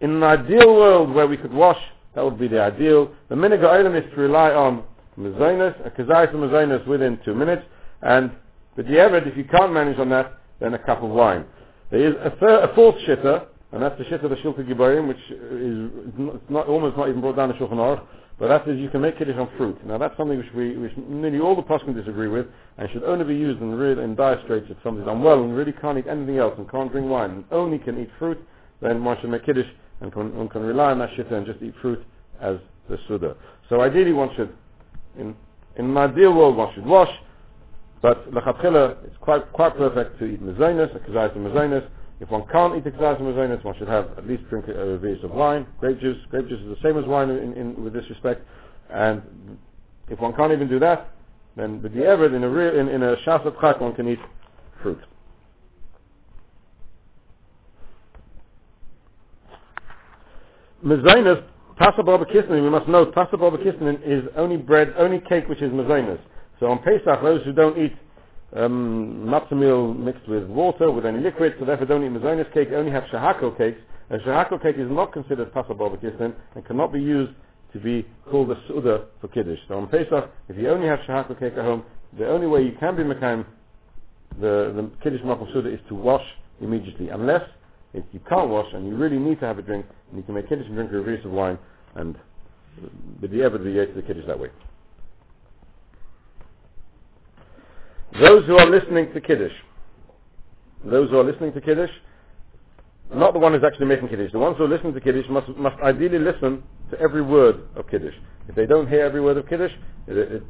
in 0.00 0.10
an 0.10 0.22
ideal 0.22 0.74
world 0.74 1.14
where 1.14 1.26
we 1.26 1.36
could 1.36 1.52
wash, 1.52 1.78
that 2.14 2.24
would 2.24 2.38
be 2.38 2.48
the 2.48 2.60
ideal. 2.60 3.10
The 3.28 3.34
minig 3.34 3.64
item 3.64 3.94
is 3.94 4.04
to 4.14 4.20
rely 4.20 4.50
on 4.52 4.84
mezainas, 5.18 5.86
a 5.86 5.90
kazayas 5.90 6.34
of 6.34 6.40
mezainas 6.40 6.86
within 6.86 7.18
two 7.24 7.34
minutes, 7.34 7.62
and 8.02 8.30
but 8.76 8.86
the 8.86 8.98
ever, 8.98 9.16
if 9.16 9.36
you 9.36 9.44
can't 9.44 9.72
manage 9.72 9.98
on 9.98 10.10
that, 10.10 10.38
then 10.60 10.74
a 10.74 10.78
cup 10.78 11.02
of 11.02 11.10
wine. 11.10 11.46
There 11.90 12.06
is 12.06 12.14
a, 12.22 12.30
third, 12.38 12.70
a 12.70 12.74
fourth 12.74 12.96
shitta, 13.06 13.46
and 13.72 13.82
that's 13.82 13.96
the 13.98 14.04
shitta 14.04 14.24
of 14.24 14.30
the 14.30 14.36
Gibarim, 14.36 15.08
which 15.08 15.16
is 15.30 16.40
not, 16.48 16.66
almost 16.66 16.96
not 16.96 17.08
even 17.08 17.20
brought 17.20 17.36
down 17.36 17.48
to 17.48 17.54
Shulchan 17.54 17.72
Aruch, 17.72 18.04
but 18.38 18.48
that 18.48 18.68
is 18.68 18.78
you 18.78 18.90
can 18.90 19.00
make 19.00 19.16
kiddush 19.18 19.36
on 19.36 19.48
fruit. 19.56 19.84
Now 19.86 19.96
that's 19.98 20.16
something 20.16 20.36
which 20.36 20.52
we, 20.54 20.76
which 20.76 20.92
nearly 20.96 21.40
all 21.40 21.56
the 21.56 21.62
poskim 21.62 21.94
disagree 21.94 22.28
with, 22.28 22.46
and 22.76 22.88
should 22.90 23.04
only 23.04 23.24
be 23.24 23.34
used 23.34 23.60
in 23.62 23.74
real 23.74 23.98
in 23.98 24.14
dire 24.14 24.40
straits 24.44 24.66
if 24.68 24.76
somebody's 24.84 25.08
unwell 25.08 25.42
and 25.42 25.56
really 25.56 25.72
can't 25.72 25.98
eat 25.98 26.06
anything 26.06 26.38
else 26.38 26.54
and 26.58 26.70
can't 26.70 26.92
drink 26.92 27.08
wine 27.08 27.30
and 27.30 27.44
only 27.50 27.78
can 27.78 27.98
eat 28.00 28.10
fruit, 28.18 28.38
then 28.82 29.02
one 29.02 29.16
should 29.20 29.30
make 29.30 29.46
kiddush 29.46 29.66
and 30.00 30.12
can, 30.12 30.36
one 30.36 30.48
can 30.48 30.62
rely 30.62 30.90
on 30.90 30.98
that 30.98 31.10
shitta 31.10 31.32
and 31.32 31.46
just 31.46 31.62
eat 31.62 31.74
fruit 31.80 32.04
as 32.40 32.56
the 32.90 32.98
suda. 33.08 33.36
So 33.68 33.80
ideally 33.80 34.12
one 34.12 34.30
should, 34.36 34.52
in, 35.18 35.34
in 35.76 35.86
an 35.86 35.96
ideal 35.96 36.34
world 36.34 36.56
one 36.56 36.74
should 36.74 36.84
wash, 36.86 37.10
but 38.02 38.30
lechatchila 38.30 39.04
it's 39.04 39.16
quite 39.20 39.50
quite 39.52 39.76
perfect 39.76 40.18
to 40.18 40.26
eat 40.26 40.42
mezainis, 40.42 40.94
a 40.94 40.98
kazayis 40.98 41.36
mezainis. 41.36 41.88
If 42.18 42.30
one 42.30 42.46
can't 42.50 42.76
eat 42.76 42.84
the 42.84 42.90
and 42.90 43.18
mezainis, 43.18 43.62
one 43.62 43.74
should 43.78 43.88
have 43.88 44.10
at 44.16 44.26
least 44.26 44.48
drink 44.48 44.68
a, 44.68 44.96
vase 44.98 45.22
of 45.22 45.32
wine, 45.32 45.66
grape 45.78 46.00
juice. 46.00 46.16
Grape 46.30 46.48
juice 46.48 46.60
is 46.60 46.68
the 46.68 46.82
same 46.82 46.98
as 46.98 47.04
wine 47.04 47.28
in, 47.28 47.52
in, 47.52 47.84
with 47.84 47.92
this 47.92 48.08
respect. 48.08 48.42
And 48.90 49.22
if 50.08 50.18
one 50.18 50.32
can't 50.34 50.52
even 50.52 50.68
do 50.68 50.78
that, 50.78 51.12
then 51.56 51.82
with 51.82 51.94
the 51.94 52.04
ever 52.04 52.34
in 52.34 52.42
a 52.42 52.48
real, 52.48 52.78
in, 52.78 52.88
in 52.88 53.02
a 53.02 53.16
shas 53.26 53.44
chak 53.60 53.80
one 53.80 53.94
can 53.94 54.08
eat 54.08 54.18
fruit. 54.82 55.00
Mezainis, 60.84 61.42
Tasa 61.78 62.04
Baba 62.04 62.24
Kisnin, 62.24 62.62
we 62.62 62.70
must 62.70 62.88
know 62.88 63.06
Tasa 63.06 63.38
Baba 63.38 63.58
Kisnin 63.58 64.00
is 64.04 64.24
only 64.36 64.56
bread, 64.56 64.94
only 64.96 65.20
cake 65.28 65.48
which 65.48 65.60
is 65.60 65.70
Mezainis. 65.70 66.20
So 66.60 66.70
on 66.70 66.78
Pesach, 66.78 67.22
those 67.22 67.44
who 67.44 67.52
don't 67.52 67.76
eat 67.76 67.92
um, 68.54 69.24
matzah 69.26 69.52
meal 69.52 69.92
mixed 69.92 70.28
with 70.28 70.44
water, 70.44 70.90
with 70.90 71.04
any 71.04 71.20
liquid, 71.20 71.54
so 71.58 71.64
therefore 71.64 71.86
don't 71.86 72.04
eat 72.04 72.10
Mezainis 72.10 72.52
cake, 72.54 72.68
only 72.72 72.92
have 72.92 73.04
Shahako 73.04 73.56
cakes. 73.56 73.80
And 74.08 74.20
Shahako 74.22 74.62
cake 74.62 74.76
is 74.78 74.90
not 74.90 75.12
considered 75.12 75.52
Tasa 75.52 75.76
Baba 75.76 75.96
Kisnin 75.96 76.32
and 76.54 76.64
cannot 76.64 76.92
be 76.92 77.00
used 77.00 77.32
to 77.72 77.80
be 77.80 78.06
called 78.30 78.50
a 78.50 78.56
Suda 78.68 79.06
for 79.20 79.28
Kiddush. 79.28 79.58
So 79.68 79.76
on 79.78 79.88
Pesach, 79.88 80.30
if 80.48 80.56
you 80.56 80.68
only 80.70 80.86
have 80.86 81.00
Shahako 81.00 81.38
cake 81.38 81.54
at 81.56 81.64
home, 81.64 81.82
the 82.16 82.28
only 82.28 82.46
way 82.46 82.62
you 82.62 82.76
can 82.78 82.96
be 82.96 83.02
Mekayim 83.02 83.44
the, 84.40 84.72
the 84.74 84.90
Kiddush 85.02 85.22
Makom 85.22 85.52
Suda 85.52 85.72
is 85.72 85.80
to 85.88 85.94
wash 85.94 86.24
immediately, 86.60 87.08
unless 87.08 87.42
if 87.94 88.04
you 88.12 88.20
can't 88.28 88.48
wash 88.48 88.66
and 88.72 88.86
you 88.86 88.96
really 88.96 89.18
need 89.18 89.40
to 89.40 89.46
have 89.46 89.58
a 89.58 89.62
drink, 89.62 89.86
and 90.10 90.18
you 90.18 90.22
can 90.22 90.34
make 90.34 90.48
Kiddush 90.48 90.66
and 90.66 90.74
drink 90.74 90.92
a 90.92 91.02
glass 91.02 91.24
of 91.24 91.30
wine, 91.30 91.58
and 91.94 92.16
the 93.22 93.42
ever 93.42 93.58
the 93.58 93.90
the 93.94 94.02
Kiddush 94.02 94.26
that 94.26 94.38
way. 94.38 94.50
Those 98.12 98.46
who 98.46 98.56
are 98.56 98.66
listening 98.66 99.12
to 99.12 99.20
Kiddush, 99.20 99.52
those 100.84 101.10
who 101.10 101.18
are 101.18 101.24
listening 101.24 101.52
to 101.52 101.60
Kiddush, 101.60 101.90
not 103.14 103.32
the 103.32 103.38
one 103.38 103.52
who's 103.52 103.64
actually 103.64 103.86
making 103.86 104.08
Kiddush, 104.08 104.32
the 104.32 104.38
ones 104.38 104.56
who 104.56 104.64
are 104.64 104.68
listening 104.68 104.94
to 104.94 105.00
Kiddush 105.00 105.28
must, 105.28 105.48
must 105.56 105.80
ideally 105.82 106.18
listen 106.18 106.62
to 106.90 107.00
every 107.00 107.22
word 107.22 107.60
of 107.76 107.88
Kiddush. 107.90 108.14
If 108.48 108.54
they 108.54 108.66
don't 108.66 108.88
hear 108.88 109.04
every 109.04 109.20
word 109.20 109.36
of 109.36 109.48
Kiddush, 109.48 109.72
it, 110.06 110.16
it's 110.16 110.44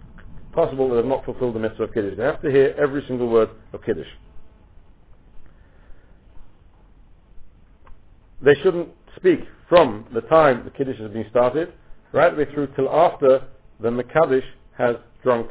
possible 0.53 0.89
that 0.89 0.97
they've 0.97 1.05
not 1.05 1.25
fulfilled 1.25 1.55
the 1.55 1.59
mitzvah 1.59 1.85
of 1.85 1.95
Kiddush. 1.95 2.17
They 2.17 2.25
have 2.25 2.43
to 2.43 2.51
hear 2.51 2.75
every 2.79 3.05
single 3.07 3.29
word 3.29 3.51
of 3.73 3.85
Kiddush. 3.85 4.07
They 8.43 8.55
shouldn't 8.63 8.89
speak 9.17 9.41
from 9.69 10.07
the 10.15 10.21
time 10.23 10.63
the 10.65 10.71
Kiddush 10.71 10.99
has 10.99 11.11
been 11.11 11.27
started, 11.31 11.73
right 12.13 12.37
way 12.37 12.47
through 12.53 12.69
till 12.77 12.89
after 12.91 13.43
the 13.81 13.89
Mekadosh 13.89 14.45
has 14.79 14.97
drunk 15.23 15.51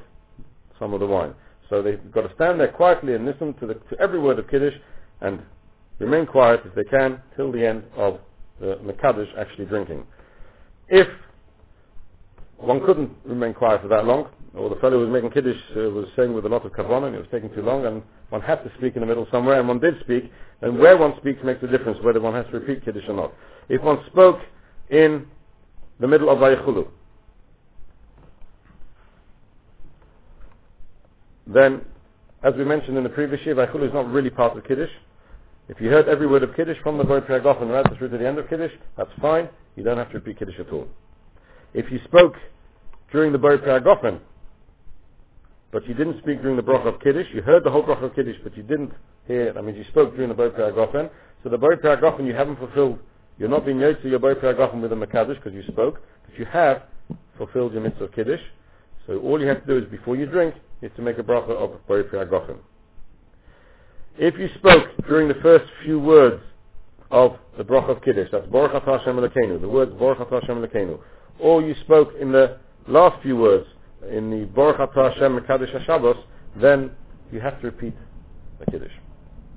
some 0.80 0.94
of 0.94 1.00
the 1.00 1.08
wine. 1.08 1.34
So 1.70 1.82
they've 1.82 2.00
got 2.12 2.22
to 2.22 2.34
stand 2.36 2.60
there 2.60 2.70
quietly 2.72 3.16
and 3.16 3.26
listen 3.26 3.54
to, 3.56 3.68
the, 3.68 3.74
to 3.76 4.00
every 4.00 4.20
word 4.20 4.40
of 4.40 4.50
Kiddush 4.50 4.74
and 5.22 5.42
remain 6.00 6.26
quiet 6.26 6.62
if 6.66 6.76
they 6.76 6.84
can 6.84 7.22
till 7.36 7.52
the 7.52 7.66
end 7.66 7.84
of 7.96 8.20
the 8.60 8.80
Mekadosh 8.84 9.28
actually 9.38 9.66
drinking. 9.66 10.06
If 10.88 11.08
one 12.58 12.86
couldn't 12.86 13.12
remain 13.26 13.54
quiet 13.54 13.82
for 13.82 13.88
that 13.90 14.06
long, 14.06 14.30
or 14.54 14.70
the 14.70 14.76
fellow 14.78 15.00
who 15.00 15.12
was 15.12 15.14
making 15.14 15.32
Kiddush 15.32 15.58
uh, 15.76 15.90
was 15.90 16.08
saying 16.16 16.34
with 16.34 16.46
a 16.46 16.50
lot 16.50 16.66
of 16.66 16.72
kavanah 16.72 17.08
and 17.08 17.16
it 17.16 17.20
was 17.20 17.28
taking 17.32 17.54
too 17.54 17.62
long 17.62 17.86
and 17.86 18.02
one 18.30 18.42
had 18.42 18.64
to 18.64 18.72
speak 18.78 18.96
in 18.96 19.02
the 19.02 19.06
middle 19.06 19.28
somewhere 19.32 19.60
and 19.60 19.68
one 19.68 19.80
did 19.80 19.96
speak, 20.02 20.32
then 20.62 20.78
where 20.78 20.98
one 20.98 21.14
speaks 21.18 21.40
makes 21.44 21.62
a 21.64 21.68
difference 21.68 21.98
whether 22.02 22.22
one 22.22 22.34
has 22.34 22.46
to 22.48 22.60
repeat 22.60 22.84
Kiddush 22.86 23.04
or 23.10 23.16
not. 23.16 23.34
If 23.70 23.82
one 23.82 24.00
spoke 24.12 24.40
in 24.90 25.28
the 26.00 26.08
middle 26.08 26.30
of 26.30 26.38
Vayichulu, 26.40 26.88
then 31.48 31.82
as 32.46 32.54
we 32.56 32.64
mentioned 32.64 32.96
in 32.96 33.04
the 33.04 33.10
previous 33.10 33.44
year, 33.44 33.56
Vayichulu 33.56 33.88
is 33.88 33.94
not 33.94 34.10
really 34.12 34.30
part 34.30 34.56
of 34.56 34.64
Kiddush. 34.66 34.92
If 35.68 35.82
you 35.82 35.90
heard 35.90 36.08
every 36.08 36.28
word 36.28 36.44
of 36.44 36.56
Kiddush 36.56 36.78
from 36.84 37.00
the 37.00 37.04
word 37.04 37.26
Priagofen 37.26 37.72
right 37.72 37.98
through 37.98 38.10
to 38.10 38.18
the 38.20 38.28
end 38.28 38.38
of 38.38 38.48
Kiddush, 38.48 38.72
that's 38.98 39.10
fine. 39.20 39.50
You 39.76 39.84
don't 39.84 39.98
have 39.98 40.10
to 40.10 40.16
repeat 40.16 40.38
Kiddush 40.38 40.60
at 40.60 40.72
all. 40.72 40.88
If 41.74 41.92
you 41.92 42.00
spoke 42.04 42.36
during 43.12 43.32
the 43.32 43.40
Bori 43.40 43.58
Priagofen, 43.58 44.20
but 45.72 45.88
you 45.88 45.96
didn't 45.96 46.20
speak 46.20 46.42
during 46.42 46.56
the 46.56 46.62
bracha 46.62 46.94
of 46.94 47.02
Kiddush. 47.02 47.26
You 47.34 47.42
heard 47.42 47.64
the 47.64 47.72
whole 47.72 47.84
bracha 47.84 48.04
of 48.04 48.16
Kiddush, 48.16 48.38
but 48.44 48.56
you 48.56 48.62
didn't 48.62 48.92
hear, 49.28 49.54
I 49.58 49.62
mean, 49.62 49.76
you 49.76 49.84
spoke 49.86 50.14
during 50.14 50.30
the 50.30 50.36
Boi 50.36 50.50
Priagofen. 50.50 51.10
So 51.44 51.50
the 51.50 51.58
Boi 51.58 51.76
Priagofen 51.76 52.28
you 52.28 52.36
haven't 52.36 52.58
fulfilled. 52.58 53.00
You're 53.40 53.50
not 53.50 53.66
being 53.66 53.78
yotze 53.78 54.04
your 54.04 54.20
Boi 54.20 54.36
Priagofen 54.36 54.82
with 54.82 54.92
a 54.94 54.96
Makadish 54.96 55.36
because 55.36 55.54
you 55.54 55.64
spoke, 55.68 56.00
but 56.28 56.38
you 56.38 56.46
have 56.46 56.84
fulfilled 57.38 57.74
your 57.74 57.82
mitzvah 57.82 58.06
of 58.06 58.14
Kiddush. 58.14 58.40
So 59.08 59.18
all 59.20 59.42
you 59.42 59.48
have 59.48 59.66
to 59.66 59.68
do 59.68 59.84
is 59.84 59.92
before 59.92 60.16
you 60.16 60.28
drink 60.28 60.54
is 60.82 60.92
to 60.96 61.02
make 61.02 61.18
a 61.18 61.24
bracha 61.24 61.52
of 61.52 61.72
Borei 61.88 62.08
Pri 62.08 62.26
Hagafen. 62.26 62.58
If 64.18 64.38
you 64.38 64.50
spoke 64.58 64.88
during 65.08 65.28
the 65.28 65.36
first 65.36 65.66
few 65.84 66.00
words 66.00 66.42
of 67.12 67.38
the 67.58 67.64
bracha 67.64 67.90
of 67.90 68.04
Kiddush, 68.04 68.30
that's 68.32 68.48
Baruch 68.48 68.72
Atah 68.72 69.00
Hashem 69.00 69.16
Elokeinu, 69.16 69.60
the 69.60 69.68
words 69.68 69.92
Baruch 69.94 70.20
Atah 70.20 70.42
Hashem 70.42 70.58
Elokeinu, 70.58 71.00
or 71.40 71.62
you 71.62 71.76
spoke 71.82 72.10
in 72.20 72.32
the 72.32 72.58
last 72.88 73.22
few 73.22 73.38
words, 73.38 73.68
in 74.10 74.30
the 74.30 74.46
Baruch 74.46 74.78
Atah 74.78 75.14
Hashem 75.14 75.38
Mekadesh 75.40 75.86
HaShabbos, 75.86 76.18
then 76.56 76.92
you 77.32 77.40
have 77.40 77.60
to 77.62 77.68
repeat 77.68 77.94
the 78.60 78.72
Kiddush. 78.72 78.92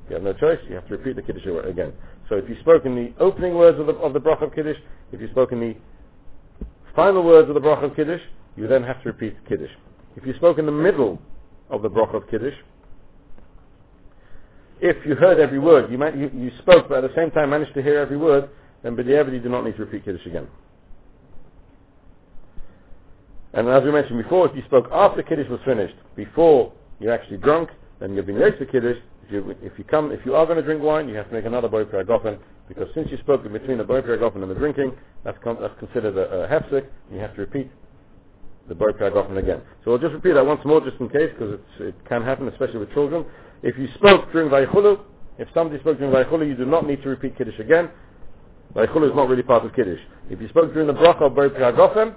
You 0.08 0.14
have 0.14 0.22
no 0.22 0.32
choice, 0.32 0.58
you 0.68 0.74
have 0.74 0.88
to 0.88 0.96
repeat 0.96 1.16
the 1.16 1.22
Kiddush 1.22 1.44
again. 1.64 1.92
So 2.28 2.36
if 2.36 2.48
you 2.48 2.56
spoke 2.60 2.84
in 2.84 2.94
the 2.94 3.12
opening 3.20 3.54
words 3.54 3.78
of 3.78 3.86
the, 3.86 3.94
of 3.94 4.12
the 4.12 4.20
of 4.20 4.54
Kiddush, 4.54 4.76
if 5.12 5.20
you 5.20 5.28
spoke 5.30 5.52
in 5.52 5.60
the 5.60 5.76
final 6.96 7.22
words 7.22 7.48
of 7.48 7.54
the 7.54 7.60
bracha 7.60 7.84
of 7.84 7.96
Kiddush, 7.96 8.20
you 8.56 8.66
then 8.66 8.82
have 8.82 9.02
to 9.02 9.08
repeat 9.10 9.36
the 9.42 9.48
Kiddush. 9.48 9.70
If 10.18 10.26
you 10.26 10.34
spoke 10.34 10.58
in 10.58 10.66
the 10.66 10.72
middle 10.72 11.20
of 11.70 11.82
the 11.82 11.88
bracha 11.88 12.14
of 12.14 12.28
Kiddush, 12.28 12.54
if 14.80 14.96
you 15.06 15.14
heard 15.14 15.38
every 15.38 15.60
word, 15.60 15.92
you, 15.92 15.96
might, 15.96 16.16
you, 16.16 16.28
you 16.34 16.50
spoke, 16.58 16.88
but 16.88 17.04
at 17.04 17.10
the 17.10 17.14
same 17.14 17.30
time 17.30 17.50
managed 17.50 17.72
to 17.74 17.82
hear 17.82 18.00
every 18.00 18.16
word, 18.16 18.50
then 18.82 18.96
b'dieved 18.96 19.32
you 19.32 19.38
do 19.38 19.48
not 19.48 19.64
need 19.64 19.76
to 19.76 19.84
repeat 19.84 20.04
Kiddush 20.04 20.26
again. 20.26 20.48
And 23.52 23.68
as 23.68 23.84
we 23.84 23.92
mentioned 23.92 24.20
before, 24.20 24.48
if 24.48 24.56
you 24.56 24.62
spoke 24.66 24.88
after 24.90 25.22
Kiddush 25.22 25.48
was 25.48 25.60
finished, 25.64 25.94
before 26.16 26.72
you're 26.98 27.12
actually 27.12 27.36
drunk, 27.36 27.70
then 28.00 28.14
you've 28.14 28.26
been 28.26 28.40
late 28.40 28.58
to 28.58 28.66
Kiddush. 28.66 28.98
If 29.24 29.32
you, 29.32 29.54
if 29.62 29.78
you 29.78 29.84
come, 29.84 30.10
if 30.10 30.26
you 30.26 30.34
are 30.34 30.46
going 30.46 30.58
to 30.58 30.64
drink 30.64 30.82
wine, 30.82 31.08
you 31.08 31.14
have 31.14 31.28
to 31.28 31.34
make 31.34 31.44
another 31.44 31.68
borei 31.68 31.88
pri 31.88 32.02
hagafen, 32.02 32.40
because 32.66 32.88
since 32.92 33.08
you 33.12 33.18
spoke 33.18 33.46
in 33.46 33.52
between 33.52 33.78
the 33.78 33.84
borei 33.84 34.02
pri 34.02 34.18
hagafen 34.18 34.42
and 34.42 34.50
the 34.50 34.56
drinking, 34.56 34.96
that's, 35.22 35.38
that's 35.44 35.78
considered 35.78 36.16
a, 36.16 36.42
a 36.42 36.48
hefsek, 36.48 36.86
you 37.12 37.20
have 37.20 37.36
to 37.36 37.42
repeat 37.42 37.70
the 38.68 38.74
borei 38.74 38.96
pri 38.96 39.10
hagafen 39.10 39.38
again. 39.38 39.60
So 39.84 39.90
we'll 39.90 39.98
just 39.98 40.14
repeat 40.14 40.32
that 40.34 40.44
once 40.44 40.60
more 40.64 40.80
just 40.80 41.00
in 41.00 41.08
case, 41.08 41.30
because 41.32 41.58
it 41.80 41.94
can 42.08 42.22
happen, 42.22 42.48
especially 42.48 42.78
with 42.78 42.92
children. 42.92 43.24
If 43.62 43.78
you 43.78 43.88
spoke 43.94 44.30
during 44.32 44.48
Vaychulu, 44.48 45.00
if 45.38 45.48
somebody 45.54 45.80
spoke 45.80 45.98
during 45.98 46.12
Vaychulu, 46.12 46.46
you 46.46 46.54
do 46.54 46.66
not 46.66 46.86
need 46.86 47.02
to 47.02 47.08
repeat 47.08 47.36
Kiddush 47.36 47.58
again. 47.58 47.90
Vaychulu 48.74 49.10
is 49.10 49.16
not 49.16 49.28
really 49.28 49.42
part 49.42 49.64
of 49.64 49.74
Kiddush. 49.74 50.00
If 50.30 50.40
you 50.40 50.48
spoke 50.48 50.72
during 50.72 50.86
the 50.86 50.94
bracha 50.94 51.22
of 51.22 51.32
Borei 51.32 51.54
Pri 51.54 51.72
Hagafen, 51.72 52.14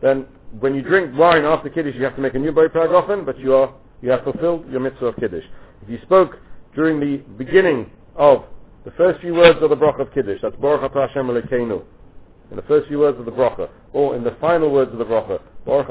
then 0.00 0.26
when 0.60 0.74
you 0.74 0.82
drink 0.82 1.16
wine 1.18 1.44
after 1.44 1.68
Kiddush, 1.68 1.94
you 1.96 2.04
have 2.04 2.16
to 2.16 2.22
make 2.22 2.34
a 2.34 2.38
new 2.38 2.52
Borei 2.52 2.70
Pri 2.70 2.86
Hagafen, 2.86 3.26
but 3.26 3.38
you 3.38 3.54
are, 3.54 3.74
you 4.00 4.10
have 4.10 4.22
fulfilled 4.22 4.70
your 4.70 4.80
mitzvah 4.80 5.06
of 5.06 5.16
Kiddush. 5.16 5.44
If 5.82 5.90
you 5.90 5.98
spoke 6.02 6.38
during 6.74 7.00
the 7.00 7.18
beginning 7.36 7.90
of 8.16 8.44
the 8.84 8.92
first 8.92 9.20
few 9.20 9.34
words 9.34 9.58
of 9.62 9.70
the 9.70 9.76
bracha 9.76 10.00
of 10.00 10.14
Kiddush, 10.14 10.40
that's 10.40 10.56
Baruch 10.56 10.92
Atah 10.92 11.08
Hashem 11.08 11.28
in 11.30 12.56
the 12.56 12.62
first 12.62 12.88
few 12.88 12.98
words 12.98 13.18
of 13.18 13.24
the 13.24 13.30
bracha, 13.30 13.68
or 13.92 14.16
in 14.16 14.24
the 14.24 14.36
final 14.40 14.70
words 14.70 14.92
of 14.92 14.98
the 14.98 15.04
bracha, 15.04 15.40
Baruch 15.64 15.88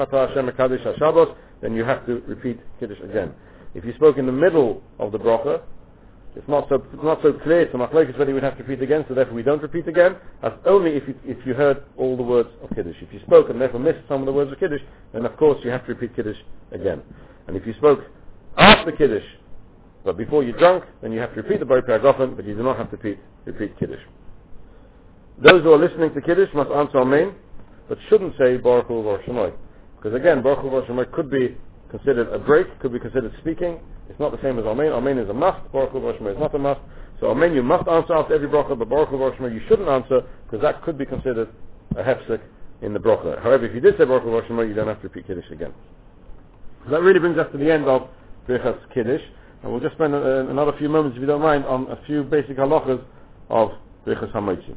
then 1.60 1.74
you 1.74 1.84
have 1.84 2.06
to 2.06 2.22
repeat 2.26 2.58
Kiddush 2.78 3.00
again. 3.00 3.34
If 3.74 3.84
you 3.84 3.94
spoke 3.94 4.18
in 4.18 4.26
the 4.26 4.32
middle 4.32 4.82
of 4.98 5.12
the 5.12 5.18
bracha, 5.18 5.62
it's 6.36 6.48
not 6.48 6.68
so 6.68 6.84
not 7.02 7.20
so 7.22 7.32
clear 7.32 7.66
to 7.66 7.76
Machlokes 7.76 8.16
whether 8.16 8.30
you 8.30 8.34
would 8.34 8.44
have 8.44 8.56
to 8.56 8.62
repeat 8.62 8.82
again, 8.82 9.04
so 9.08 9.14
therefore 9.14 9.34
we 9.34 9.42
don't 9.42 9.62
repeat 9.62 9.88
again. 9.88 10.16
That's 10.42 10.56
only 10.64 10.92
if 10.92 11.06
you, 11.08 11.14
if 11.24 11.44
you 11.44 11.54
heard 11.54 11.82
all 11.96 12.16
the 12.16 12.22
words 12.22 12.48
of 12.62 12.70
Kiddush. 12.70 12.96
If 13.00 13.12
you 13.12 13.20
spoke 13.26 13.50
and 13.50 13.60
therefore 13.60 13.80
missed 13.80 14.06
some 14.08 14.20
of 14.20 14.26
the 14.26 14.32
words 14.32 14.52
of 14.52 14.60
Kiddush, 14.60 14.80
then 15.12 15.26
of 15.26 15.36
course 15.36 15.58
you 15.64 15.70
have 15.70 15.84
to 15.86 15.94
repeat 15.94 16.14
Kiddush 16.14 16.36
again. 16.70 17.02
And 17.48 17.56
if 17.56 17.66
you 17.66 17.74
spoke 17.74 18.00
after 18.56 18.92
Kiddush, 18.92 19.24
but 20.04 20.16
before 20.16 20.44
you 20.44 20.52
drunk, 20.52 20.84
then 21.02 21.12
you 21.12 21.18
have 21.18 21.34
to 21.34 21.42
repeat 21.42 21.58
the 21.60 21.66
Borei 21.66 21.84
Pri 21.84 21.98
Hagafen, 21.98 22.36
but 22.36 22.46
you 22.46 22.54
do 22.54 22.62
not 22.62 22.76
have 22.78 22.90
to 22.90 22.96
repeat, 22.96 23.18
repeat 23.44 23.78
Kiddush. 23.78 24.00
Those 25.42 25.62
who 25.62 25.72
are 25.72 25.78
listening 25.78 26.14
to 26.14 26.20
Kiddush 26.20 26.52
must 26.54 26.70
answer 26.70 26.98
Amen, 26.98 27.34
but 27.90 27.98
shouldn't 28.08 28.34
say 28.38 28.56
Baruch 28.56 28.86
Hu 28.86 29.02
Shemoy. 29.26 29.52
Because 29.96 30.14
again, 30.14 30.42
Baruch 30.42 30.60
Hu 30.60 30.70
Shemoy 30.70 31.10
could 31.10 31.28
be 31.28 31.56
considered 31.90 32.32
a 32.32 32.38
break, 32.38 32.78
could 32.78 32.92
be 32.92 33.00
considered 33.00 33.34
speaking. 33.40 33.80
It's 34.08 34.20
not 34.20 34.30
the 34.30 34.40
same 34.42 34.60
as 34.60 34.64
Amen. 34.64 34.92
Amen 34.92 35.18
is 35.18 35.28
a 35.28 35.34
must. 35.34 35.60
Baruch 35.72 35.90
Hu 35.90 36.08
is 36.08 36.38
not 36.38 36.54
a 36.54 36.58
must. 36.58 36.80
So 37.18 37.30
Amen 37.32 37.52
you 37.52 37.64
must 37.64 37.88
answer 37.88 38.14
after 38.14 38.32
every 38.32 38.46
bracha, 38.46 38.78
but 38.78 38.88
Baruch 38.88 39.08
Hu 39.08 39.48
you 39.48 39.60
shouldn't 39.68 39.88
answer 39.88 40.22
because 40.44 40.62
that 40.62 40.82
could 40.84 40.98
be 40.98 41.04
considered 41.04 41.48
a 41.96 42.02
hefsek 42.04 42.40
in 42.80 42.92
the 42.92 43.00
bracha. 43.00 43.42
However, 43.42 43.66
if 43.66 43.74
you 43.74 43.80
did 43.80 43.98
say 43.98 44.04
Baruch 44.04 44.22
Hu 44.22 44.62
you 44.62 44.72
don't 44.72 44.86
have 44.86 45.02
to 45.02 45.08
repeat 45.08 45.26
Kiddush 45.26 45.50
again. 45.50 45.74
So 46.84 46.92
that 46.92 47.02
really 47.02 47.18
brings 47.18 47.38
us 47.38 47.50
to 47.50 47.58
the 47.58 47.72
end 47.72 47.86
of 47.86 48.08
Birchas 48.48 48.78
Kiddush. 48.94 49.22
And 49.64 49.72
we'll 49.72 49.80
just 49.80 49.96
spend 49.96 50.14
uh, 50.14 50.46
another 50.46 50.72
few 50.78 50.88
moments, 50.88 51.16
if 51.16 51.20
you 51.22 51.26
don't 51.26 51.42
mind, 51.42 51.64
on 51.64 51.90
a 51.90 51.98
few 52.06 52.22
basic 52.22 52.56
halachas 52.56 53.02
of 53.50 53.72
Birchas 54.06 54.32
HaMoitzi. 54.32 54.76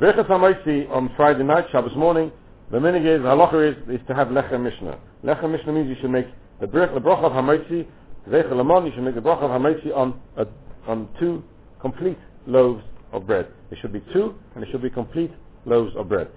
Birchas 0.00 0.28
HaMoitzi 0.28 0.88
on 0.92 1.10
Friday 1.16 1.42
night, 1.42 1.64
Shabbos 1.72 1.96
morning, 1.96 2.30
the 2.70 2.78
minig 2.78 3.00
is, 3.00 3.20
the 3.20 3.28
halacha 3.28 3.72
is, 3.72 4.00
is 4.00 4.06
to 4.06 4.14
have 4.14 4.28
Lechem 4.28 4.62
Mishneh. 4.62 4.96
Lechem 5.24 5.46
Mishneh 5.46 5.74
means 5.74 5.88
you 5.88 5.96
should 6.00 6.12
make 6.12 6.28
the, 6.60 6.68
brach, 6.68 6.90
the 6.90 7.00
of 7.00 7.32
Hamoitzi, 7.32 7.84
Zeichel 8.28 8.56
Lamon, 8.56 8.86
you 8.86 8.92
should 8.94 9.02
make 9.02 9.16
the 9.16 9.20
bracha 9.20 9.42
of 9.42 9.50
Hamoitzi 9.50 9.92
on, 9.92 10.20
a, 10.36 10.46
on 10.86 11.08
two 11.18 11.42
complete 11.80 12.18
loaves 12.46 12.84
of 13.10 13.26
bread. 13.26 13.48
It 13.72 13.78
should 13.80 13.92
be 13.92 14.00
two, 14.12 14.36
and 14.54 14.62
it 14.62 14.68
should 14.70 14.82
be 14.82 14.90
complete 14.90 15.32
loaves 15.64 15.92
of 15.96 16.08
bread. 16.08 16.28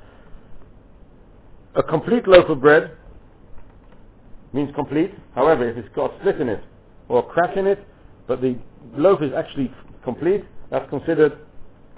A 1.76 1.84
complete 1.84 2.28
loaf 2.28 2.50
of 2.50 2.62
bread 2.62 2.98
means 4.54 4.74
complete. 4.74 5.12
However, 5.36 5.70
if 5.70 5.78
it's 5.78 5.96
got 5.96 6.12
a 6.12 6.20
split 6.20 6.42
in 6.42 6.50
it 6.50 6.64
or 7.10 7.20
a 7.20 7.24
crack 7.24 7.58
in 7.58 7.68
it, 7.68 7.86
but 8.28 8.42
the 8.42 8.58
loaf 8.98 9.22
is 9.22 9.32
actually 9.38 9.72
complete, 10.04 10.44
that's 10.72 10.90
considered 10.90 11.38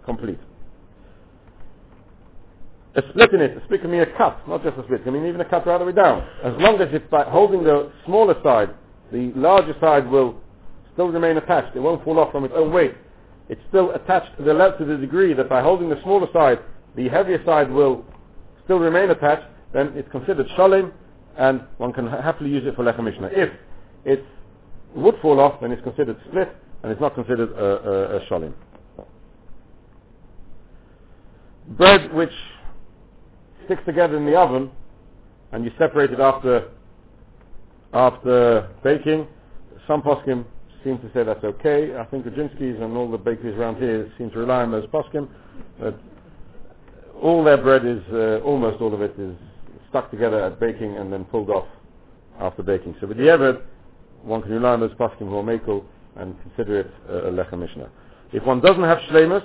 complete 0.04 0.40
a 2.96 3.02
split 3.10 3.34
in 3.34 3.42
it. 3.42 3.58
A 3.58 3.64
split 3.66 3.82
can 3.82 3.92
mean 3.92 4.02
a 4.02 4.18
cut, 4.18 4.48
not 4.48 4.64
just 4.64 4.78
a 4.78 4.84
split. 4.84 5.02
It 5.02 5.04
can 5.04 5.14
mean 5.14 5.26
even 5.26 5.42
a 5.42 5.46
cut 5.46 5.66
right 5.66 5.78
the 5.78 5.86
way 5.86 5.92
down. 5.94 6.28
As 6.44 6.54
long 6.58 6.80
as 6.80 6.90
it's 6.92 7.10
by 7.10 7.24
holding 7.24 7.64
the 7.64 7.92
smaller 8.06 8.36
side, 8.44 8.70
the 9.12 9.32
larger 9.36 9.76
side 9.80 10.10
will 10.10 10.36
still 10.94 11.10
remain 11.10 11.38
attached. 11.38 11.76
It 11.76 11.80
won't 11.80 12.04
fall 12.04 12.20
off 12.20 12.32
from 12.32 12.46
its 12.46 12.54
own 12.56 12.72
weight. 12.72 12.96
It's 13.50 13.62
still 13.70 13.92
attached 13.92 14.38
to 14.38 14.44
the, 14.44 14.54
left 14.54 14.80
to 14.80 14.86
the 14.86 14.98
degree 14.98 15.34
that 15.34 15.50
by 15.50 15.62
holding 15.62 15.90
the 15.90 16.02
smaller 16.04 16.28
side, 16.32 16.60
the 16.96 17.10
heavier 17.10 17.44
side 17.46 17.70
will 17.72 18.06
still 18.64 18.80
remain 18.80 19.10
attached, 19.10 19.46
then 19.74 19.92
it's 19.96 20.10
considered 20.12 20.48
shalim, 20.58 20.92
and 21.38 21.62
one 21.78 21.92
can 21.92 22.08
happily 22.08 22.52
use 22.52 22.66
it 22.66 22.76
for 22.76 22.84
lechem 22.84 23.02
mishneh. 23.02 23.32
If 23.34 23.50
it 24.06 24.24
would 24.96 25.16
fall 25.22 25.40
off, 25.40 25.60
then 25.62 25.72
it's 25.72 25.82
considered 25.82 26.18
split, 26.30 26.56
and 26.84 26.92
it's 26.92 27.02
not 27.02 27.16
considered 27.16 27.52
uh, 27.54 27.56
uh, 27.56 27.90
a, 27.90 27.92
a, 27.92 28.18
a 28.18 28.26
shalim. 28.28 28.54
Bread 31.70 32.14
which 32.14 32.32
sticks 33.66 33.82
together 33.86 34.18
in 34.18 34.26
the 34.26 34.36
oven 34.36 34.72
and 35.52 35.64
you 35.64 35.72
separate 35.78 36.12
it 36.12 36.20
after 36.20 36.70
after 37.94 38.70
baking. 38.84 39.28
Some 39.88 40.02
poskim 40.02 40.46
seem 40.84 40.98
to 41.00 41.12
say 41.14 41.24
that's 41.24 41.44
okay. 41.44 41.96
I 41.96 42.06
think 42.06 42.26
the 42.26 42.32
Jinsky's 42.32 42.82
and 42.82 42.98
all 42.98 43.10
the 43.10 43.18
bakeries 43.18 43.58
around 43.58 43.78
here 43.78 44.12
seem 44.18 44.32
to 44.32 44.40
rely 44.40 44.64
on 44.64 44.72
those 44.72 44.88
poskim. 44.88 45.30
But 45.80 46.00
all 47.22 47.44
their 47.44 47.58
bread 47.58 47.86
is, 47.86 48.02
uh, 48.12 48.42
almost 48.44 48.82
all 48.82 48.94
of 48.94 49.02
it 49.02 49.18
is 49.20 49.36
stuck 49.90 50.10
together 50.10 50.44
at 50.44 50.60
baking 50.60 50.98
and 50.98 51.14
then 51.14 51.24
pulled 51.26 51.50
off 51.50 51.68
after 52.40 52.64
baking. 52.64 52.96
So 53.00 53.08
with 53.08 53.18
the 53.18 53.24
Eved, 53.24 53.62
one 54.24 54.42
can 54.42 54.52
rely 54.52 54.72
on 54.72 54.80
those 54.80 54.94
poskim 54.94 55.30
who 55.30 55.38
are 55.38 55.82
and 56.16 56.36
consider 56.42 56.80
it 56.80 56.92
a 57.10 57.32
lechem 57.32 57.60
mishneh. 57.66 57.90
If 58.32 58.44
one 58.44 58.60
doesn't 58.60 58.84
have 58.84 58.98
shlemus, 59.10 59.44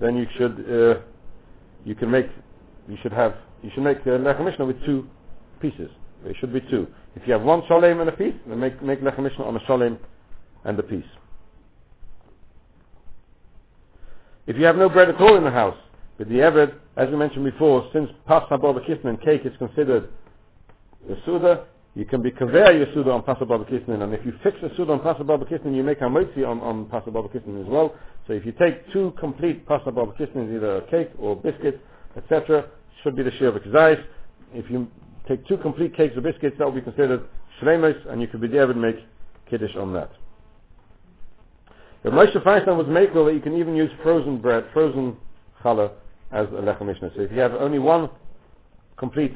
then 0.00 0.16
you 0.16 0.26
should, 0.36 0.52
uh, 0.68 1.00
you 1.84 1.94
can 1.94 2.10
make 2.10 2.26
you 2.88 2.96
should 3.02 3.12
have 3.12 3.34
you 3.62 3.70
should 3.74 3.82
make 3.82 3.98
uh, 4.00 4.10
lechem 4.10 4.40
mishneh 4.40 4.66
with 4.66 4.84
two 4.84 5.06
pieces. 5.60 5.90
There 6.22 6.34
should 6.40 6.52
be 6.52 6.60
two. 6.70 6.86
If 7.16 7.26
you 7.26 7.32
have 7.32 7.42
one 7.42 7.62
shalem 7.68 8.00
and 8.00 8.08
a 8.08 8.12
piece, 8.12 8.34
then 8.46 8.60
make 8.60 8.82
make 8.82 9.00
lechem 9.00 9.20
mishneh 9.20 9.40
on 9.40 9.56
a 9.56 9.64
shalem 9.66 9.98
and 10.64 10.78
a 10.78 10.82
piece. 10.82 11.04
If 14.46 14.56
you 14.56 14.64
have 14.64 14.76
no 14.76 14.88
bread 14.88 15.08
at 15.08 15.20
all 15.20 15.36
in 15.36 15.44
the 15.44 15.50
house, 15.50 15.76
but 16.18 16.28
the 16.28 16.34
eved, 16.34 16.74
as 16.96 17.08
we 17.08 17.16
mentioned 17.16 17.44
before, 17.44 17.88
since 17.92 18.10
pas 18.26 18.44
and 18.50 19.20
cake 19.22 19.42
is 19.44 19.56
considered 19.58 20.10
the 21.08 21.16
suda, 21.24 21.64
you 21.94 22.04
can 22.04 22.22
be 22.22 22.30
kaver 22.30 22.76
your 22.76 22.86
suda 22.92 23.10
on 23.10 23.22
pas 23.22 23.38
and 23.40 24.14
if 24.14 24.24
you 24.26 24.32
fix 24.42 24.56
a 24.62 24.74
suda 24.76 24.92
on 24.92 25.00
pas 25.00 25.16
you 25.18 25.82
make 25.82 26.00
a 26.00 26.04
motzi 26.04 26.46
on, 26.46 26.60
on 26.60 26.84
pas 26.86 27.02
as 27.06 27.66
well. 27.68 27.94
So 28.26 28.32
if 28.34 28.44
you 28.44 28.52
take 28.52 28.92
two 28.92 29.14
complete 29.18 29.66
pas 29.66 29.80
either 29.86 30.76
a 30.76 30.90
cake 30.90 31.10
or 31.18 31.36
biscuit, 31.36 31.80
etc., 32.16 32.66
should 33.02 33.16
be 33.16 33.22
the 33.22 33.30
share 33.32 33.48
of 33.48 33.56
a 33.56 34.04
If 34.52 34.70
you 34.70 34.88
take 35.28 35.46
two 35.46 35.58
complete 35.58 35.96
cakes 35.96 36.16
of 36.16 36.22
biscuits, 36.22 36.56
that 36.58 36.64
will 36.64 36.72
be 36.72 36.80
considered 36.80 37.24
shlemus, 37.60 38.10
and 38.10 38.20
you 38.20 38.28
could 38.28 38.40
be 38.40 38.48
there 38.48 38.70
and 38.70 38.80
make 38.80 38.96
kiddush 39.48 39.74
on 39.76 39.92
that. 39.94 40.10
If 42.04 42.12
Moshe 42.12 42.36
Feinstein 42.42 42.76
was 42.76 42.86
makel 42.86 43.32
you 43.32 43.40
can 43.40 43.56
even 43.56 43.74
use 43.74 43.90
frozen 44.02 44.38
bread, 44.38 44.66
frozen 44.72 45.16
challah, 45.62 45.90
as 46.32 46.46
a 46.48 46.60
lechem 46.60 46.82
mishneh. 46.82 47.14
So 47.14 47.22
if 47.22 47.32
you 47.32 47.38
have 47.38 47.54
only 47.54 47.78
one 47.78 48.10
complete 48.98 49.34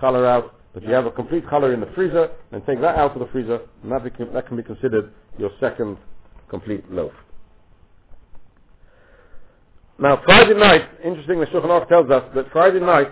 challah 0.00 0.26
out, 0.26 0.54
But 0.74 0.82
you 0.84 0.90
have 0.90 1.06
a 1.06 1.10
complete 1.10 1.44
challah 1.46 1.72
in 1.74 1.80
the 1.80 1.90
freezer, 1.94 2.30
then 2.50 2.62
take 2.62 2.80
that 2.80 2.96
out 2.96 3.12
of 3.12 3.20
the 3.20 3.26
freezer, 3.32 3.60
and 3.82 3.92
that, 3.92 4.04
beca- 4.04 4.32
that 4.32 4.46
can 4.46 4.56
be 4.56 4.62
considered 4.62 5.12
your 5.38 5.50
second 5.60 5.96
complete 6.48 6.90
loaf. 6.90 7.12
Now, 10.00 10.20
Friday 10.24 10.54
night, 10.54 10.82
interesting, 11.04 11.40
the 11.40 11.46
Shulchan 11.46 11.64
Aruch 11.64 11.88
tells 11.88 12.08
us 12.08 12.22
that 12.36 12.52
Friday 12.52 12.78
night, 12.78 13.08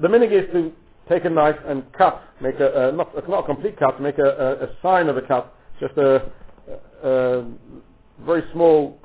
the 0.00 0.08
minig 0.08 0.30
is 0.30 0.44
to 0.52 0.72
take 1.08 1.24
a 1.24 1.30
knife 1.30 1.56
and 1.66 1.82
cut, 1.94 2.22
make 2.42 2.60
a, 2.60 2.88
uh, 2.88 2.90
not, 2.90 3.14
not 3.28 3.44
a 3.44 3.46
complete 3.46 3.78
cut, 3.78 3.98
make 4.02 4.18
a, 4.18 4.26
a, 4.26 4.64
a 4.64 4.68
sign 4.82 5.08
of 5.08 5.16
a 5.16 5.22
cut, 5.22 5.54
just 5.80 5.96
a, 5.96 6.30
a, 7.02 7.08
a 7.08 7.46
very 8.26 8.42
small 8.52 8.98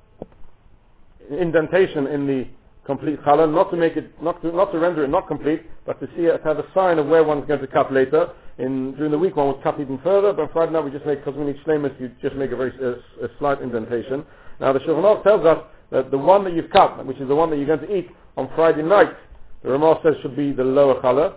indentation 1.32 2.08
in 2.08 2.28
the 2.28 2.46
complete 2.86 3.22
challah, 3.22 3.50
not 3.50 3.72
to 3.72 3.78
make 3.78 3.96
it, 3.96 4.22
not 4.22 4.42
to, 4.42 4.52
not 4.52 4.74
to 4.74 4.80
render 4.80 5.06
it 5.06 5.08
not 5.08 5.26
complete, 5.26 5.62
but 5.86 5.98
to 6.02 6.08
see 6.18 6.24
it, 6.24 6.42
have 6.44 6.60
a 6.60 6.66
sign 6.74 7.00
of 7.00 7.08
where 7.08 7.24
one's 7.24 7.48
going 7.48 7.62
to 7.62 7.68
cut 7.68 7.94
later. 7.94 8.32
In, 8.58 8.94
during 8.96 9.12
the 9.12 9.18
week 9.18 9.38
one 9.38 9.48
would 9.48 9.64
cut 9.64 9.80
even 9.80 9.98
further, 10.04 10.34
but 10.34 10.52
Friday 10.52 10.74
night 10.74 10.84
we 10.84 10.92
just 10.92 11.06
make, 11.06 11.24
because 11.24 11.40
we 11.40 11.46
need 11.46 11.56
shlemus, 11.66 11.98
you 12.02 12.12
just 12.22 12.36
make 12.36 12.52
a 12.52 12.56
very 12.58 12.74
a, 12.82 13.26
a 13.26 13.30
slight 13.40 13.62
indentation. 13.62 14.26
Now 14.60 14.74
the 14.74 14.80
Shulchan 14.80 15.04
Aruch 15.04 15.24
tells 15.24 15.46
us 15.46 15.64
that 15.94 16.10
the 16.10 16.18
one 16.18 16.44
that 16.44 16.54
you've 16.54 16.72
cut, 16.72 17.06
which 17.06 17.18
is 17.18 17.28
the 17.28 17.36
one 17.36 17.52
that 17.52 17.58
you're 17.58 17.68
going 17.68 17.88
to 17.88 17.96
eat 17.96 18.10
on 18.36 18.50
Friday 18.56 18.82
night, 18.82 19.14
the 19.62 19.70
Ramah 19.70 20.00
says 20.04 20.16
should 20.24 20.36
be 20.36 20.52
the 20.52 20.64
lower 20.64 21.00
challah, 21.02 21.36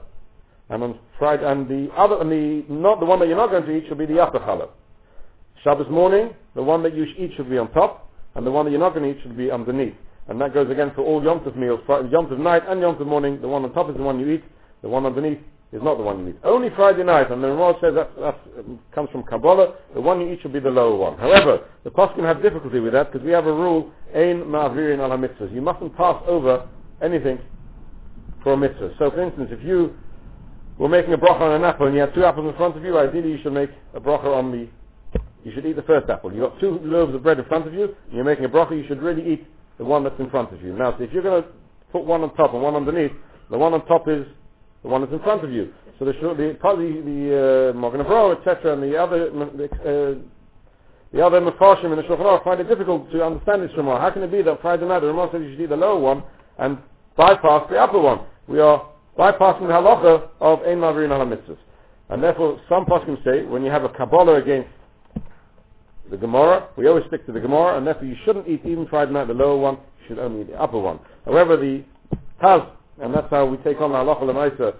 and 0.70 0.82
on 0.82 0.98
Friday, 1.18 1.44
and 1.44 1.68
the 1.68 1.92
other, 1.94 2.20
and 2.20 2.32
the, 2.32 2.64
not 2.72 2.98
the 2.98 3.04
one 3.06 3.20
that 3.20 3.28
you're 3.28 3.36
not 3.36 3.50
going 3.50 3.66
to 3.66 3.76
eat 3.76 3.84
should 3.86 3.98
be 3.98 4.06
the 4.06 4.18
upper 4.18 4.40
challah. 4.40 4.70
Shabbos 5.62 5.86
morning, 5.90 6.30
the 6.54 6.62
one 6.62 6.82
that 6.82 6.96
you 6.96 7.04
eat 7.18 7.32
should 7.36 7.50
be 7.50 7.58
on 7.58 7.70
top, 7.72 8.10
and 8.34 8.46
the 8.46 8.50
one 8.50 8.64
that 8.64 8.70
you're 8.70 8.80
not 8.80 8.94
going 8.94 9.12
to 9.12 9.18
eat 9.18 9.22
should 9.22 9.36
be 9.36 9.50
underneath. 9.50 9.94
And 10.28 10.40
that 10.40 10.54
goes 10.54 10.70
again 10.70 10.90
for 10.96 11.02
all 11.02 11.22
Yom 11.22 11.40
Tov 11.40 11.54
meals, 11.54 11.80
Yom 11.88 12.26
Tov 12.26 12.38
night 12.38 12.62
and 12.66 12.80
Yom 12.80 12.96
Tov 12.96 13.06
morning, 13.06 13.40
the 13.42 13.48
one 13.48 13.62
on 13.62 13.72
top 13.74 13.90
is 13.90 13.96
the 13.96 14.02
one 14.02 14.18
you 14.18 14.30
eat, 14.30 14.44
the 14.80 14.88
one 14.88 15.04
underneath 15.04 15.38
is 15.72 15.82
not 15.82 15.96
the 15.96 16.02
one 16.02 16.20
you 16.20 16.28
eat. 16.28 16.36
Only 16.44 16.70
Friday 16.70 17.02
night, 17.02 17.30
and 17.30 17.42
the 17.42 17.48
Ramah 17.48 17.78
says 17.80 17.94
that, 17.94 18.14
that 18.20 18.38
comes 18.94 19.10
from 19.10 19.24
Kabbalah, 19.24 19.74
the 19.94 20.00
one 20.00 20.20
you 20.20 20.32
eat 20.32 20.40
should 20.42 20.52
be 20.52 20.60
the 20.60 20.70
lower 20.70 20.96
one. 20.96 21.18
However, 21.18 21.64
the 21.84 21.90
Poskim 21.90 22.24
have 22.24 22.42
difficulty 22.42 22.78
with 22.78 22.92
that 22.92 23.12
because 23.12 23.24
we 23.24 23.32
have 23.32 23.46
a 23.46 23.52
rule, 23.52 23.90
Ein 24.14 24.44
Ma'avirin 24.44 25.00
al 25.00 25.16
mitzvahs. 25.18 25.52
You 25.52 25.60
mustn't 25.60 25.96
pass 25.96 26.22
over 26.26 26.68
anything 27.02 27.38
for 28.42 28.52
a 28.52 28.56
mitzvah. 28.56 28.94
So 28.98 29.10
for 29.10 29.22
instance, 29.22 29.48
if 29.50 29.64
you 29.64 29.96
were 30.78 30.88
making 30.88 31.12
a 31.14 31.18
bracha 31.18 31.40
on 31.40 31.52
an 31.52 31.64
apple 31.64 31.86
and 31.86 31.94
you 31.94 32.00
had 32.00 32.14
two 32.14 32.24
apples 32.24 32.48
in 32.48 32.56
front 32.56 32.76
of 32.76 32.84
you, 32.84 32.96
ideally 32.98 33.30
you 33.30 33.38
should 33.42 33.52
make 33.52 33.70
a 33.94 34.00
bracha 34.00 34.26
on 34.26 34.52
the, 34.52 34.68
you 35.44 35.52
should 35.52 35.66
eat 35.66 35.74
the 35.76 35.82
first 35.82 36.08
apple. 36.08 36.32
You've 36.32 36.50
got 36.50 36.60
two 36.60 36.78
loaves 36.84 37.14
of 37.14 37.22
bread 37.22 37.38
in 37.38 37.44
front 37.46 37.66
of 37.66 37.74
you, 37.74 37.84
and 37.84 38.14
you're 38.14 38.24
making 38.24 38.44
a 38.44 38.48
bracha, 38.48 38.70
you 38.70 38.86
should 38.86 39.02
really 39.02 39.32
eat 39.32 39.46
the 39.78 39.84
one 39.84 40.04
that's 40.04 40.18
in 40.20 40.30
front 40.30 40.52
of 40.52 40.62
you. 40.62 40.72
Now, 40.72 40.96
if 40.98 41.12
you're 41.12 41.22
going 41.22 41.42
to 41.42 41.48
put 41.90 42.04
one 42.04 42.22
on 42.22 42.34
top 42.34 42.54
and 42.54 42.62
one 42.62 42.76
underneath, 42.76 43.12
the 43.50 43.58
one 43.58 43.74
on 43.74 43.84
top 43.86 44.08
is 44.08 44.26
the 44.86 44.92
one 44.92 45.00
that's 45.00 45.12
in 45.12 45.20
front 45.20 45.44
of 45.44 45.52
you. 45.52 45.72
So 45.98 46.04
the 46.04 46.12
the 46.12 46.56
the, 46.62 47.02
the 47.04 47.70
uh, 47.74 47.78
Morgan 47.78 48.00
etc., 48.00 48.74
and 48.74 48.82
the 48.82 48.96
other 48.96 49.26
uh, 49.26 50.14
the 51.12 51.24
other 51.24 51.40
Mefarshim 51.40 51.86
in 51.86 51.96
the 51.96 52.02
Shulchan 52.02 52.20
Aruch 52.20 52.44
find 52.44 52.60
it 52.60 52.68
difficult 52.68 53.10
to 53.10 53.24
understand 53.24 53.62
this 53.62 53.70
Ramah. 53.76 54.00
How 54.00 54.10
can 54.10 54.22
it 54.22 54.30
be 54.30 54.42
that 54.42 54.60
Friday 54.62 54.86
night 54.86 55.00
the 55.00 55.08
Ramah 55.08 55.30
says 55.32 55.42
you 55.42 55.52
should 55.52 55.62
eat 55.62 55.68
the 55.70 55.76
lower 55.76 55.98
one 55.98 56.22
and 56.58 56.78
bypass 57.16 57.68
the 57.70 57.78
upper 57.78 57.98
one? 57.98 58.20
We 58.46 58.60
are 58.60 58.86
bypassing 59.18 59.66
the 59.66 59.74
halacha 59.74 60.28
of 60.40 60.60
Ein 60.60 60.78
Mavirin 60.78 61.10
al 61.10 61.26
mitzvahs. 61.26 61.58
And 62.10 62.22
therefore, 62.22 62.60
some 62.68 62.84
poskim 62.84 63.22
say 63.24 63.44
when 63.44 63.64
you 63.64 63.70
have 63.70 63.82
a 63.82 63.88
Kabbalah 63.88 64.36
against 64.36 64.68
the 66.10 66.16
Gemara, 66.16 66.68
we 66.76 66.86
always 66.86 67.04
stick 67.08 67.26
to 67.26 67.32
the 67.32 67.40
Gemara, 67.40 67.78
and 67.78 67.86
therefore 67.86 68.04
you 68.04 68.16
shouldn't 68.24 68.46
eat 68.46 68.60
even 68.64 68.86
Friday 68.86 69.12
night 69.12 69.26
the 69.26 69.34
lower 69.34 69.56
one, 69.56 69.74
you 69.74 70.08
should 70.08 70.18
only 70.20 70.42
eat 70.42 70.50
the 70.50 70.62
upper 70.62 70.78
one. 70.78 71.00
However, 71.24 71.56
the 71.56 71.82
Taz, 72.40 72.68
and 73.02 73.14
that's 73.14 73.28
how 73.30 73.46
we 73.46 73.56
take 73.58 73.80
on 73.80 73.92
the 73.92 73.98
halacha 73.98 74.22
lemaisa, 74.22 74.74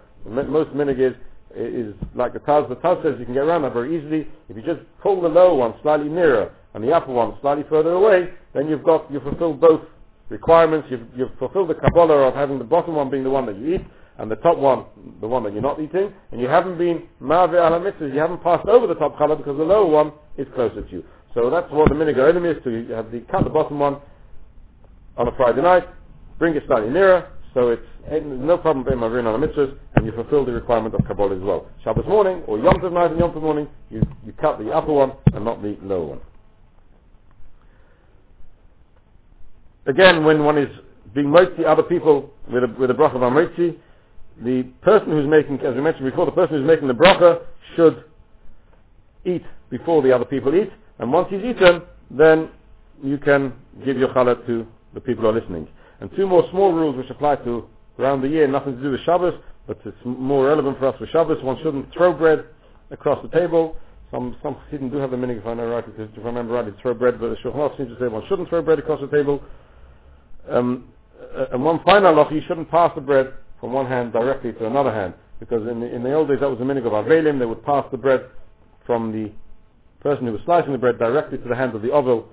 most 0.48 0.70
minig 0.70 0.98
is, 0.98 1.14
is 1.54 1.94
like 2.14 2.32
the 2.32 2.40
Taz. 2.40 2.68
The 2.68 2.76
Taz 2.76 3.02
says 3.02 3.16
you 3.18 3.24
can 3.24 3.34
get 3.34 3.44
around 3.44 3.62
that 3.62 3.72
very 3.72 3.96
easily. 3.96 4.26
If 4.48 4.56
you 4.56 4.62
just 4.62 4.80
pull 5.02 5.20
the 5.20 5.28
lower 5.28 5.54
one 5.54 5.74
slightly 5.82 6.08
nearer 6.08 6.52
and 6.74 6.82
the 6.82 6.92
upper 6.92 7.12
one 7.12 7.36
slightly 7.40 7.64
further 7.68 7.92
away, 7.92 8.30
then 8.54 8.68
you've 8.68 8.84
got, 8.84 9.10
you've 9.10 9.22
fulfilled 9.22 9.60
both 9.60 9.82
requirements. 10.28 10.88
You've, 10.90 11.06
you've 11.16 11.30
fulfilled 11.38 11.68
the 11.70 11.74
Kabbalah 11.74 12.28
of 12.28 12.34
having 12.34 12.58
the 12.58 12.64
bottom 12.64 12.94
one 12.94 13.10
being 13.10 13.24
the 13.24 13.30
one 13.30 13.46
that 13.46 13.56
you 13.56 13.76
eat, 13.76 13.82
and 14.18 14.30
the 14.30 14.36
top 14.36 14.58
one, 14.58 14.84
the 15.20 15.28
one 15.28 15.44
that 15.44 15.52
you're 15.52 15.62
not 15.62 15.80
eating, 15.80 16.12
and 16.32 16.40
you 16.40 16.48
haven't 16.48 16.78
been 16.78 17.02
ma'ave 17.22 17.54
ala 17.54 17.80
mitzvahs, 17.80 18.12
you 18.12 18.20
haven't 18.20 18.42
passed 18.42 18.66
over 18.66 18.86
the 18.86 18.94
top 18.94 19.16
challah 19.18 19.36
because 19.36 19.56
the 19.56 19.64
lower 19.64 19.86
one 19.86 20.12
is 20.38 20.46
closer 20.54 20.82
to 20.82 20.90
you. 20.90 21.04
So 21.34 21.50
that's 21.50 21.70
what 21.70 21.88
the 21.90 21.94
minigar 21.94 22.30
enemy 22.30 22.50
is 22.50 22.64
to 22.64 22.70
you 22.70 22.92
have 22.92 23.12
the 23.12 23.20
cut 23.30 23.44
the 23.44 23.50
bottom 23.50 23.78
one 23.78 23.98
on 25.18 25.28
a 25.28 25.36
Friday 25.36 25.62
night, 25.62 25.84
bring 26.38 26.56
it 26.56 26.62
slightly 26.66 26.90
nearer, 26.90 27.30
so 27.56 27.70
it's 27.70 27.82
eh, 28.10 28.20
no 28.22 28.58
problem 28.58 28.84
being 28.84 28.98
mavrin 28.98 29.24
on 29.24 29.40
the 29.40 29.46
mitzvahs, 29.46 29.74
and 29.94 30.04
you 30.04 30.12
fulfill 30.12 30.44
the 30.44 30.52
requirement 30.52 30.94
of 30.94 31.00
Kabbalah 31.06 31.36
as 31.36 31.42
well. 31.42 31.66
Shabbos 31.82 32.04
morning 32.06 32.42
or 32.46 32.58
Yom 32.58 32.74
Tov 32.80 32.92
night 32.92 33.12
and 33.12 33.18
Yom 33.18 33.32
Tov 33.32 33.40
morning, 33.40 33.66
you, 33.88 34.02
you 34.26 34.34
cut 34.34 34.58
the 34.58 34.70
upper 34.70 34.92
one 34.92 35.12
and 35.32 35.42
not 35.42 35.62
the 35.62 35.74
lower 35.82 36.04
one. 36.04 36.20
Again, 39.86 40.22
when 40.22 40.44
one 40.44 40.58
is 40.58 40.68
being 41.14 41.28
motzi 41.28 41.64
other 41.64 41.82
people 41.82 42.30
with 42.52 42.62
a, 42.62 42.74
with 42.78 42.90
a 42.90 42.94
bracha 42.94 43.14
of 43.14 43.22
amritzi, 43.22 43.74
the 44.44 44.64
person 44.82 45.08
who's 45.12 45.26
making, 45.26 45.60
as 45.60 45.74
we 45.74 45.80
mentioned 45.80 46.04
before, 46.04 46.26
the 46.26 46.32
person 46.32 46.58
who's 46.58 46.66
making 46.66 46.88
the 46.88 46.94
bracha 46.94 47.40
should 47.74 48.04
eat 49.24 49.44
before 49.70 50.02
the 50.02 50.14
other 50.14 50.26
people 50.26 50.54
eat, 50.54 50.70
and 50.98 51.10
once 51.10 51.28
he's 51.30 51.42
eaten, 51.42 51.80
then 52.10 52.50
you 53.02 53.16
can 53.16 53.54
give 53.82 53.96
your 53.96 54.08
challah 54.08 54.46
to 54.46 54.66
the 54.92 55.00
people 55.00 55.22
who 55.22 55.30
are 55.30 55.40
listening. 55.40 55.66
And 56.00 56.10
two 56.16 56.26
more 56.26 56.44
small 56.50 56.72
rules 56.72 56.96
which 56.96 57.10
apply 57.10 57.36
to 57.36 57.68
around 57.98 58.20
the 58.22 58.28
year, 58.28 58.46
nothing 58.46 58.76
to 58.76 58.82
do 58.82 58.90
with 58.90 59.00
Shabbos, 59.00 59.34
but 59.66 59.78
it's 59.84 59.96
more 60.04 60.46
relevant 60.46 60.78
for 60.78 60.88
us 60.88 60.98
for 60.98 61.06
Shabbos. 61.06 61.42
One 61.42 61.56
shouldn't 61.62 61.92
throw 61.92 62.12
bread 62.12 62.44
across 62.90 63.22
the 63.22 63.36
table. 63.36 63.76
Some 64.10 64.36
some 64.42 64.56
Chassidim 64.64 64.90
do 64.90 64.98
have 64.98 65.10
the 65.10 65.16
meaning, 65.16 65.38
if 65.38 65.46
I 65.46 65.54
know 65.54 65.66
right, 65.66 65.84
because 65.84 66.08
if 66.16 66.22
I 66.22 66.26
remember 66.26 66.54
right, 66.54 66.64
to 66.64 66.82
throw 66.82 66.94
bread, 66.94 67.18
but 67.18 67.30
the 67.30 67.36
Shulchan 67.36 67.76
seems 67.76 67.88
to 67.90 67.98
say 67.98 68.06
one 68.06 68.22
shouldn't 68.28 68.48
throw 68.48 68.62
bread 68.62 68.78
across 68.78 69.00
the 69.00 69.08
table. 69.08 69.42
Um, 70.48 70.92
uh, 71.36 71.46
and 71.52 71.64
one 71.64 71.82
final 71.84 72.14
law, 72.14 72.30
you 72.30 72.42
shouldn't 72.46 72.70
pass 72.70 72.92
the 72.94 73.00
bread 73.00 73.32
from 73.58 73.72
one 73.72 73.86
hand 73.86 74.12
directly 74.12 74.52
to 74.52 74.66
another 74.66 74.92
hand, 74.92 75.14
because 75.40 75.66
in 75.66 75.80
the, 75.80 75.92
in 75.92 76.02
the 76.04 76.12
old 76.12 76.28
days 76.28 76.38
that 76.40 76.48
was 76.48 76.58
the 76.58 76.64
meaning 76.64 76.84
of 76.84 76.92
Avelim, 76.92 77.38
they 77.40 77.46
would 77.46 77.64
pass 77.64 77.84
the 77.90 77.96
bread 77.96 78.26
from 78.84 79.10
the 79.10 79.32
person 80.00 80.26
who 80.26 80.32
was 80.32 80.40
slicing 80.44 80.72
the 80.72 80.78
bread 80.78 80.98
directly 80.98 81.38
to 81.38 81.48
the 81.48 81.56
hand 81.56 81.74
of 81.74 81.82
the 81.82 81.90
oval, 81.90 82.28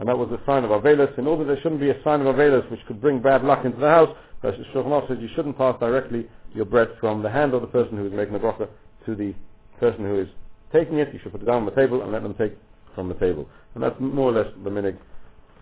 and 0.00 0.08
that 0.08 0.16
was 0.16 0.30
a 0.30 0.40
sign 0.46 0.64
of 0.64 0.70
Avelis. 0.70 1.16
In 1.18 1.26
order 1.26 1.44
there 1.44 1.60
shouldn't 1.62 1.80
be 1.80 1.90
a 1.90 2.02
sign 2.02 2.22
of 2.22 2.34
Avelis 2.34 2.68
which 2.70 2.80
could 2.86 3.02
bring 3.02 3.20
bad 3.20 3.44
luck 3.44 3.66
into 3.66 3.78
the 3.78 3.86
house, 3.86 4.08
Shulchan 4.42 5.06
says 5.06 5.18
you 5.20 5.28
shouldn't 5.36 5.58
pass 5.58 5.78
directly 5.78 6.26
your 6.54 6.64
bread 6.64 6.88
from 6.98 7.22
the 7.22 7.28
hand 7.28 7.52
of 7.52 7.60
the 7.60 7.66
person 7.66 7.98
who 7.98 8.06
is 8.06 8.12
making 8.12 8.32
the 8.32 8.38
bracha 8.38 8.66
to 9.04 9.14
the 9.14 9.34
person 9.78 10.04
who 10.04 10.18
is 10.18 10.28
taking 10.72 10.98
it. 10.98 11.12
You 11.12 11.20
should 11.22 11.32
put 11.32 11.42
it 11.42 11.44
down 11.44 11.56
on 11.56 11.64
the 11.66 11.72
table 11.72 12.00
and 12.00 12.12
let 12.12 12.22
them 12.22 12.34
take 12.34 12.56
from 12.94 13.08
the 13.08 13.14
table. 13.16 13.46
And 13.74 13.84
that's 13.84 13.94
more 14.00 14.30
or 14.30 14.32
less 14.32 14.50
the 14.64 14.70
minig 14.70 14.96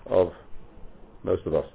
of 0.07 0.31
most 1.25 1.45
of 1.45 1.55
us. 1.57 1.67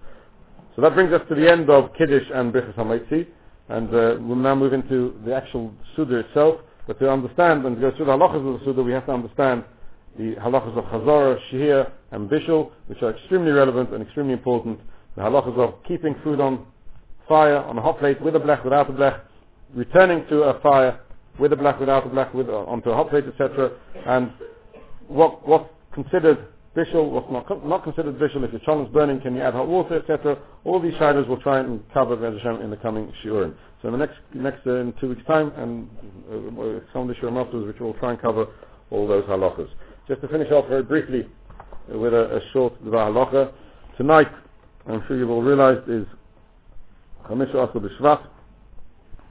So 0.77 0.81
that 0.81 0.93
brings 0.93 1.11
us 1.11 1.21
to 1.27 1.35
the 1.35 1.51
end 1.51 1.69
of 1.69 1.93
Kiddush 1.97 2.27
and 2.33 2.53
Birchas 2.53 2.75
HaMoitzi, 2.75 3.27
and 3.67 3.89
uh, 3.89 4.15
we'll 4.21 4.37
now 4.37 4.55
move 4.55 4.71
into 4.71 5.19
the 5.25 5.35
actual 5.35 5.73
Suda 5.97 6.19
itself. 6.19 6.61
But 6.87 6.97
to 6.99 7.11
understand 7.11 7.65
and 7.65 7.79
go 7.81 7.91
through 7.91 8.05
the 8.05 8.13
halachas 8.13 8.53
of 8.53 8.59
the 8.59 8.65
Suda, 8.65 8.81
we 8.81 8.93
have 8.93 9.05
to 9.07 9.11
understand 9.11 9.65
the 10.17 10.35
halachas 10.35 10.77
of 10.77 10.85
Chazorah, 10.85 11.39
Shihir, 11.51 11.91
and 12.11 12.29
Bishul, 12.29 12.71
which 12.87 13.01
are 13.01 13.11
extremely 13.11 13.51
relevant 13.51 13.91
and 13.93 14.03
extremely 14.03 14.33
important. 14.33 14.79
The 15.15 15.21
halachas 15.21 15.57
of 15.57 15.83
keeping 15.87 16.15
food 16.23 16.39
on 16.39 16.65
fire, 17.27 17.57
on 17.57 17.77
a 17.77 17.81
hot 17.81 17.99
plate, 17.99 18.21
with 18.21 18.35
a 18.35 18.39
blech, 18.39 18.63
without 18.63 18.89
a 18.89 18.93
blech, 18.93 19.21
returning 19.73 20.25
to 20.29 20.43
a 20.43 20.59
fire, 20.61 20.99
with 21.39 21.53
a 21.53 21.55
blech, 21.55 21.79
without 21.79 22.05
a 22.05 22.09
blech, 22.09 22.33
with, 22.33 22.49
uh, 22.49 22.57
onto 22.65 22.89
a 22.89 22.95
hot 22.95 23.09
plate, 23.09 23.25
etc. 23.27 23.71
And 24.05 24.31
what, 25.07 25.47
what's 25.47 25.69
considered 25.93 26.47
bishul, 26.75 27.09
what's 27.09 27.31
not, 27.31 27.65
not 27.65 27.83
considered 27.83 28.17
bishul, 28.19 28.43
if 28.43 28.51
your 28.51 28.61
cholent 28.61 28.87
is 28.87 28.93
burning, 28.93 29.21
can 29.21 29.35
you 29.35 29.41
add 29.41 29.53
hot 29.53 29.67
water, 29.67 29.99
etc. 29.99 30.37
All 30.63 30.79
these 30.79 30.93
shilas 30.93 31.27
we'll 31.27 31.41
try 31.41 31.59
and 31.59 31.81
cover 31.93 32.15
Hashem 32.17 32.61
in 32.61 32.69
the 32.69 32.77
coming 32.77 33.11
shiurim. 33.23 33.55
So 33.81 33.89
in 33.89 33.93
the 33.93 33.97
next, 33.97 34.17
next 34.33 34.65
uh, 34.65 34.75
in 34.75 34.93
two 34.99 35.09
weeks' 35.09 35.25
time, 35.25 35.51
and 35.57 35.89
uh, 36.29 36.79
some 36.93 37.03
of 37.03 37.07
the 37.07 37.13
shiurim 37.15 37.43
afterwards, 37.43 37.67
which 37.67 37.79
will 37.79 37.93
try 37.95 38.11
and 38.11 38.21
cover 38.21 38.47
all 38.91 39.07
those 39.07 39.23
halachas. 39.25 39.69
Just 40.05 40.19
to 40.19 40.27
finish 40.27 40.51
off 40.51 40.67
very 40.67 40.83
briefly 40.83 41.25
with 41.87 42.13
a, 42.13 42.35
a 42.35 42.39
short 42.51 42.73
halacha. 42.83 43.53
Tonight, 43.95 44.27
I'm 44.85 45.01
sure 45.07 45.17
you've 45.17 45.29
all 45.29 45.41
realized, 45.41 45.89
is 45.89 46.05
Chamisha 47.29 47.55
Asr 47.55 47.77
B'Shvat. 47.77 48.27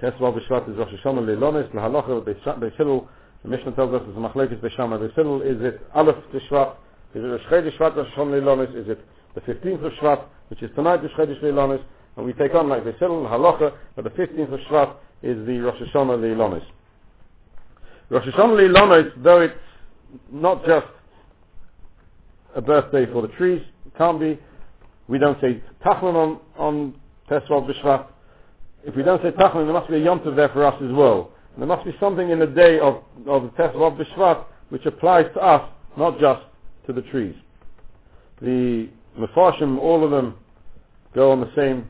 Tesvav 0.01 0.39
B'Shvat 0.41 0.70
is 0.70 0.77
Rosh 0.79 0.89
Hashanah 1.05 1.27
Leilonis, 1.27 1.70
Lahalacha 1.73 2.25
B'Shilul. 2.25 3.07
The 3.43 3.49
Mishnah 3.51 3.73
tells 3.73 3.93
us 3.93 4.01
it's 4.07 4.16
Machlokes 4.16 4.59
B'Shama 4.61 4.99
B'Shilul. 4.99 5.45
Is 5.45 5.62
it 5.62 5.87
Aleph 5.95 6.16
B'Shvat? 6.33 6.77
Is 7.14 7.23
it 7.23 7.27
Rosh 7.27 7.43
Chodesh 7.51 7.77
Shvat 7.77 7.97
Rosh 7.97 8.09
Hashanah 8.16 8.41
Leilonis? 8.41 8.75
Is 8.75 8.89
it 8.89 9.07
the 9.35 9.43
15th 9.43 9.85
of 9.85 9.93
Shvat, 10.01 10.25
which 10.49 10.62
is 10.62 10.70
tonight 10.75 11.03
Rosh 11.03 11.12
Chodesh 11.12 11.43
Leilonis? 11.43 11.83
And 12.16 12.25
we 12.25 12.33
take 12.33 12.55
on 12.55 12.70
like 12.70 12.85
B'Shilul, 12.85 13.31
Halacha, 13.31 13.75
but 13.95 14.05
the 14.05 14.11
15th 14.11 14.55
of 14.55 14.61
Shvat 14.70 14.95
is 15.23 15.47
the 15.47 15.59
Rosh 15.59 15.83
Hashanah 15.83 16.18
Leilonis. 16.18 16.64
Rosh 18.09 18.25
Hashanah 18.25 18.57
Leilonis, 18.57 19.23
though 19.23 19.43
it's 19.43 19.55
not 20.30 20.64
just 20.66 20.86
a 22.54 22.60
birthday 22.60 23.06
for 23.12 23.22
the 23.22 23.28
trees, 23.28 23.62
it 23.86 23.96
can't 23.96 24.20
be. 24.20 24.38
We 25.08 25.18
don't 25.18 25.40
say 25.40 25.62
Tachanun 25.84 26.14
on, 26.14 26.40
on 26.56 26.94
Tesvav 27.30 27.70
B'Shvat. 27.70 28.06
If 28.84 28.96
we 28.96 29.02
don't 29.02 29.22
say 29.22 29.30
Tachanun, 29.30 29.66
there 29.66 29.72
must 29.72 29.90
be 29.90 29.96
a 29.96 30.04
Yom 30.04 30.20
Tov 30.20 30.36
there 30.36 30.48
for 30.50 30.64
us 30.64 30.74
as 30.82 30.92
well. 30.92 31.32
There 31.58 31.66
must 31.66 31.84
be 31.84 31.94
something 32.00 32.30
in 32.30 32.38
the 32.38 32.46
day 32.46 32.78
of, 32.78 33.02
of 33.26 33.42
the 33.42 33.48
Tesvav 33.50 33.98
B'Shvat 33.98 34.44
which 34.70 34.86
applies 34.86 35.26
to 35.34 35.40
us, 35.40 35.68
not 35.98 36.18
just 36.18 36.40
to 36.86 36.94
the 36.94 37.02
trees. 37.02 37.34
The 38.40 38.88
Mefarshim, 39.18 39.78
all 39.78 40.02
of 40.02 40.10
them 40.10 40.36
go 41.14 41.30
on 41.30 41.40
the 41.40 41.52
same 41.54 41.88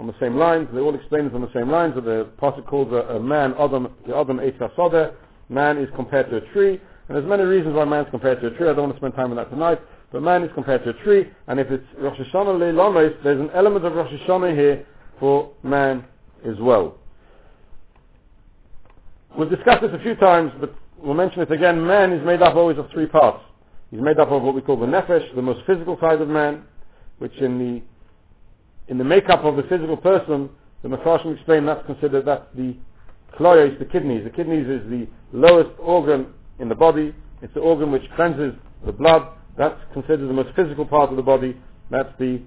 on 0.00 0.06
the 0.06 0.14
same 0.18 0.36
lines. 0.36 0.68
They 0.72 0.80
all 0.80 0.94
explain 0.94 1.26
it 1.26 1.34
on 1.34 1.42
the 1.42 1.52
same 1.52 1.70
lines. 1.70 1.94
That 1.94 2.04
the 2.04 2.28
Pasuk 2.40 2.66
calls 2.66 2.92
a, 2.92 3.16
a 3.16 3.20
man 3.20 3.54
Adam, 3.58 3.88
the 4.06 4.16
Adam 4.16 4.38
Eitz 4.38 5.14
Man 5.48 5.78
is 5.78 5.88
compared 5.94 6.30
to 6.30 6.38
a 6.38 6.52
tree, 6.52 6.80
and 7.08 7.16
there's 7.16 7.26
many 7.26 7.42
reasons 7.42 7.74
why 7.74 7.84
man 7.84 8.04
is 8.04 8.10
compared 8.10 8.40
to 8.40 8.46
a 8.48 8.50
tree. 8.50 8.68
I 8.68 8.72
don't 8.72 8.84
want 8.84 8.92
to 8.92 9.00
spend 9.00 9.14
time 9.14 9.30
on 9.30 9.36
that 9.36 9.50
tonight. 9.50 9.80
But 10.12 10.22
man 10.22 10.42
is 10.42 10.50
compared 10.54 10.84
to 10.84 10.90
a 10.90 11.04
tree, 11.04 11.30
and 11.46 11.58
if 11.58 11.70
it's 11.70 11.84
Rosh 11.98 12.18
Hashanah 12.18 12.58
Leilames, 12.58 13.22
there's 13.24 13.40
an 13.40 13.50
element 13.54 13.84
of 13.86 13.94
Rosh 13.94 14.12
Hashanah 14.12 14.54
here 14.54 14.86
for 15.18 15.50
man 15.62 16.04
as 16.46 16.56
well. 16.60 16.98
We've 19.38 19.48
discussed 19.48 19.80
this 19.80 19.90
a 19.94 20.02
few 20.02 20.14
times, 20.16 20.52
but 20.60 20.74
we'll 20.98 21.14
mention 21.14 21.40
it 21.40 21.50
again. 21.50 21.86
Man 21.86 22.12
is 22.12 22.24
made 22.26 22.42
up 22.42 22.54
always 22.56 22.76
of 22.76 22.90
three 22.92 23.06
parts. 23.06 23.42
He's 23.90 24.00
made 24.00 24.18
up 24.18 24.30
of 24.30 24.42
what 24.42 24.54
we 24.54 24.60
call 24.60 24.78
the 24.78 24.86
nefesh, 24.86 25.34
the 25.34 25.42
most 25.42 25.60
physical 25.66 25.98
side 25.98 26.20
of 26.20 26.28
man, 26.28 26.64
which 27.18 27.34
in 27.38 27.58
the 27.58 27.82
in 28.88 28.98
the 28.98 29.04
makeup 29.04 29.44
of 29.44 29.56
the 29.56 29.62
physical 29.64 29.96
person, 29.96 30.50
the 30.82 30.88
Mefarshim 30.88 31.34
explain 31.34 31.64
that's 31.64 31.86
considered 31.86 32.26
that's 32.26 32.44
the 32.54 32.76
kloyos, 33.38 33.78
the 33.78 33.84
kidneys. 33.84 34.24
The 34.24 34.30
kidneys 34.30 34.66
is 34.66 34.82
the 34.90 35.06
lowest 35.32 35.70
organ 35.78 36.26
in 36.58 36.68
the 36.68 36.74
body. 36.74 37.14
It's 37.42 37.54
the 37.54 37.60
organ 37.60 37.90
which 37.90 38.02
cleanses 38.16 38.54
the 38.84 38.92
blood. 38.92 39.28
That's 39.56 39.78
considered 39.92 40.28
the 40.28 40.32
most 40.32 40.54
physical 40.54 40.86
part 40.86 41.10
of 41.10 41.16
the 41.16 41.22
body. 41.22 41.56
That's 41.90 42.08
the 42.18 42.40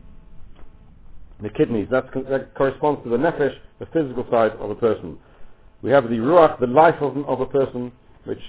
the 1.42 1.50
kidneys. 1.50 1.88
That's, 1.92 2.08
that 2.30 2.56
corresponds 2.56 3.04
to 3.04 3.10
the 3.10 3.18
nefesh, 3.18 3.56
the 3.80 3.86
physical 3.88 4.26
side 4.32 4.52
of 4.54 4.70
a 4.70 4.76
person. 4.76 5.18
We 5.82 5.92
have 5.92 6.06
the 6.06 6.16
ruach, 6.16 6.60
the 6.60 6.68
life 6.68 6.96
of, 7.02 7.18
of 7.28 7.42
a 7.42 7.46
person, 7.46 7.92
which 8.24 8.40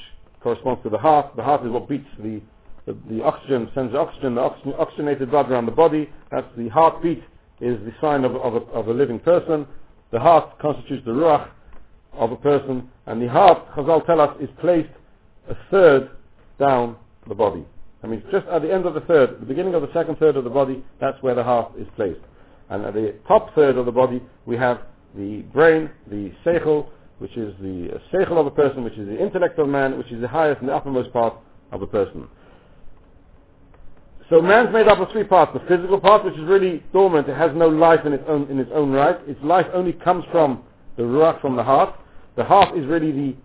corresponds 0.43 0.83
to 0.85 0.91
the 0.91 0.99
heart. 0.99 1.35
The 1.37 1.43
heart 1.43 1.65
is 1.67 1.71
what 1.73 1.89
beats 1.89 2.07
the, 2.19 2.41
the, 2.87 2.97
the 3.11 3.23
oxygen, 3.23 3.69
sends 3.75 3.93
the 3.93 3.99
oxygen, 3.99 4.37
the 4.37 4.41
oxygen, 4.41 4.75
oxygenated 4.79 5.31
blood 5.31 5.51
around 5.51 5.67
the 5.67 5.73
body. 5.73 6.09
That's 6.31 6.47
the 6.57 6.69
heartbeat 6.69 7.23
is 7.61 7.79
the 7.85 7.93
sign 8.01 8.25
of, 8.25 8.37
of, 8.37 8.55
a, 8.55 8.67
of 8.73 8.89
a 8.89 8.93
living 8.93 9.19
person. 9.19 9.67
The 10.13 10.21
heart 10.21 10.59
constitutes 10.61 11.05
the 11.05 11.13
ruach 11.13 11.49
of 12.13 12.33
a 12.33 12.37
person. 12.37 12.89
And 13.07 13.21
the 13.21 13.29
heart, 13.29 13.67
Chazal 13.75 14.07
tell 14.07 14.21
us, 14.21 14.37
is 14.41 14.49
placed 14.61 14.89
a 15.49 15.57
third 15.71 16.11
down 16.59 16.97
the 17.29 17.35
body. 17.35 17.65
I 18.03 18.07
mean, 18.07 18.23
just 18.31 18.47
at 18.47 18.63
the 18.63 18.73
end 18.73 18.87
of 18.87 18.95
the 18.95 19.01
third, 19.01 19.41
the 19.41 19.47
beginning 19.47 19.75
of 19.75 19.83
the 19.83 19.93
second 19.93 20.17
third 20.19 20.37
of 20.37 20.45
the 20.45 20.51
body, 20.51 20.85
that's 21.01 21.21
where 21.23 21.35
the 21.35 21.43
heart 21.43 21.73
is 21.79 21.87
placed. 21.97 22.21
And 22.71 22.85
at 22.85 22.95
the 22.95 23.15
top 23.27 23.55
third 23.55 23.77
of 23.77 23.87
the 23.87 23.93
body, 23.93 24.23
we 24.45 24.57
have 24.57 24.81
the 25.15 25.43
brain, 25.53 25.91
the 26.09 26.33
seichel, 26.45 26.89
which 27.19 27.37
is 27.37 27.55
the 27.61 28.01
seichel 28.13 28.39
of 28.39 28.47
a 28.47 28.51
person, 28.51 28.85
which 28.85 28.95
is 28.95 29.07
the 29.07 29.21
intellect 29.21 29.59
of 29.59 29.69
man, 29.69 29.97
which 29.97 30.11
is 30.13 30.21
the 30.21 30.29
highest 30.29 30.61
and 30.61 30.69
the 30.69 30.75
uppermost 30.75 31.13
part 31.13 31.35
of 31.73 31.83
a 31.83 31.87
person. 31.87 32.29
So 34.29 34.43
man's 34.43 34.73
made 34.73 34.89
up 34.89 34.99
of 34.99 35.11
three 35.13 35.25
parts. 35.25 35.53
The 35.55 35.67
physical 35.69 36.01
part, 36.01 36.25
which 36.25 36.35
is 36.35 36.45
really 36.45 36.83
dormant, 36.93 37.29
it 37.29 37.37
has 37.37 37.53
no 37.55 37.69
life 37.69 38.01
in 38.05 38.13
its 38.13 38.25
own, 38.27 38.51
in 38.51 38.59
its 38.59 38.71
own 38.75 38.91
right. 38.91 39.17
Its 39.29 39.41
life 39.43 39.67
only 39.73 39.93
comes 39.93 40.25
from 40.33 40.65
the 40.97 41.05
ruach, 41.05 41.41
from 41.41 41.55
the 41.55 41.63
heart. 41.63 41.95
The 42.37 42.45
heart 42.45 42.77
is 42.77 42.85
really 42.87 43.13
the, 43.13 43.37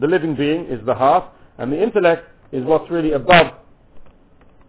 the 0.00 0.06
living 0.06 0.34
being, 0.34 0.66
is 0.66 0.84
the 0.86 0.94
heart, 0.94 1.24
and 1.58 1.72
the 1.72 1.80
intellect 1.80 2.26
is 2.52 2.64
what's 2.64 2.90
really 2.90 3.12
above, 3.12 3.54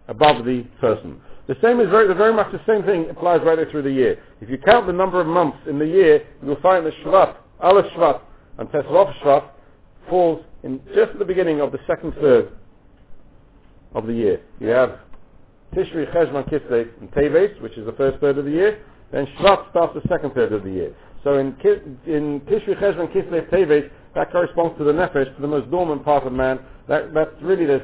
above 0.08 0.44
the 0.44 0.62
person. 0.80 1.20
The 1.48 1.56
same 1.62 1.80
is 1.80 1.88
very, 1.90 2.12
very 2.14 2.32
much 2.32 2.52
the 2.52 2.60
same 2.66 2.84
thing 2.84 3.10
applies 3.10 3.40
right 3.44 3.58
through 3.70 3.82
the 3.82 3.90
year. 3.90 4.22
If 4.40 4.48
you 4.48 4.58
count 4.58 4.86
the 4.86 4.92
number 4.92 5.20
of 5.20 5.26
months 5.26 5.58
in 5.68 5.78
the 5.78 5.86
year, 5.86 6.26
you'll 6.44 6.60
find 6.60 6.86
that 6.86 6.94
Shvat, 7.04 7.36
Aleph 7.60 7.86
Shvat, 7.96 8.20
and 8.58 8.68
Tesvav 8.68 9.12
Shvat 9.20 9.48
falls 10.08 10.44
in 10.62 10.80
just 10.94 11.10
at 11.10 11.18
the 11.18 11.24
beginning 11.24 11.60
of 11.60 11.72
the 11.72 11.78
second 11.86 12.14
third 12.20 12.52
of 13.94 14.06
the 14.06 14.12
year. 14.12 14.40
You 14.60 14.68
have 14.68 14.98
Tishri, 15.74 16.12
Cheshvan, 16.14 16.48
Kislev, 16.48 16.88
and 17.00 17.10
Teves, 17.12 17.60
which 17.60 17.76
is 17.76 17.86
the 17.86 17.92
first 17.92 18.18
third 18.20 18.38
of 18.38 18.44
the 18.44 18.50
year. 18.50 18.78
Then 19.10 19.26
Shvat 19.38 19.70
starts 19.70 19.94
the 19.94 20.08
second 20.08 20.34
third 20.34 20.52
of 20.52 20.62
the 20.62 20.70
year. 20.70 20.94
So 21.24 21.38
in, 21.38 21.56
in 22.06 22.40
Tishri, 22.42 22.78
Cheshvan, 22.80 23.12
Kislev, 23.12 23.50
Teves, 23.50 23.90
that 24.14 24.30
corresponds 24.30 24.76
to 24.78 24.84
the 24.84 24.92
nefesh, 24.92 25.34
to 25.34 25.42
the 25.42 25.48
most 25.48 25.70
dormant 25.70 26.04
part 26.04 26.26
of 26.26 26.32
man. 26.32 26.60
That, 26.88 27.14
that's 27.14 27.30
really 27.40 27.66
this. 27.66 27.82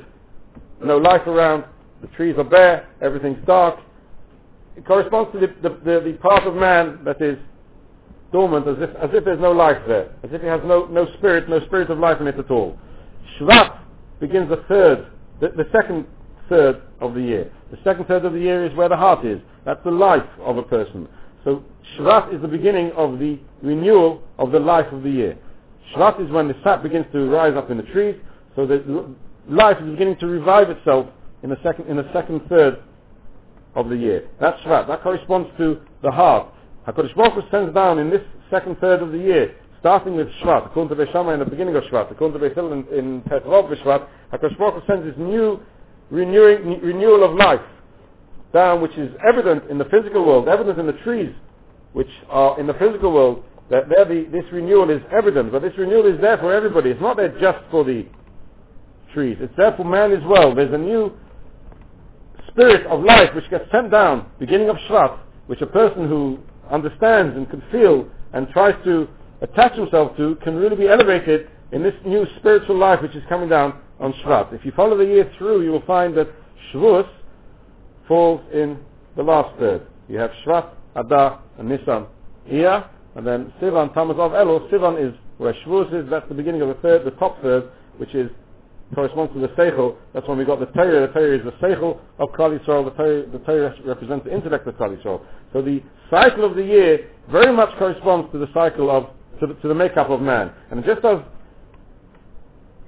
no 0.84 0.98
life 0.98 1.26
around. 1.26 1.64
The 2.02 2.08
trees 2.08 2.36
are 2.38 2.44
bare. 2.44 2.88
Everything's 3.00 3.44
dark. 3.46 3.80
It 4.76 4.86
corresponds 4.86 5.32
to 5.32 5.40
the, 5.40 5.46
the, 5.62 5.70
the, 5.84 6.00
the 6.00 6.12
part 6.20 6.44
of 6.44 6.54
man 6.54 7.00
that 7.04 7.20
is 7.20 7.38
dormant, 8.32 8.68
as 8.68 8.76
if, 8.78 8.90
as 8.96 9.10
if 9.12 9.24
there's 9.24 9.40
no 9.40 9.52
life 9.52 9.78
there, 9.88 10.14
as 10.22 10.30
if 10.32 10.42
it 10.42 10.48
has 10.48 10.60
no, 10.64 10.84
no 10.86 11.08
spirit, 11.16 11.48
no 11.48 11.64
spirit 11.66 11.90
of 11.90 11.98
life 11.98 12.20
in 12.20 12.26
it 12.26 12.38
at 12.38 12.50
all. 12.50 12.78
Shvat 13.40 13.80
begins 14.20 14.48
the 14.48 14.62
third 14.68 15.06
the, 15.40 15.48
the 15.48 15.66
second 15.72 16.06
third 16.48 16.82
of 17.00 17.14
the 17.14 17.20
year. 17.20 17.52
The 17.70 17.78
second 17.84 18.06
third 18.06 18.24
of 18.24 18.32
the 18.32 18.40
year 18.40 18.66
is 18.66 18.76
where 18.76 18.88
the 18.88 18.96
heart 18.96 19.24
is. 19.24 19.40
That's 19.64 19.82
the 19.84 19.90
life 19.90 20.26
of 20.40 20.56
a 20.56 20.62
person. 20.62 21.08
So 21.44 21.62
Shvat 21.96 22.34
is 22.34 22.42
the 22.42 22.48
beginning 22.48 22.92
of 22.92 23.18
the 23.18 23.38
renewal 23.62 24.22
of 24.38 24.52
the 24.52 24.58
life 24.58 24.92
of 24.92 25.02
the 25.02 25.10
year. 25.10 25.38
Shvat 25.94 26.24
is 26.24 26.30
when 26.30 26.48
the 26.48 26.54
sap 26.64 26.82
begins 26.82 27.06
to 27.12 27.28
rise 27.28 27.54
up 27.56 27.70
in 27.70 27.76
the 27.76 27.82
trees. 27.84 28.16
So 28.56 28.66
that 28.66 28.84
life 29.48 29.76
is 29.80 29.90
beginning 29.90 30.18
to 30.18 30.26
revive 30.26 30.70
itself 30.70 31.06
in 31.42 31.50
the 31.50 31.58
second 31.62 31.88
in 31.88 31.96
the 31.96 32.10
second 32.12 32.42
third 32.48 32.78
of 33.74 33.88
the 33.88 33.96
year. 33.96 34.28
That's 34.40 34.60
Shvat. 34.62 34.88
That 34.88 35.02
corresponds 35.02 35.48
to 35.58 35.80
the 36.02 36.10
heart. 36.10 36.52
Hakadosh 36.86 37.14
Baruch 37.14 37.34
Hu 37.34 37.42
sends 37.50 37.74
down 37.74 37.98
in 37.98 38.10
this 38.10 38.22
second 38.50 38.78
third 38.80 39.02
of 39.02 39.12
the 39.12 39.18
year 39.18 39.54
starting 39.80 40.16
with 40.16 40.28
Shvat, 40.42 40.66
according 40.66 40.96
to 40.96 41.04
Beis 41.04 41.32
in 41.32 41.38
the 41.38 41.44
beginning 41.44 41.76
of 41.76 41.84
Shvat, 41.84 42.10
according 42.10 42.40
to 42.40 42.48
Beis 42.48 42.56
in, 42.58 42.98
in 42.98 43.20
Petrov 43.22 43.66
Shvat, 43.66 44.06
HaKadosh 44.32 44.58
Baruch 44.58 44.82
Hu 44.82 44.86
sends 44.86 45.06
this 45.06 45.14
new 45.18 45.60
renewing, 46.10 46.80
renewal 46.82 47.24
of 47.24 47.36
life 47.36 47.60
down, 48.52 48.80
which 48.80 48.96
is 48.96 49.10
evident 49.26 49.70
in 49.70 49.78
the 49.78 49.84
physical 49.84 50.24
world, 50.24 50.48
evident 50.48 50.78
in 50.78 50.86
the 50.86 50.98
trees, 51.04 51.32
which 51.92 52.08
are 52.28 52.58
in 52.58 52.66
the 52.66 52.74
physical 52.74 53.12
world, 53.12 53.44
that 53.70 53.88
there 53.88 54.04
the, 54.04 54.28
this 54.30 54.44
renewal 54.52 54.90
is 54.90 55.02
evident, 55.12 55.52
but 55.52 55.62
this 55.62 55.76
renewal 55.76 56.06
is 56.06 56.20
there 56.20 56.38
for 56.38 56.52
everybody. 56.52 56.90
It's 56.90 57.00
not 57.00 57.16
there 57.16 57.38
just 57.40 57.58
for 57.70 57.84
the 57.84 58.06
trees. 59.12 59.36
It's 59.40 59.54
there 59.56 59.74
for 59.76 59.84
man 59.84 60.12
as 60.12 60.22
well. 60.26 60.54
There's 60.54 60.72
a 60.72 60.78
new 60.78 61.12
spirit 62.48 62.86
of 62.86 63.04
life 63.04 63.34
which 63.34 63.48
gets 63.50 63.70
sent 63.70 63.90
down, 63.90 64.30
beginning 64.38 64.68
of 64.68 64.76
Shvat, 64.88 65.18
which 65.46 65.60
a 65.60 65.66
person 65.66 66.08
who 66.08 66.38
understands 66.70 67.36
and 67.36 67.48
can 67.48 67.62
feel 67.70 68.08
and 68.32 68.48
tries 68.50 68.74
to 68.84 69.08
attach 69.40 69.74
himself 69.76 70.16
to 70.16 70.36
can 70.42 70.56
really 70.56 70.76
be 70.76 70.88
elevated 70.88 71.48
in 71.72 71.82
this 71.82 71.94
new 72.04 72.26
spiritual 72.38 72.76
life 72.76 73.00
which 73.02 73.14
is 73.14 73.22
coming 73.28 73.48
down 73.48 73.78
on 74.00 74.12
Shvat. 74.24 74.52
If 74.54 74.64
you 74.64 74.72
follow 74.72 74.96
the 74.96 75.04
year 75.04 75.30
through, 75.38 75.62
you 75.62 75.70
will 75.70 75.84
find 75.86 76.16
that 76.16 76.28
Shavuos 76.72 77.08
falls 78.06 78.40
in 78.52 78.78
the 79.16 79.22
last 79.22 79.58
third. 79.58 79.86
You 80.08 80.18
have 80.18 80.30
Shvat, 80.44 80.70
Adar, 80.96 81.42
and 81.58 81.68
Nisan 81.68 82.06
here, 82.44 82.84
and 83.14 83.26
then 83.26 83.52
Sivan, 83.60 83.92
Tammuz 83.94 84.16
of 84.18 84.32
Elul. 84.32 84.70
Sivan 84.70 85.08
is 85.08 85.14
where 85.38 85.54
Shavuos 85.54 86.04
is. 86.04 86.10
That's 86.10 86.28
the 86.28 86.34
beginning 86.34 86.62
of 86.62 86.68
the 86.68 86.74
third, 86.74 87.04
the 87.04 87.10
top 87.12 87.40
third, 87.42 87.70
which 87.96 88.14
is 88.14 88.30
corresponds 88.94 89.32
to 89.34 89.40
the 89.40 89.48
Seichel. 89.48 89.96
That's 90.14 90.26
when 90.28 90.38
we 90.38 90.44
got 90.44 90.60
the 90.60 90.66
Torah. 90.66 91.06
The 91.06 91.12
Torah 91.12 91.38
is 91.38 91.44
the 91.44 91.52
Seichel 91.66 92.00
of 92.18 92.28
Klal 92.30 92.58
Yisrael. 92.58 92.84
The 92.84 92.90
Torah, 92.90 93.26
the 93.30 93.38
Torah 93.40 93.74
represents 93.84 94.24
the 94.24 94.34
intellect 94.34 94.66
of 94.66 94.74
Klal 94.76 94.96
Yisrael. 94.96 95.20
So 95.52 95.62
the 95.62 95.82
cycle 96.10 96.44
of 96.44 96.56
the 96.56 96.64
year 96.64 97.10
very 97.30 97.54
much 97.54 97.76
corresponds 97.78 98.30
to 98.32 98.38
the 98.38 98.48
cycle 98.54 98.90
of 98.90 99.08
to 99.40 99.46
the, 99.46 99.54
to 99.54 99.68
the 99.68 99.74
makeup 99.74 100.10
of 100.10 100.20
man. 100.20 100.52
And 100.70 100.84
just 100.84 101.04
as 101.04 101.18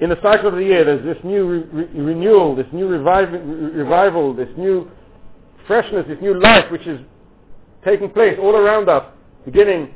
in 0.00 0.08
the 0.08 0.18
cycle 0.22 0.48
of 0.48 0.54
the 0.54 0.64
year 0.64 0.84
there's 0.84 1.04
this 1.04 1.22
new 1.24 1.46
re- 1.46 1.84
re- 1.84 2.00
renewal, 2.00 2.56
this 2.56 2.66
new 2.72 2.88
revival, 2.88 3.38
revival, 3.38 4.34
this 4.34 4.48
new 4.56 4.90
freshness, 5.66 6.04
this 6.08 6.18
new 6.20 6.40
life 6.40 6.70
which 6.70 6.86
is 6.86 7.00
taking 7.84 8.10
place 8.10 8.36
all 8.40 8.56
around 8.56 8.88
us, 8.88 9.04
beginning 9.44 9.94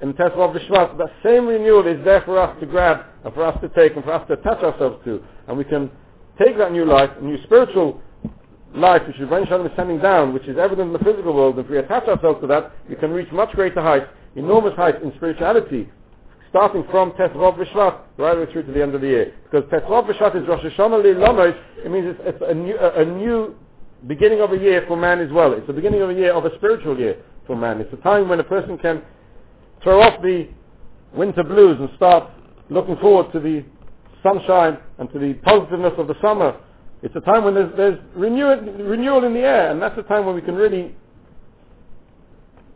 in 0.00 0.08
the 0.08 0.14
Tesla 0.14 0.48
of 0.48 0.54
the 0.54 0.60
Shvat, 0.60 0.98
that 0.98 1.10
same 1.22 1.46
renewal 1.46 1.86
is 1.86 2.02
there 2.04 2.22
for 2.22 2.38
us 2.38 2.56
to 2.60 2.66
grab 2.66 3.04
and 3.24 3.34
for 3.34 3.44
us 3.44 3.58
to 3.60 3.68
take 3.70 3.94
and 3.94 4.04
for 4.04 4.12
us 4.12 4.26
to 4.28 4.34
attach 4.34 4.62
ourselves 4.62 5.02
to. 5.04 5.22
And 5.48 5.56
we 5.56 5.64
can 5.64 5.90
take 6.38 6.58
that 6.58 6.72
new 6.72 6.84
life, 6.84 7.10
new 7.20 7.36
spiritual 7.44 8.00
life 8.74 9.02
which 9.06 9.16
Ribono 9.16 9.46
Shel 9.48 9.60
Olam 9.60 9.66
is 9.66 9.72
sending 9.76 9.98
down, 9.98 10.32
which 10.32 10.44
is 10.44 10.56
evident 10.58 10.88
in 10.88 10.92
the 10.92 11.04
physical 11.04 11.34
world, 11.34 11.56
and 11.56 11.64
if 11.64 11.70
we 11.70 11.78
attach 11.78 12.08
ourselves 12.08 12.40
to 12.40 12.46
that, 12.46 12.72
we 12.88 12.96
can 12.96 13.10
reach 13.10 13.30
much 13.32 13.50
greater 13.52 13.82
heights 13.82 14.06
enormous 14.36 14.74
heights 14.74 14.98
in 15.02 15.12
spirituality, 15.16 15.88
starting 16.48 16.84
from 16.90 17.12
Tesvav 17.12 17.56
V'Shvat 17.56 17.98
right 18.18 18.36
way 18.36 18.52
through 18.52 18.64
to 18.64 18.72
the 18.72 18.82
end 18.82 18.94
of 18.94 19.00
the 19.00 19.06
year. 19.06 19.34
Because 19.44 19.68
Tesvav 19.70 20.08
V'Shvat 20.08 20.40
is 20.40 20.48
Rosh 20.48 20.64
Hashanah 20.64 21.02
Lilamos, 21.02 21.56
it 21.84 21.90
means 21.90 22.06
it's, 22.08 22.20
it's 22.24 22.42
a, 22.46 22.54
new, 22.54 22.76
a, 22.78 23.02
a 23.02 23.04
new 23.04 23.54
beginning 24.06 24.40
of 24.40 24.52
a 24.52 24.56
year 24.56 24.84
for 24.88 24.96
man 24.96 25.20
as 25.20 25.30
well. 25.30 25.52
It's 25.52 25.66
the 25.66 25.72
beginning 25.72 26.02
of 26.02 26.10
a 26.10 26.14
year 26.14 26.32
of 26.32 26.44
a 26.44 26.54
spiritual 26.56 26.98
year 26.98 27.16
for 27.46 27.56
man. 27.56 27.80
It's 27.80 27.92
a 27.92 27.96
time 27.96 28.28
when 28.28 28.40
a 28.40 28.44
person 28.44 28.78
can 28.78 29.02
throw 29.82 30.00
off 30.02 30.20
the 30.22 30.48
winter 31.14 31.42
blues 31.42 31.76
and 31.80 31.90
start 31.96 32.30
looking 32.70 32.96
forward 32.96 33.32
to 33.32 33.40
the 33.40 33.64
sunshine 34.22 34.78
and 34.98 35.12
to 35.12 35.18
the 35.18 35.34
positiveness 35.42 35.92
of 35.98 36.08
the 36.08 36.14
summer. 36.22 36.56
It's 37.02 37.14
a 37.16 37.20
time 37.20 37.44
when 37.44 37.54
there's, 37.54 37.76
there's 37.76 37.98
renewal, 38.14 38.56
renewal 38.56 39.24
in 39.24 39.34
the 39.34 39.40
air, 39.40 39.70
and 39.70 39.82
that's 39.82 39.98
a 39.98 40.04
time 40.04 40.24
when 40.24 40.34
we 40.34 40.42
can 40.42 40.54
really 40.54 40.94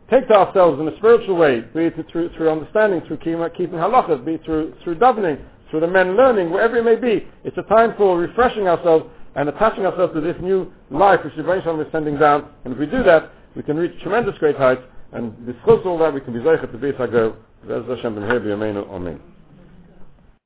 take 0.09 0.27
to 0.27 0.33
ourselves 0.33 0.79
in 0.79 0.87
a 0.87 0.97
spiritual 0.97 1.35
way, 1.35 1.61
be 1.61 1.85
it 1.85 1.95
through, 2.11 2.29
through 2.35 2.49
understanding, 2.49 3.01
through 3.07 3.17
keeping, 3.17 3.77
halachas, 3.77 4.23
be 4.25 4.33
it 4.33 4.43
through, 4.43 4.73
through 4.83 4.95
davening, 4.95 5.41
through 5.69 5.79
the 5.81 5.87
men 5.87 6.15
learning, 6.15 6.49
wherever 6.49 6.77
it 6.77 6.83
may 6.83 6.95
be. 6.95 7.25
It's 7.43 7.57
a 7.57 7.63
time 7.63 7.93
for 7.97 8.17
refreshing 8.17 8.67
ourselves 8.67 9.05
and 9.35 9.49
attaching 9.49 9.85
ourselves 9.85 10.13
to 10.13 10.21
this 10.21 10.35
new 10.41 10.71
life 10.89 11.19
which 11.23 11.35
the 11.35 11.43
Shalom 11.43 11.79
is 11.81 11.87
sending 11.91 12.17
down. 12.17 12.49
And 12.63 12.73
if 12.73 12.79
we 12.79 12.85
do 12.85 13.03
that, 13.03 13.31
we 13.55 13.63
can 13.63 13.77
reach 13.77 13.91
tremendous 14.01 14.37
great 14.39 14.57
heights. 14.57 14.81
And 15.13 15.45
discuss 15.45 15.79
all 15.85 15.97
that, 15.99 16.13
we 16.13 16.21
can 16.21 16.33
be 16.33 16.39
zeicher 16.39 16.69
to 16.71 16.77
be 16.77 16.89
uh, 16.91 17.31
Hashem 17.95 18.15
ben 18.15 18.77
Amen. 18.77 19.36